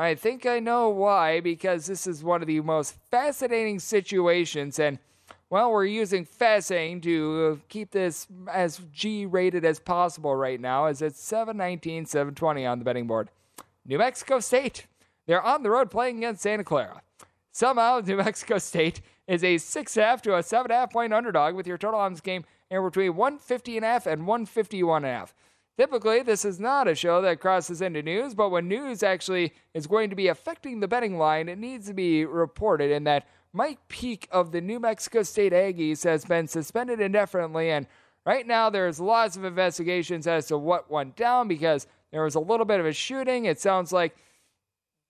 I 0.00 0.14
think 0.14 0.46
I 0.46 0.60
know 0.60 0.88
why, 0.88 1.40
because 1.40 1.84
this 1.84 2.06
is 2.06 2.24
one 2.24 2.40
of 2.40 2.46
the 2.46 2.62
most 2.62 2.94
fascinating 3.10 3.78
situations. 3.78 4.78
And 4.78 4.98
well, 5.50 5.70
we're 5.70 5.84
using 5.84 6.24
fascinating 6.24 7.02
to 7.02 7.60
keep 7.68 7.90
this 7.90 8.26
as 8.50 8.80
G 8.94 9.26
rated 9.26 9.62
as 9.62 9.78
possible 9.78 10.34
right 10.34 10.58
now, 10.58 10.86
as 10.86 11.02
it's 11.02 11.22
719, 11.22 12.06
720 12.06 12.64
on 12.64 12.78
the 12.78 12.84
betting 12.86 13.06
board. 13.06 13.28
New 13.84 13.98
Mexico 13.98 14.40
State, 14.40 14.86
they're 15.26 15.42
on 15.42 15.62
the 15.62 15.70
road 15.70 15.90
playing 15.90 16.16
against 16.16 16.40
Santa 16.40 16.64
Clara. 16.64 17.02
Somehow, 17.52 18.00
New 18.00 18.16
Mexico 18.24 18.56
State 18.56 19.02
is 19.28 19.44
a 19.44 19.56
6.5 19.56 20.22
to 20.22 20.34
a 20.34 20.38
7.5 20.38 20.90
point 20.90 21.12
underdog 21.12 21.54
with 21.54 21.66
your 21.66 21.76
total 21.76 22.00
on 22.00 22.12
this 22.12 22.22
game 22.22 22.46
anywhere 22.70 22.88
between 22.88 23.16
150 23.16 23.76
and 23.76 23.84
a 23.84 23.88
half 23.88 24.06
and 24.06 24.26
151 24.26 25.04
and 25.04 25.14
a 25.14 25.18
half. 25.18 25.34
Typically, 25.78 26.22
this 26.22 26.44
is 26.44 26.60
not 26.60 26.88
a 26.88 26.94
show 26.94 27.22
that 27.22 27.40
crosses 27.40 27.80
into 27.80 28.02
news, 28.02 28.34
but 28.34 28.50
when 28.50 28.68
news 28.68 29.02
actually 29.02 29.54
is 29.72 29.86
going 29.86 30.10
to 30.10 30.16
be 30.16 30.28
affecting 30.28 30.80
the 30.80 30.88
betting 30.88 31.16
line, 31.16 31.48
it 31.48 31.58
needs 31.58 31.86
to 31.86 31.94
be 31.94 32.24
reported 32.24 32.90
in 32.90 33.04
that 33.04 33.26
Mike 33.52 33.78
Peake 33.88 34.28
of 34.30 34.52
the 34.52 34.60
New 34.60 34.78
Mexico 34.78 35.22
State 35.22 35.52
Aggies 35.52 36.04
has 36.04 36.24
been 36.24 36.46
suspended 36.46 37.00
indefinitely, 37.00 37.70
and 37.70 37.86
right 38.26 38.46
now 38.46 38.68
there's 38.68 39.00
lots 39.00 39.36
of 39.36 39.44
investigations 39.44 40.26
as 40.26 40.46
to 40.46 40.58
what 40.58 40.90
went 40.90 41.16
down 41.16 41.48
because 41.48 41.86
there 42.12 42.24
was 42.24 42.34
a 42.34 42.40
little 42.40 42.66
bit 42.66 42.80
of 42.80 42.86
a 42.86 42.92
shooting. 42.92 43.46
It 43.46 43.60
sounds 43.60 43.92
like 43.92 44.16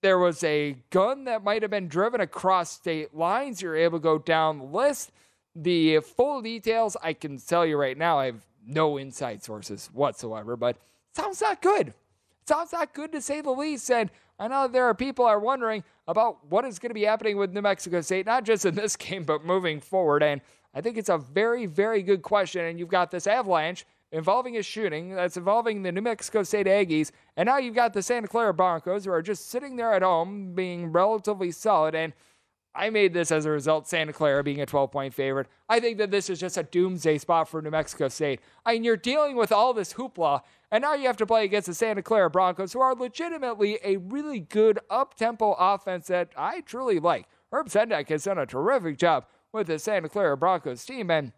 there 0.01 0.19
was 0.19 0.43
a 0.43 0.77
gun 0.89 1.25
that 1.25 1.43
might 1.43 1.61
have 1.61 1.71
been 1.71 1.87
driven 1.87 2.21
across 2.21 2.71
state 2.71 3.15
lines. 3.15 3.61
You're 3.61 3.75
able 3.75 3.99
to 3.99 4.03
go 4.03 4.17
down 4.17 4.57
the 4.57 4.65
list. 4.65 5.11
The 5.55 5.99
full 5.99 6.41
details, 6.41 6.95
I 7.03 7.13
can 7.13 7.37
tell 7.37 7.65
you 7.65 7.77
right 7.77 7.97
now, 7.97 8.19
I 8.19 8.27
have 8.27 8.45
no 8.65 8.97
inside 8.97 9.43
sources 9.43 9.89
whatsoever, 9.93 10.55
but 10.55 10.77
sounds 11.13 11.41
not 11.41 11.61
good. 11.61 11.93
Sounds 12.47 12.71
not 12.71 12.93
good 12.93 13.11
to 13.11 13.21
say 13.21 13.41
the 13.41 13.51
least. 13.51 13.89
And 13.91 14.09
I 14.39 14.47
know 14.47 14.67
there 14.67 14.85
are 14.85 14.95
people 14.95 15.25
are 15.25 15.39
wondering 15.39 15.83
about 16.07 16.45
what 16.49 16.65
is 16.65 16.79
going 16.79 16.89
to 16.89 16.95
be 16.95 17.03
happening 17.03 17.37
with 17.37 17.53
New 17.53 17.61
Mexico 17.61 18.01
State, 18.01 18.25
not 18.25 18.43
just 18.43 18.65
in 18.65 18.75
this 18.75 18.95
game, 18.97 19.23
but 19.23 19.45
moving 19.45 19.79
forward. 19.79 20.23
And 20.23 20.41
I 20.73 20.81
think 20.81 20.97
it's 20.97 21.09
a 21.09 21.17
very, 21.17 21.65
very 21.65 22.01
good 22.01 22.21
question. 22.21 22.65
And 22.65 22.79
you've 22.79 22.89
got 22.89 23.11
this 23.11 23.27
avalanche 23.27 23.85
involving 24.11 24.57
a 24.57 24.63
shooting 24.63 25.15
that's 25.15 25.37
involving 25.37 25.83
the 25.83 25.91
New 25.91 26.01
Mexico 26.01 26.43
State 26.43 26.67
Aggies. 26.67 27.11
And 27.37 27.47
now 27.47 27.57
you've 27.57 27.75
got 27.75 27.93
the 27.93 28.01
Santa 28.01 28.27
Clara 28.27 28.53
Broncos 28.53 29.05
who 29.05 29.11
are 29.11 29.21
just 29.21 29.49
sitting 29.49 29.75
there 29.75 29.93
at 29.93 30.01
home 30.01 30.53
being 30.53 30.91
relatively 30.91 31.51
solid. 31.51 31.95
And 31.95 32.13
I 32.73 32.89
made 32.89 33.13
this 33.13 33.31
as 33.31 33.45
a 33.45 33.51
result, 33.51 33.87
Santa 33.87 34.13
Clara 34.13 34.43
being 34.43 34.61
a 34.61 34.65
12 34.65 34.91
point 34.91 35.13
favorite. 35.13 35.47
I 35.67 35.79
think 35.79 35.97
that 35.97 36.11
this 36.11 36.29
is 36.29 36.39
just 36.39 36.57
a 36.57 36.63
doomsday 36.63 37.17
spot 37.17 37.49
for 37.49 37.61
New 37.61 37.69
Mexico 37.69 38.07
State. 38.07 38.39
I 38.65 38.73
mean, 38.73 38.83
you're 38.83 38.97
dealing 38.97 39.35
with 39.35 39.51
all 39.51 39.73
this 39.73 39.93
hoopla, 39.93 40.41
and 40.71 40.81
now 40.81 40.93
you 40.93 41.07
have 41.07 41.17
to 41.17 41.25
play 41.25 41.43
against 41.43 41.67
the 41.67 41.73
Santa 41.73 42.01
Clara 42.01 42.29
Broncos, 42.29 42.71
who 42.71 42.79
are 42.79 42.95
legitimately 42.95 43.79
a 43.83 43.97
really 43.97 44.39
good 44.39 44.79
up 44.89 45.15
tempo 45.15 45.53
offense 45.59 46.07
that 46.07 46.31
I 46.37 46.61
truly 46.61 46.99
like. 46.99 47.27
Herb 47.51 47.67
Sendek 47.67 48.07
has 48.09 48.23
done 48.23 48.37
a 48.37 48.45
terrific 48.45 48.97
job 48.97 49.25
with 49.51 49.67
the 49.67 49.77
Santa 49.77 50.07
Clara 50.07 50.37
Broncos 50.37 50.85
team, 50.85 51.11
and 51.11 51.33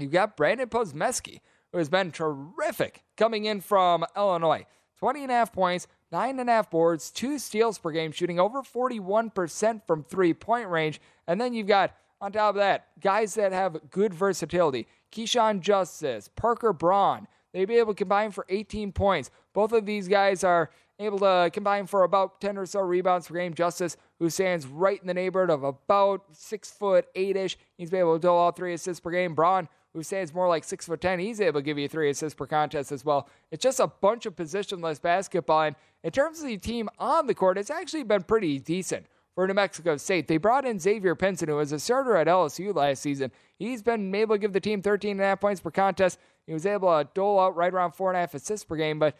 you've 0.00 0.10
got 0.10 0.36
Brandin 0.36 0.66
Podziemski, 0.66 1.40
who 1.70 1.78
has 1.78 1.88
been 1.88 2.10
terrific 2.10 3.04
coming 3.16 3.44
in 3.44 3.60
from 3.60 4.04
Illinois. 4.16 4.66
20 4.98 5.22
and 5.22 5.30
a 5.30 5.34
half 5.34 5.52
points, 5.52 5.86
nine 6.16 6.40
and 6.40 6.48
a 6.48 6.52
half 6.54 6.70
boards, 6.70 7.10
two 7.10 7.38
steals 7.38 7.76
per 7.78 7.90
game, 7.90 8.10
shooting 8.10 8.40
over 8.40 8.62
41% 8.62 9.82
from 9.86 10.02
three 10.02 10.32
point 10.32 10.70
range. 10.70 10.98
And 11.26 11.38
then 11.38 11.52
you've 11.52 11.66
got, 11.66 11.94
on 12.22 12.32
top 12.32 12.54
of 12.54 12.56
that, 12.56 12.86
guys 13.00 13.34
that 13.34 13.52
have 13.52 13.90
good 13.90 14.14
versatility. 14.14 14.86
Keyshawn 15.12 15.60
Justice, 15.60 16.30
Parker 16.34 16.72
Braun. 16.72 17.28
They'd 17.52 17.66
be 17.66 17.76
able 17.76 17.92
to 17.92 17.98
combine 17.98 18.30
for 18.30 18.46
18 18.48 18.92
points. 18.92 19.30
Both 19.52 19.72
of 19.72 19.84
these 19.84 20.08
guys 20.08 20.42
are 20.42 20.70
able 20.98 21.18
to 21.18 21.50
combine 21.52 21.86
for 21.86 22.02
about 22.02 22.40
10 22.40 22.56
or 22.56 22.64
so 22.64 22.80
rebounds 22.80 23.28
per 23.28 23.34
game. 23.34 23.52
Justice, 23.52 23.98
who 24.18 24.30
stands 24.30 24.66
right 24.66 24.98
in 24.98 25.06
the 25.06 25.12
neighborhood 25.12 25.50
of 25.50 25.64
about 25.64 26.24
six 26.32 26.70
foot 26.70 27.08
eight 27.14 27.36
ish, 27.36 27.58
he's 27.76 27.92
able 27.92 28.14
to 28.14 28.22
do 28.22 28.28
all 28.28 28.52
three 28.52 28.72
assists 28.72 29.00
per 29.00 29.10
game. 29.10 29.34
Braun, 29.34 29.68
who 29.96 30.02
stands 30.02 30.34
more 30.34 30.46
like 30.46 30.62
six 30.62 30.86
foot 30.86 31.00
ten, 31.00 31.18
he's 31.18 31.40
able 31.40 31.60
to 31.60 31.64
give 31.64 31.78
you 31.78 31.88
three 31.88 32.10
assists 32.10 32.36
per 32.36 32.46
contest 32.46 32.92
as 32.92 33.02
well. 33.02 33.28
It's 33.50 33.62
just 33.62 33.80
a 33.80 33.86
bunch 33.86 34.26
of 34.26 34.36
positionless 34.36 35.00
basketball. 35.00 35.62
And 35.62 35.76
in 36.04 36.10
terms 36.10 36.40
of 36.40 36.46
the 36.46 36.58
team 36.58 36.90
on 36.98 37.26
the 37.26 37.34
court, 37.34 37.56
it's 37.56 37.70
actually 37.70 38.02
been 38.02 38.22
pretty 38.22 38.58
decent 38.58 39.06
for 39.34 39.46
New 39.48 39.54
Mexico 39.54 39.96
State. 39.96 40.28
They 40.28 40.36
brought 40.36 40.66
in 40.66 40.78
Xavier 40.78 41.14
Pinson, 41.14 41.48
who 41.48 41.56
was 41.56 41.72
a 41.72 41.78
starter 41.78 42.14
at 42.16 42.26
LSU 42.26 42.74
last 42.74 43.00
season. 43.00 43.32
He's 43.58 43.82
been 43.82 44.14
able 44.14 44.34
to 44.34 44.38
give 44.38 44.52
the 44.52 44.60
team 44.60 44.82
13.5 44.82 45.40
points 45.40 45.60
per 45.62 45.70
contest. 45.70 46.18
He 46.46 46.52
was 46.52 46.66
able 46.66 46.88
to 46.88 47.08
dole 47.14 47.40
out 47.40 47.56
right 47.56 47.72
around 47.72 47.92
4.5 47.92 48.34
assists 48.34 48.66
per 48.66 48.76
game. 48.76 48.98
But 48.98 49.16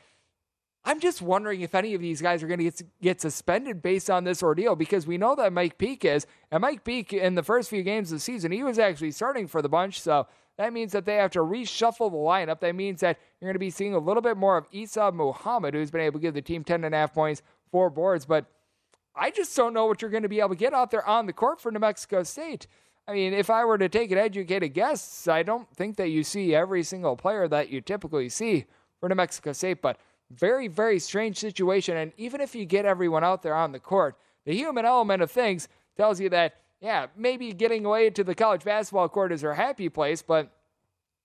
I'm 0.85 1.01
just 1.01 1.23
wondering 1.23 1.63
if 1.63 1.75
any 1.75 1.95
of 1.95 2.03
these 2.03 2.21
guys 2.21 2.43
are 2.43 2.47
going 2.47 2.71
to 2.71 2.85
get, 3.01 3.21
suspended 3.21 3.83
based 3.83 4.11
on 4.11 4.25
this 4.25 4.43
ordeal 4.43 4.77
because 4.77 5.07
we 5.07 5.17
know 5.17 5.35
that 5.37 5.55
Mike 5.55 5.79
Peake 5.79 6.05
is. 6.05 6.27
And 6.51 6.61
Mike 6.61 6.85
Peake, 6.85 7.15
in 7.15 7.35
the 7.35 7.43
first 7.43 7.71
few 7.71 7.83
games 7.83 8.13
of 8.13 8.17
the 8.17 8.21
season, 8.21 8.53
he 8.53 8.63
was 8.63 8.79
actually 8.79 9.11
starting 9.11 9.49
for 9.49 9.63
the 9.63 9.69
bunch. 9.69 10.01
So 10.01 10.29
that 10.59 10.73
means 10.73 10.93
that 10.93 11.05
they 11.05 11.17
have 11.17 11.31
to 11.33 11.41
reshuffle 11.41 12.11
the 12.11 12.17
lineup. 12.17 12.61
That 12.61 12.75
means 12.75 13.01
that 13.01 13.19
you're 13.41 13.49
going 13.49 13.55
to 13.55 13.59
be 13.59 13.71
seeing 13.71 13.95
a 13.95 13.99
little 13.99 14.23
bit 14.23 14.37
more 14.37 14.57
of 14.57 14.67
Isa 14.73 15.13
Muhammad, 15.13 15.75
who's 15.75 15.91
been 15.91 16.01
able 16.01 16.19
to 16.19 16.23
give 16.23 16.35
the 16.35 16.43
team 16.43 16.65
10 16.65 16.85
and 16.85 16.95
a 16.95 16.99
half 16.99 17.13
points, 17.13 17.43
four 17.71 17.91
boards. 17.91 18.25
But 18.25 18.47
I 19.15 19.31
just 19.31 19.55
don't 19.57 19.75
know 19.75 19.87
what 19.87 20.01
you're 20.01 20.11
going 20.11 20.23
to 20.23 20.29
be 20.29 20.41
able 20.41 20.51
to 20.51 20.57
get 20.57 20.73
out 20.73 20.91
there 20.91 21.07
on 21.07 21.27
the 21.27 21.33
court 21.33 21.61
for 21.61 21.71
New 21.71 21.79
Mexico 21.79 22.23
State. 22.23 22.67
I 23.09 23.13
mean, 23.13 23.35
if 23.35 23.51
I 23.51 23.65
were 23.65 23.79
to 23.79 23.89
take 23.89 24.11
an 24.11 24.19
educated 24.19 24.75
guess, 24.75 25.29
I 25.29 25.43
don't 25.43 25.69
think 25.77 25.97
that 25.97 26.09
you 26.09 26.25
see 26.25 26.55
every 26.55 26.83
single 26.83 27.17
player 27.17 27.47
that 27.49 27.69
you 27.69 27.81
typically 27.81 28.29
see 28.29 28.67
for 28.99 29.09
New 29.09 29.15
Mexico 29.15 29.53
State, 29.53 29.81
but 29.81 29.99
very, 30.31 30.67
very 30.67 30.99
strange 30.99 31.39
situation. 31.39 31.97
And 31.97 32.13
even 32.17 32.41
if 32.41 32.55
you 32.55 32.65
get 32.65 32.85
everyone 32.85 33.23
out 33.23 33.43
there 33.43 33.55
on 33.55 33.73
the 33.73 33.79
court, 33.79 34.17
the 34.45 34.55
human 34.55 34.85
element 34.85 35.23
of 35.23 35.31
things 35.31 35.69
tells 35.97 36.21
you 36.21 36.29
that, 36.31 36.57
yeah, 36.87 37.07
maybe 37.17 37.53
getting 37.53 37.85
away 37.85 38.11
to 38.11 38.23
the 38.23 38.33
college 38.33 38.63
basketball 38.63 39.09
court 39.09 39.33
is 39.33 39.41
their 39.41 39.55
happy 39.55 39.89
place, 39.89 40.23
but 40.23 40.53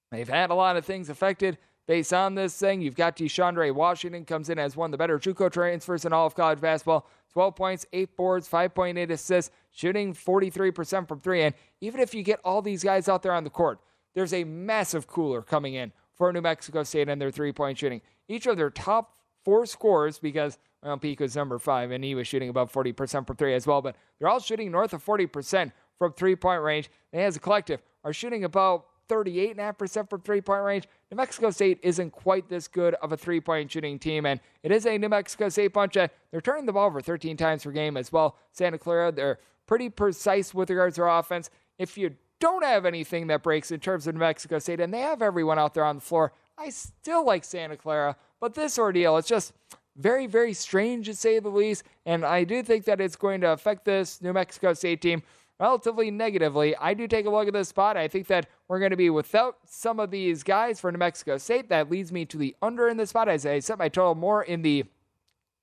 they've 0.09 0.27
had 0.27 0.49
a 0.49 0.55
lot 0.55 0.75
of 0.75 0.83
things 0.83 1.07
affected 1.07 1.59
based 1.85 2.11
on 2.13 2.33
this 2.33 2.57
thing. 2.57 2.81
You've 2.81 2.95
got 2.95 3.15
Deshaundre 3.15 3.71
Washington 3.71 4.25
comes 4.25 4.49
in 4.49 4.57
as 4.57 4.75
one 4.75 4.87
of 4.87 4.91
the 4.91 4.97
better 4.97 5.19
JUCO 5.19 5.51
transfers 5.51 6.03
in 6.03 6.13
all 6.13 6.25
of 6.25 6.33
college 6.33 6.59
basketball. 6.59 7.05
12 7.33 7.55
points, 7.55 7.85
8 7.93 8.17
boards, 8.17 8.49
5.8 8.49 9.11
assists, 9.11 9.51
shooting 9.69 10.15
43% 10.15 11.07
from 11.07 11.19
three. 11.19 11.43
And 11.43 11.53
even 11.79 12.01
if 12.01 12.15
you 12.15 12.23
get 12.23 12.39
all 12.43 12.63
these 12.63 12.83
guys 12.83 13.07
out 13.07 13.21
there 13.21 13.33
on 13.33 13.43
the 13.43 13.51
court, 13.51 13.79
there's 14.15 14.33
a 14.33 14.43
massive 14.43 15.05
cooler 15.05 15.43
coming 15.43 15.75
in 15.75 15.91
for 16.15 16.33
New 16.33 16.41
Mexico 16.41 16.81
State 16.81 17.07
and 17.07 17.21
their 17.21 17.29
three 17.29 17.51
point 17.51 17.77
shooting. 17.77 18.01
Each 18.27 18.47
of 18.47 18.57
their 18.57 18.71
top 18.71 19.15
four 19.45 19.67
scores, 19.67 20.17
because 20.17 20.57
well, 20.83 20.97
Peake 20.97 21.19
was 21.19 21.35
number 21.35 21.59
five 21.59 21.91
and 21.91 22.03
he 22.03 22.15
was 22.15 22.27
shooting 22.27 22.49
above 22.49 22.71
40% 22.71 23.27
from 23.27 23.35
three 23.35 23.53
as 23.53 23.67
well, 23.67 23.81
but 23.81 23.95
they're 24.19 24.29
all 24.29 24.39
shooting 24.39 24.71
north 24.71 24.93
of 24.93 25.03
40% 25.03 25.71
from 25.97 26.13
three 26.13 26.35
point 26.35 26.61
range. 26.61 26.89
They, 27.11 27.23
as 27.23 27.35
a 27.35 27.39
collective, 27.39 27.81
are 28.03 28.13
shooting 28.13 28.43
about 28.43 28.85
38.5% 29.09 30.09
from 30.09 30.21
three 30.21 30.41
point 30.41 30.63
range. 30.63 30.87
New 31.11 31.17
Mexico 31.17 31.51
State 31.51 31.79
isn't 31.83 32.11
quite 32.11 32.47
this 32.47 32.67
good 32.67 32.95
of 32.95 33.11
a 33.11 33.17
three 33.17 33.41
point 33.41 33.71
shooting 33.71 33.99
team, 33.99 34.25
and 34.25 34.39
it 34.63 34.71
is 34.71 34.85
a 34.85 34.97
New 34.97 35.09
Mexico 35.09 35.49
State 35.49 35.73
bunch. 35.73 35.97
Of, 35.97 36.09
they're 36.31 36.41
turning 36.41 36.65
the 36.65 36.73
ball 36.73 36.87
over 36.87 37.01
13 37.01 37.37
times 37.37 37.63
per 37.63 37.71
game 37.71 37.97
as 37.97 38.11
well. 38.11 38.37
Santa 38.53 38.77
Clara, 38.77 39.11
they're 39.11 39.39
pretty 39.67 39.89
precise 39.89 40.53
with 40.53 40.69
regards 40.69 40.95
to 40.95 41.01
their 41.01 41.09
offense. 41.09 41.49
If 41.77 41.97
you 41.97 42.15
don't 42.39 42.63
have 42.63 42.85
anything 42.85 43.27
that 43.27 43.43
breaks 43.43 43.71
in 43.71 43.79
terms 43.79 44.07
of 44.07 44.15
New 44.15 44.21
Mexico 44.21 44.59
State, 44.59 44.79
and 44.79 44.93
they 44.93 45.01
have 45.01 45.21
everyone 45.21 45.59
out 45.59 45.73
there 45.73 45.85
on 45.85 45.95
the 45.95 46.01
floor, 46.01 46.33
I 46.57 46.69
still 46.69 47.25
like 47.25 47.43
Santa 47.43 47.77
Clara. 47.77 48.15
But 48.39 48.55
this 48.55 48.79
ordeal, 48.79 49.17
it's 49.17 49.27
just 49.27 49.53
very, 50.01 50.27
very 50.27 50.53
strange 50.53 51.05
to 51.05 51.13
say 51.13 51.39
the 51.39 51.49
least. 51.49 51.83
And 52.05 52.25
I 52.25 52.43
do 52.43 52.63
think 52.63 52.85
that 52.85 52.99
it's 52.99 53.15
going 53.15 53.41
to 53.41 53.51
affect 53.51 53.85
this 53.85 54.21
New 54.21 54.33
Mexico 54.33 54.73
State 54.73 55.01
team 55.01 55.23
relatively 55.59 56.09
negatively. 56.09 56.75
I 56.75 56.95
do 56.95 57.07
take 57.07 57.27
a 57.27 57.29
look 57.29 57.47
at 57.47 57.53
this 57.53 57.69
spot. 57.69 57.95
I 57.95 58.07
think 58.07 58.27
that 58.27 58.47
we're 58.67 58.79
going 58.79 58.91
to 58.91 58.97
be 58.97 59.11
without 59.11 59.57
some 59.65 59.99
of 59.99 60.09
these 60.09 60.41
guys 60.41 60.79
for 60.79 60.91
New 60.91 60.97
Mexico 60.97 61.37
State. 61.37 61.69
That 61.69 61.91
leads 61.91 62.11
me 62.11 62.25
to 62.25 62.37
the 62.37 62.55
under 62.61 62.89
in 62.89 62.97
this 62.97 63.11
spot 63.11 63.29
as 63.29 63.45
I 63.45 63.59
set 63.59 63.77
my 63.77 63.87
total 63.87 64.15
more 64.15 64.43
in 64.43 64.63
the 64.63 64.85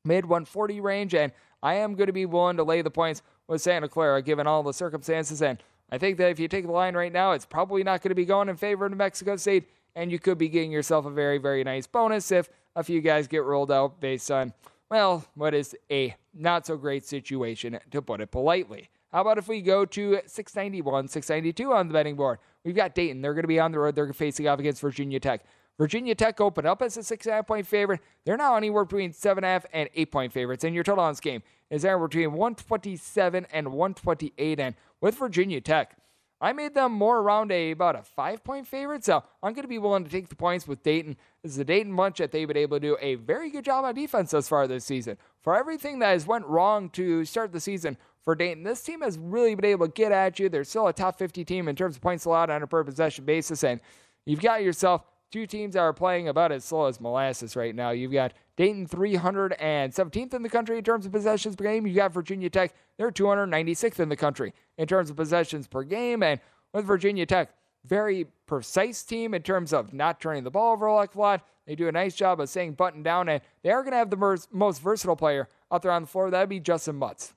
mid 0.05 0.25
140 0.25 0.81
range. 0.81 1.15
And 1.15 1.33
I 1.63 1.75
am 1.75 1.97
going 1.97 2.07
to 2.07 2.13
be 2.13 2.27
willing 2.27 2.57
to 2.59 2.63
lay 2.63 2.81
the 2.81 2.91
points 2.91 3.23
with 3.49 3.61
Santa 3.61 3.89
Clara 3.89 4.23
given 4.23 4.47
all 4.47 4.63
the 4.63 4.73
circumstances. 4.73 5.43
And 5.43 5.61
I 5.91 5.99
think 5.99 6.17
that 6.19 6.31
if 6.31 6.39
you 6.39 6.47
take 6.47 6.67
the 6.67 6.73
line 6.73 6.95
right 6.95 7.13
now, 7.13 7.33
it's 7.33 7.47
probably 7.47 7.83
not 7.83 8.03
going 8.03 8.11
to 8.11 8.15
be 8.15 8.25
going 8.25 8.49
in 8.49 8.57
favor 8.57 8.85
of 8.85 8.93
New 8.93 8.97
Mexico 8.97 9.37
State. 9.37 9.69
And 9.99 10.13
you 10.13 10.21
could 10.21 10.39
be 10.39 10.49
getting 10.49 10.71
yourself 10.71 11.07
a 11.07 11.11
very, 11.11 11.39
very 11.39 11.65
nice 11.65 11.89
bonus 11.89 12.31
if 12.31 12.49
a 12.77 12.85
few 12.85 13.01
guys 13.01 13.27
get 13.27 13.43
rolled 13.43 13.73
out 13.73 14.01
based 14.01 14.31
on, 14.31 14.53
well, 14.89 15.27
what 15.35 15.55
is 15.55 15.75
a 15.91 16.15
not 16.33 16.67
so 16.67 16.77
great 16.77 17.05
situation, 17.05 17.77
to 17.91 18.01
put 18.01 18.21
it 18.21 18.31
politely. 18.31 18.91
How 19.11 19.23
about 19.23 19.39
if 19.39 19.49
we 19.49 19.61
go 19.61 19.85
to 19.85 20.21
691, 20.25 21.09
692 21.09 21.73
on 21.73 21.89
the 21.89 21.93
betting 21.93 22.15
board? 22.15 22.39
We've 22.65 22.77
got 22.77 22.95
Dayton. 22.95 23.23
They're 23.23 23.35
going 23.35 23.43
to 23.43 23.49
be 23.49 23.59
on 23.59 23.73
the 23.73 23.81
road. 23.81 23.97
They're 23.97 24.13
facing 24.13 24.47
off 24.47 24.61
against 24.61 24.81
Virginia 24.83 25.19
Tech. 25.19 25.43
Virginia 25.79 26.15
Tech 26.15 26.41
opened 26.41 26.69
up 26.69 26.81
as 26.81 26.97
a 26.97 27.03
six 27.03 27.27
and 27.27 27.33
a 27.33 27.37
half 27.37 27.49
point 27.49 27.67
favorite. 27.67 28.01
They're 28.25 28.37
now 28.37 28.55
anywhere 28.55 28.85
between 28.85 29.13
seven 29.13 29.43
and 29.43 29.51
a 29.51 29.53
half 29.53 29.67
and 29.73 29.89
eight 29.97 30.13
point 30.13 30.33
favorites. 30.33 30.63
And 30.63 30.77
your 30.77 30.85
total 30.85 31.03
on 31.03 31.11
this 31.11 31.19
game 31.19 31.43
is 31.71 31.83
there 31.83 31.99
between 31.99 32.35
127 32.35 33.49
and 33.53 33.73
128. 33.73 34.61
And 34.61 34.77
with 35.01 35.17
Virginia 35.17 35.61
Tech, 35.61 35.97
I 36.41 36.53
made 36.53 36.75
them 36.75 36.93
more 36.93 37.19
around 37.19 37.51
a 37.51 37.73
about 37.73 37.97
a 37.97 38.03
five 38.03 38.45
point 38.45 38.67
favorite. 38.67 39.05
So 39.05 39.25
I'm 39.43 39.55
going 39.55 39.63
to 39.63 39.69
be 39.69 39.79
willing 39.79 40.05
to 40.05 40.11
take 40.11 40.29
the 40.29 40.37
points 40.37 40.69
with 40.69 40.83
Dayton. 40.83 41.17
This 41.43 41.53
is 41.53 41.59
the 41.59 41.65
Dayton 41.65 41.95
bunch 41.97 42.19
that 42.19 42.31
they've 42.31 42.47
been 42.47 42.57
able 42.57 42.77
to 42.77 42.81
do 42.81 42.97
a 43.01 43.17
very 43.17 43.51
good 43.51 43.65
job 43.65 43.85
on 43.85 43.95
defense 43.95 44.31
thus 44.31 44.49
far 44.49 44.67
this 44.67 44.85
season. 44.85 45.19
For 45.41 45.57
everything 45.57 45.99
that 45.99 46.11
has 46.11 46.27
went 46.27 46.47
wrong 46.47 46.91
to 46.91 47.25
start 47.25 47.53
the 47.53 47.61
season, 47.61 47.97
for 48.29 48.35
Dayton. 48.35 48.63
This 48.63 48.83
team 48.83 49.01
has 49.01 49.17
really 49.17 49.55
been 49.55 49.65
able 49.65 49.87
to 49.87 49.93
get 49.93 50.13
at 50.13 50.39
you. 50.39 50.51
They're 50.51 50.63
still 50.63 50.87
a 50.87 50.93
top 50.93 51.17
50 51.17 51.47
team 51.47 51.67
in 51.67 51.75
terms 51.75 51.97
of 51.97 52.03
points 52.03 52.27
allowed 52.27 52.51
on 52.51 52.63
a 52.63 52.67
per 52.67 52.85
possession 52.85 53.25
basis, 53.25 53.65
and 53.65 53.81
you've 54.27 54.43
got 54.43 54.63
yourself 54.63 55.03
two 55.31 55.47
teams 55.47 55.77
are 55.77 55.93
playing 55.93 56.29
about 56.29 56.53
as 56.53 56.65
slow 56.65 56.87
as 56.87 57.01
molasses 57.01 57.57
right 57.57 57.75
now. 57.75 57.91
You've 57.91 58.13
got 58.13 58.33
Dayton 58.57 58.87
317th 58.87 60.35
in 60.35 60.43
the 60.43 60.49
country 60.49 60.79
in 60.79 60.85
terms 60.85 61.07
of 61.07 61.13
possessions 61.13 61.57
per 61.57 61.65
game. 61.65 61.87
You've 61.87 61.97
got 61.97 62.13
Virginia 62.13 62.51
Tech, 62.51 62.75
they're 62.97 63.11
296th 63.11 64.01
in 64.01 64.09
the 64.09 64.17
country 64.17 64.53
in 64.77 64.87
terms 64.87 65.11
of 65.11 65.17
possessions 65.17 65.67
per 65.67 65.83
game. 65.83 66.23
And 66.23 66.41
with 66.73 66.85
Virginia 66.85 67.27
Tech, 67.27 67.51
very 67.85 68.27
precise 68.47 69.03
team 69.03 69.35
in 69.35 69.43
terms 69.43 69.73
of 69.73 69.93
not 69.93 70.21
turning 70.21 70.45
the 70.45 70.51
ball 70.51 70.73
over 70.73 70.87
a 70.87 70.95
lot. 70.95 71.47
They 71.67 71.75
do 71.75 71.89
a 71.89 71.93
nice 71.93 72.15
job 72.15 72.41
of 72.41 72.49
staying 72.49 72.73
buttoned 72.73 73.05
down, 73.05 73.29
and 73.29 73.43
they 73.63 73.71
are 73.71 73.83
going 73.83 73.93
to 73.93 73.99
have 73.99 74.11
the 74.11 74.47
most 74.51 74.81
versatile 74.81 75.17
player 75.17 75.49
out 75.71 75.83
there 75.83 75.93
on 75.93 76.03
the 76.03 76.09
floor. 76.09 76.31
That 76.31 76.41
would 76.41 76.49
be 76.49 76.61
Justin 76.61 76.97
Mutts. 76.97 77.35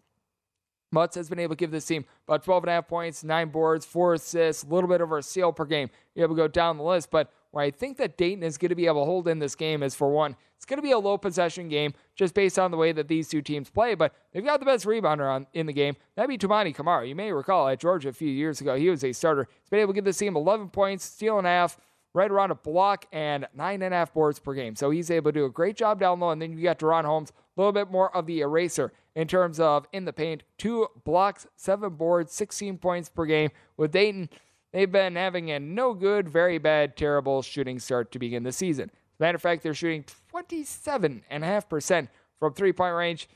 Mutts 0.93 1.15
has 1.15 1.29
been 1.29 1.39
able 1.39 1.55
to 1.55 1.59
give 1.59 1.71
this 1.71 1.85
team 1.85 2.05
about 2.27 2.43
12 2.43 2.63
and 2.63 2.69
a 2.69 2.73
half 2.73 2.87
points, 2.87 3.23
nine 3.23 3.49
boards, 3.49 3.85
four 3.85 4.13
assists, 4.13 4.63
a 4.63 4.67
little 4.67 4.89
bit 4.89 5.01
over 5.01 5.17
a 5.17 5.23
steal 5.23 5.53
per 5.53 5.65
game. 5.65 5.89
You're 6.15 6.25
able 6.25 6.35
to 6.35 6.41
go 6.41 6.47
down 6.47 6.77
the 6.77 6.83
list, 6.83 7.11
but 7.11 7.31
where 7.51 7.63
I 7.63 7.71
think 7.71 7.97
that 7.97 8.17
Dayton 8.17 8.43
is 8.43 8.57
going 8.57 8.69
to 8.69 8.75
be 8.75 8.87
able 8.87 9.01
to 9.01 9.05
hold 9.05 9.27
in 9.27 9.39
this 9.39 9.55
game 9.55 9.83
is 9.83 9.93
for 9.93 10.09
one, 10.09 10.35
it's 10.55 10.65
going 10.65 10.77
to 10.77 10.83
be 10.83 10.91
a 10.91 10.99
low 10.99 11.17
possession 11.17 11.69
game 11.69 11.93
just 12.15 12.33
based 12.33 12.59
on 12.59 12.71
the 12.71 12.77
way 12.77 12.91
that 12.91 13.07
these 13.07 13.27
two 13.27 13.41
teams 13.41 13.69
play, 13.69 13.95
but 13.95 14.13
they've 14.31 14.45
got 14.45 14.59
the 14.59 14.65
best 14.65 14.85
rebounder 14.85 15.29
on, 15.29 15.47
in 15.53 15.65
the 15.65 15.73
game. 15.73 15.95
That'd 16.15 16.29
be 16.29 16.37
Toumani 16.37 16.73
Camara. 16.73 17.07
You 17.07 17.15
may 17.15 17.31
recall 17.31 17.67
at 17.67 17.79
Georgia 17.79 18.09
a 18.09 18.13
few 18.13 18.29
years 18.29 18.61
ago, 18.61 18.75
he 18.75 18.89
was 18.89 19.03
a 19.03 19.11
starter. 19.11 19.47
He's 19.61 19.69
been 19.69 19.79
able 19.79 19.93
to 19.93 19.95
give 19.95 20.05
this 20.05 20.17
team 20.17 20.35
11 20.35 20.69
points, 20.69 21.05
steal 21.05 21.37
and 21.37 21.47
a 21.47 21.49
half, 21.49 21.77
right 22.13 22.29
around 22.29 22.51
a 22.51 22.55
block, 22.55 23.05
and 23.11 23.47
nine 23.53 23.81
and 23.81 23.93
a 23.93 23.97
half 23.97 24.13
boards 24.13 24.39
per 24.39 24.53
game. 24.53 24.75
So 24.75 24.89
he's 24.89 25.09
able 25.09 25.31
to 25.31 25.39
do 25.39 25.45
a 25.45 25.49
great 25.49 25.75
job 25.75 25.99
down 25.99 26.19
low. 26.19 26.29
And 26.29 26.41
then 26.41 26.57
you 26.57 26.63
got 26.63 26.79
DaRon 26.79 27.05
Holmes, 27.05 27.31
a 27.31 27.59
little 27.59 27.71
bit 27.71 27.89
more 27.89 28.15
of 28.15 28.25
the 28.25 28.41
eraser 28.41 28.91
in 29.15 29.27
terms 29.27 29.59
of 29.59 29.87
in 29.93 30.05
the 30.05 30.13
paint. 30.13 30.43
Two 30.57 30.87
blocks, 31.03 31.47
seven 31.55 31.95
boards, 31.95 32.33
16 32.33 32.77
points 32.77 33.09
per 33.09 33.25
game. 33.25 33.49
With 33.77 33.91
Dayton, 33.91 34.29
they've 34.71 34.91
been 34.91 35.15
having 35.15 35.51
a 35.51 35.59
no 35.59 35.93
good, 35.93 36.27
very 36.27 36.57
bad, 36.57 36.95
terrible 36.95 37.41
shooting 37.41 37.79
start 37.79 38.11
to 38.11 38.19
begin 38.19 38.43
the 38.43 38.51
season. 38.51 38.91
Matter 39.19 39.35
of 39.35 39.41
fact, 39.41 39.63
they're 39.63 39.73
shooting 39.73 40.05
27.5% 40.33 42.07
from 42.39 42.53
three 42.53 42.73
point 42.73 42.95
range. 42.95 43.29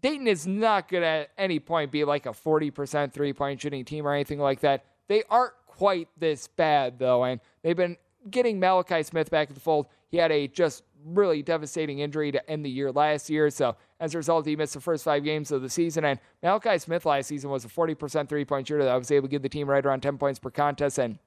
Dayton 0.00 0.26
is 0.26 0.46
not 0.46 0.88
going 0.88 1.02
to 1.02 1.08
at 1.08 1.30
any 1.36 1.58
point 1.58 1.90
be 1.90 2.04
like 2.04 2.26
a 2.26 2.30
40% 2.30 3.12
three 3.12 3.32
point 3.32 3.60
shooting 3.60 3.84
team 3.84 4.06
or 4.06 4.14
anything 4.14 4.38
like 4.38 4.60
that. 4.60 4.84
They 5.08 5.22
aren't 5.28 5.54
quite 5.66 6.08
this 6.16 6.48
bad, 6.48 6.98
though, 6.98 7.24
and 7.24 7.40
they've 7.62 7.76
been 7.76 7.96
getting 8.30 8.58
Malachi 8.58 9.02
Smith 9.02 9.30
back 9.30 9.48
in 9.48 9.54
the 9.54 9.60
fold. 9.60 9.86
He 10.10 10.16
had 10.16 10.32
a 10.32 10.48
just 10.48 10.82
really 11.14 11.42
devastating 11.42 12.00
injury 12.00 12.32
to 12.32 12.50
end 12.50 12.64
the 12.64 12.70
year 12.70 12.92
last 12.92 13.30
year. 13.30 13.50
So 13.50 13.76
as 14.00 14.14
a 14.14 14.18
result, 14.18 14.46
he 14.46 14.56
missed 14.56 14.74
the 14.74 14.80
first 14.80 15.04
five 15.04 15.24
games 15.24 15.50
of 15.50 15.62
the 15.62 15.70
season. 15.70 16.04
And 16.04 16.18
Malachi 16.42 16.78
Smith 16.78 17.06
last 17.06 17.26
season 17.26 17.50
was 17.50 17.64
a 17.64 17.68
40% 17.68 18.28
three 18.28 18.44
point 18.44 18.68
shooter 18.68 18.84
that 18.84 18.96
was 18.96 19.10
able 19.10 19.28
to 19.28 19.30
give 19.30 19.42
the 19.42 19.48
team 19.48 19.68
right 19.68 19.84
around 19.84 20.02
10 20.02 20.18
points 20.18 20.38
per 20.38 20.50
contest. 20.50 20.98
And 20.98 21.18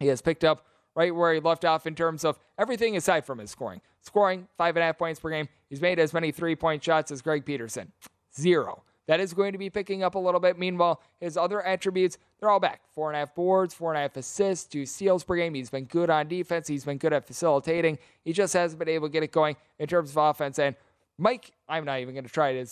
he 0.00 0.08
has 0.08 0.20
picked 0.20 0.44
up 0.44 0.66
right 0.94 1.14
where 1.14 1.34
he 1.34 1.40
left 1.40 1.64
off 1.64 1.86
in 1.86 1.94
terms 1.94 2.24
of 2.24 2.38
everything 2.58 2.96
aside 2.96 3.24
from 3.24 3.38
his 3.38 3.50
scoring. 3.50 3.80
Scoring, 4.00 4.48
five 4.56 4.76
and 4.76 4.82
a 4.82 4.86
half 4.86 4.98
points 4.98 5.20
per 5.20 5.30
game. 5.30 5.48
He's 5.68 5.80
made 5.80 5.98
as 5.98 6.12
many 6.12 6.30
three 6.30 6.56
point 6.56 6.82
shots 6.82 7.10
as 7.10 7.22
Greg 7.22 7.44
Peterson. 7.44 7.92
Zero. 8.38 8.82
That 9.06 9.20
is 9.20 9.34
going 9.34 9.52
to 9.52 9.58
be 9.58 9.68
picking 9.70 10.02
up 10.02 10.14
a 10.14 10.18
little 10.18 10.40
bit. 10.40 10.58
Meanwhile, 10.58 11.02
his 11.20 11.36
other 11.36 11.64
attributes, 11.64 12.18
they're 12.40 12.48
all 12.48 12.60
back. 12.60 12.80
Four 12.94 13.10
and 13.10 13.16
a 13.16 13.20
half 13.20 13.34
boards, 13.34 13.74
four 13.74 13.92
and 13.92 13.98
a 13.98 14.02
half 14.02 14.16
assists, 14.16 14.66
two 14.66 14.86
steals 14.86 15.24
per 15.24 15.36
game. 15.36 15.54
He's 15.54 15.70
been 15.70 15.84
good 15.84 16.10
on 16.10 16.28
defense. 16.28 16.68
He's 16.68 16.84
been 16.84 16.98
good 16.98 17.12
at 17.12 17.26
facilitating. 17.26 17.98
He 18.24 18.32
just 18.32 18.54
hasn't 18.54 18.78
been 18.78 18.88
able 18.88 19.08
to 19.08 19.12
get 19.12 19.22
it 19.22 19.32
going 19.32 19.56
in 19.78 19.86
terms 19.86 20.10
of 20.10 20.16
offense. 20.16 20.58
And 20.58 20.74
Mike, 21.16 21.52
I'm 21.68 21.84
not 21.84 22.00
even 22.00 22.14
going 22.14 22.24
to 22.24 22.32
try 22.32 22.54
to 22.54 22.66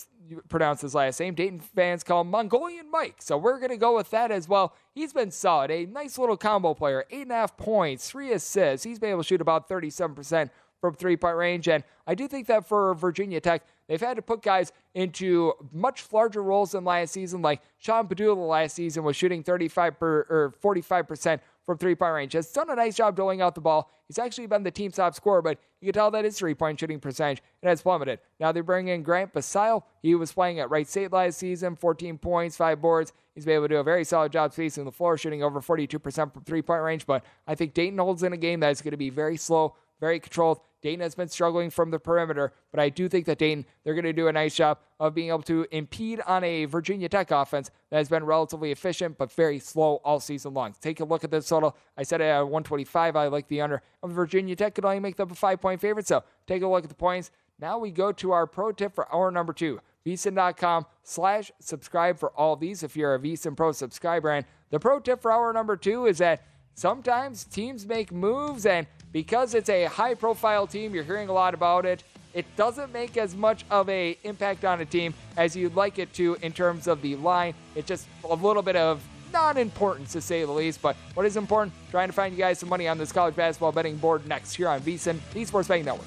pronounce 0.49 0.81
his 0.81 0.95
last 0.95 1.21
name. 1.21 1.35
Dayton 1.35 1.61
fans 1.61 2.03
call 2.03 2.23
him 2.23 2.31
Mongolian 2.31 2.91
Mike. 2.91 3.17
So 3.21 3.37
we're 3.37 3.59
going 3.59 3.71
to 3.71 3.77
go 3.77 3.95
with 3.95 4.11
that 4.11 4.33
as 4.33 4.49
well. 4.49 4.75
He's 4.95 5.13
been 5.13 5.31
solid. 5.31 5.71
A 5.71 5.87
nice 5.87 6.19
little 6.19 6.37
combo 6.37 6.75
player. 6.75 7.05
Eight 7.11 7.23
and 7.23 7.31
a 7.31 7.35
half 7.35 7.57
points, 7.57 8.11
three 8.11 8.33
assists. 8.33 8.85
He's 8.85 8.99
been 8.99 9.11
able 9.11 9.23
to 9.23 9.27
shoot 9.29 9.41
about 9.41 9.69
37% 9.69 10.51
from 10.81 10.95
three 10.95 11.17
point 11.17 11.37
range. 11.37 11.69
And 11.69 11.85
I 12.07 12.15
do 12.17 12.27
think 12.27 12.49
that 12.49 12.67
for 12.67 12.95
Virginia 12.95 13.41
Tech, 13.41 13.65
they've 13.89 14.01
had 14.01 14.17
to 14.17 14.23
put 14.23 14.43
guys 14.43 14.73
into 14.95 15.53
much 15.73 16.07
larger 16.13 16.43
roles 16.43 16.73
than 16.73 16.85
last 16.85 17.13
season. 17.13 17.43
Like 17.43 17.61
Sean 17.79 18.07
Pedulla 18.09 18.49
last 18.49 18.75
season 18.75 19.05
was 19.05 19.17
shooting 19.17 19.43
35 19.43 19.99
per, 19.99 20.27
or 20.29 20.55
45% 20.63 21.41
from 21.65 21.79
three 21.79 21.95
point 21.95 22.15
range. 22.15 22.33
Has 22.33 22.53
done 22.53 22.71
a 22.71 22.75
nice 22.75 22.97
job 22.97 23.17
doling 23.17 23.41
out 23.41 23.55
the 23.55 23.61
ball. 23.61 23.91
He's 24.09 24.19
actually 24.19 24.47
been 24.47 24.63
the 24.63 24.71
team's 24.71 24.97
top 24.97 25.15
scorer, 25.15 25.41
but 25.41 25.59
you 25.81 25.87
can 25.87 25.95
tell 25.95 26.11
that 26.11 26.25
his 26.25 26.39
three 26.39 26.55
point 26.55 26.79
shooting 26.79 27.01
percentage 27.01 27.43
it 27.63 27.69
has 27.69 27.83
plummeted. 27.83 28.19
Now 28.41 28.53
they 28.53 28.61
bring 28.61 28.89
in 28.89 29.03
Grant 29.03 29.33
Basile. 29.33 29.87
He 30.03 30.15
was 30.15 30.33
playing 30.33 30.61
at 30.61 30.71
Wright 30.71 30.87
State 30.87 31.13
last 31.13 31.39
season, 31.39 31.77
14 31.77 32.19
points, 32.19 32.57
five 32.57 32.81
boards. 32.81 33.13
He's 33.35 33.47
been 33.47 33.55
able 33.55 33.65
to 33.65 33.75
do 33.75 33.77
a 33.79 33.85
very 33.85 34.05
solid 34.05 34.33
job 34.33 34.53
spacing 34.53 34.85
the 34.85 34.93
floor, 34.93 35.17
shooting 35.17 35.43
over 35.43 35.61
42% 35.61 36.33
from 36.33 36.45
three 36.45 36.63
point 36.63 36.83
range. 36.83 37.07
But 37.07 37.25
I 37.47 37.55
think 37.55 37.75
Dayton 37.75 37.99
holds 37.99 38.23
in 38.23 38.33
a 38.33 38.37
game 38.37 38.61
that 38.61 38.71
is 38.71 38.83
going 38.83 38.91
to 38.91 38.99
be 38.99 39.11
very 39.11 39.37
slow, 39.37 39.77
very 40.03 40.19
controlled. 40.19 40.59
Dayton 40.83 41.01
has 41.01 41.15
been 41.15 41.29
struggling 41.29 41.71
from 41.71 41.93
the 41.93 41.99
perimeter, 42.01 42.53
but 42.73 42.81
I 42.81 42.89
do 42.89 43.09
think 43.09 43.25
that 43.27 43.39
Dayton, 43.39 43.65
they're 43.85 43.95
going 43.95 44.05
to 44.05 44.13
do 44.13 44.27
a 44.27 44.33
nice 44.33 44.57
job 44.57 44.79
of 44.99 45.15
being 45.15 45.29
able 45.29 45.43
to 45.43 45.65
impede 45.71 46.21
on 46.27 46.43
a 46.43 46.65
Virginia 46.65 47.09
Tech 47.09 47.31
offense 47.31 47.71
that 47.91 47.99
has 47.99 48.09
been 48.09 48.25
relatively 48.25 48.73
efficient 48.73 49.17
but 49.17 49.31
very 49.31 49.61
slow 49.61 50.01
all 50.05 50.19
season 50.19 50.55
long. 50.55 50.75
Take 50.81 50.99
a 50.99 51.05
look 51.05 51.23
at 51.23 51.31
this 51.31 51.49
total. 51.49 51.77
I 51.97 52.03
said 52.03 52.21
at 52.21 52.41
125, 52.41 53.15
I 53.15 53.29
like 53.29 53.47
the 53.47 53.61
under. 53.61 53.81
Virginia 54.05 54.57
Tech 54.57 54.75
could 54.75 54.85
only 54.85 54.99
make 54.99 55.15
them 55.15 55.31
a 55.31 55.37
five 55.37 55.61
point 55.61 55.81
favorite, 55.81 56.09
so 56.09 56.25
take 56.49 56.63
a 56.63 56.67
look 56.67 56.83
at 56.83 56.89
the 56.89 56.97
points. 56.97 57.31
Now 57.61 57.79
we 57.79 57.93
go 57.93 58.11
to 58.11 58.33
our 58.33 58.49
pro 58.49 58.73
tip 58.73 58.93
for 58.93 59.13
hour 59.15 59.31
number 59.31 59.53
two. 59.53 59.79
VSIN.com 60.05 60.87
slash 61.05 61.53
subscribe 61.61 62.19
for 62.19 62.31
all 62.31 62.57
these 62.57 62.83
if 62.83 62.97
you're 62.97 63.15
a 63.15 63.21
VSIN 63.21 63.57
Pro 63.57 63.71
subscriber. 63.71 64.31
And 64.31 64.45
the 64.71 64.81
pro 64.81 64.99
tip 64.99 65.23
for 65.23 65.31
hour 65.31 65.53
number 65.53 65.77
two 65.77 66.07
is 66.07 66.19
that 66.19 66.43
sometimes 66.75 67.45
teams 67.45 67.87
make 67.87 68.11
moves 68.11 68.67
and 68.67 68.89
because 69.13 69.55
it's 69.55 69.69
a 69.69 69.85
high 69.85 70.15
profile 70.15 70.67
team, 70.67 70.95
you're 70.95 71.05
hearing 71.05 71.29
a 71.29 71.33
lot 71.33 71.55
about 71.55 71.85
it. 71.87 72.03
It 72.35 72.47
doesn't 72.57 72.93
make 72.93 73.17
as 73.17 73.37
much 73.37 73.65
of 73.71 73.89
a 73.91 74.17
impact 74.25 74.65
on 74.65 74.81
a 74.81 74.87
team 74.87 75.13
as 75.37 75.55
you'd 75.55 75.77
like 75.77 75.99
it 75.99 76.13
to 76.15 76.37
in 76.41 76.53
terms 76.53 76.87
of 76.87 77.03
the 77.03 77.17
line. 77.17 77.55
It's 77.75 77.87
just 77.87 78.07
a 78.25 78.35
little 78.35 78.63
bit 78.63 78.77
of 78.77 79.03
non-importance 79.33 80.13
to 80.13 80.21
say 80.21 80.45
the 80.45 80.53
least. 80.53 80.81
But 80.81 80.97
what 81.15 81.27
is 81.27 81.37
important? 81.37 81.75
Trying 81.91 82.09
to 82.09 82.15
find 82.15 82.33
you 82.33 82.39
guys 82.39 82.59
some 82.59 82.69
money 82.69 82.89
on 82.89 82.99
this 82.99 83.13
college 83.13 83.37
basketball 83.37 83.73
betting 83.73 83.97
board 83.97 84.27
next 84.27 84.55
here 84.55 84.69
on 84.69 84.81
VSIN, 84.81 85.19
the 85.33 85.45
Sports 85.45 85.69
Betting 85.69 85.85
Network. 85.85 86.07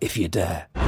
if 0.00 0.16
you 0.16 0.28
dare. 0.28 0.87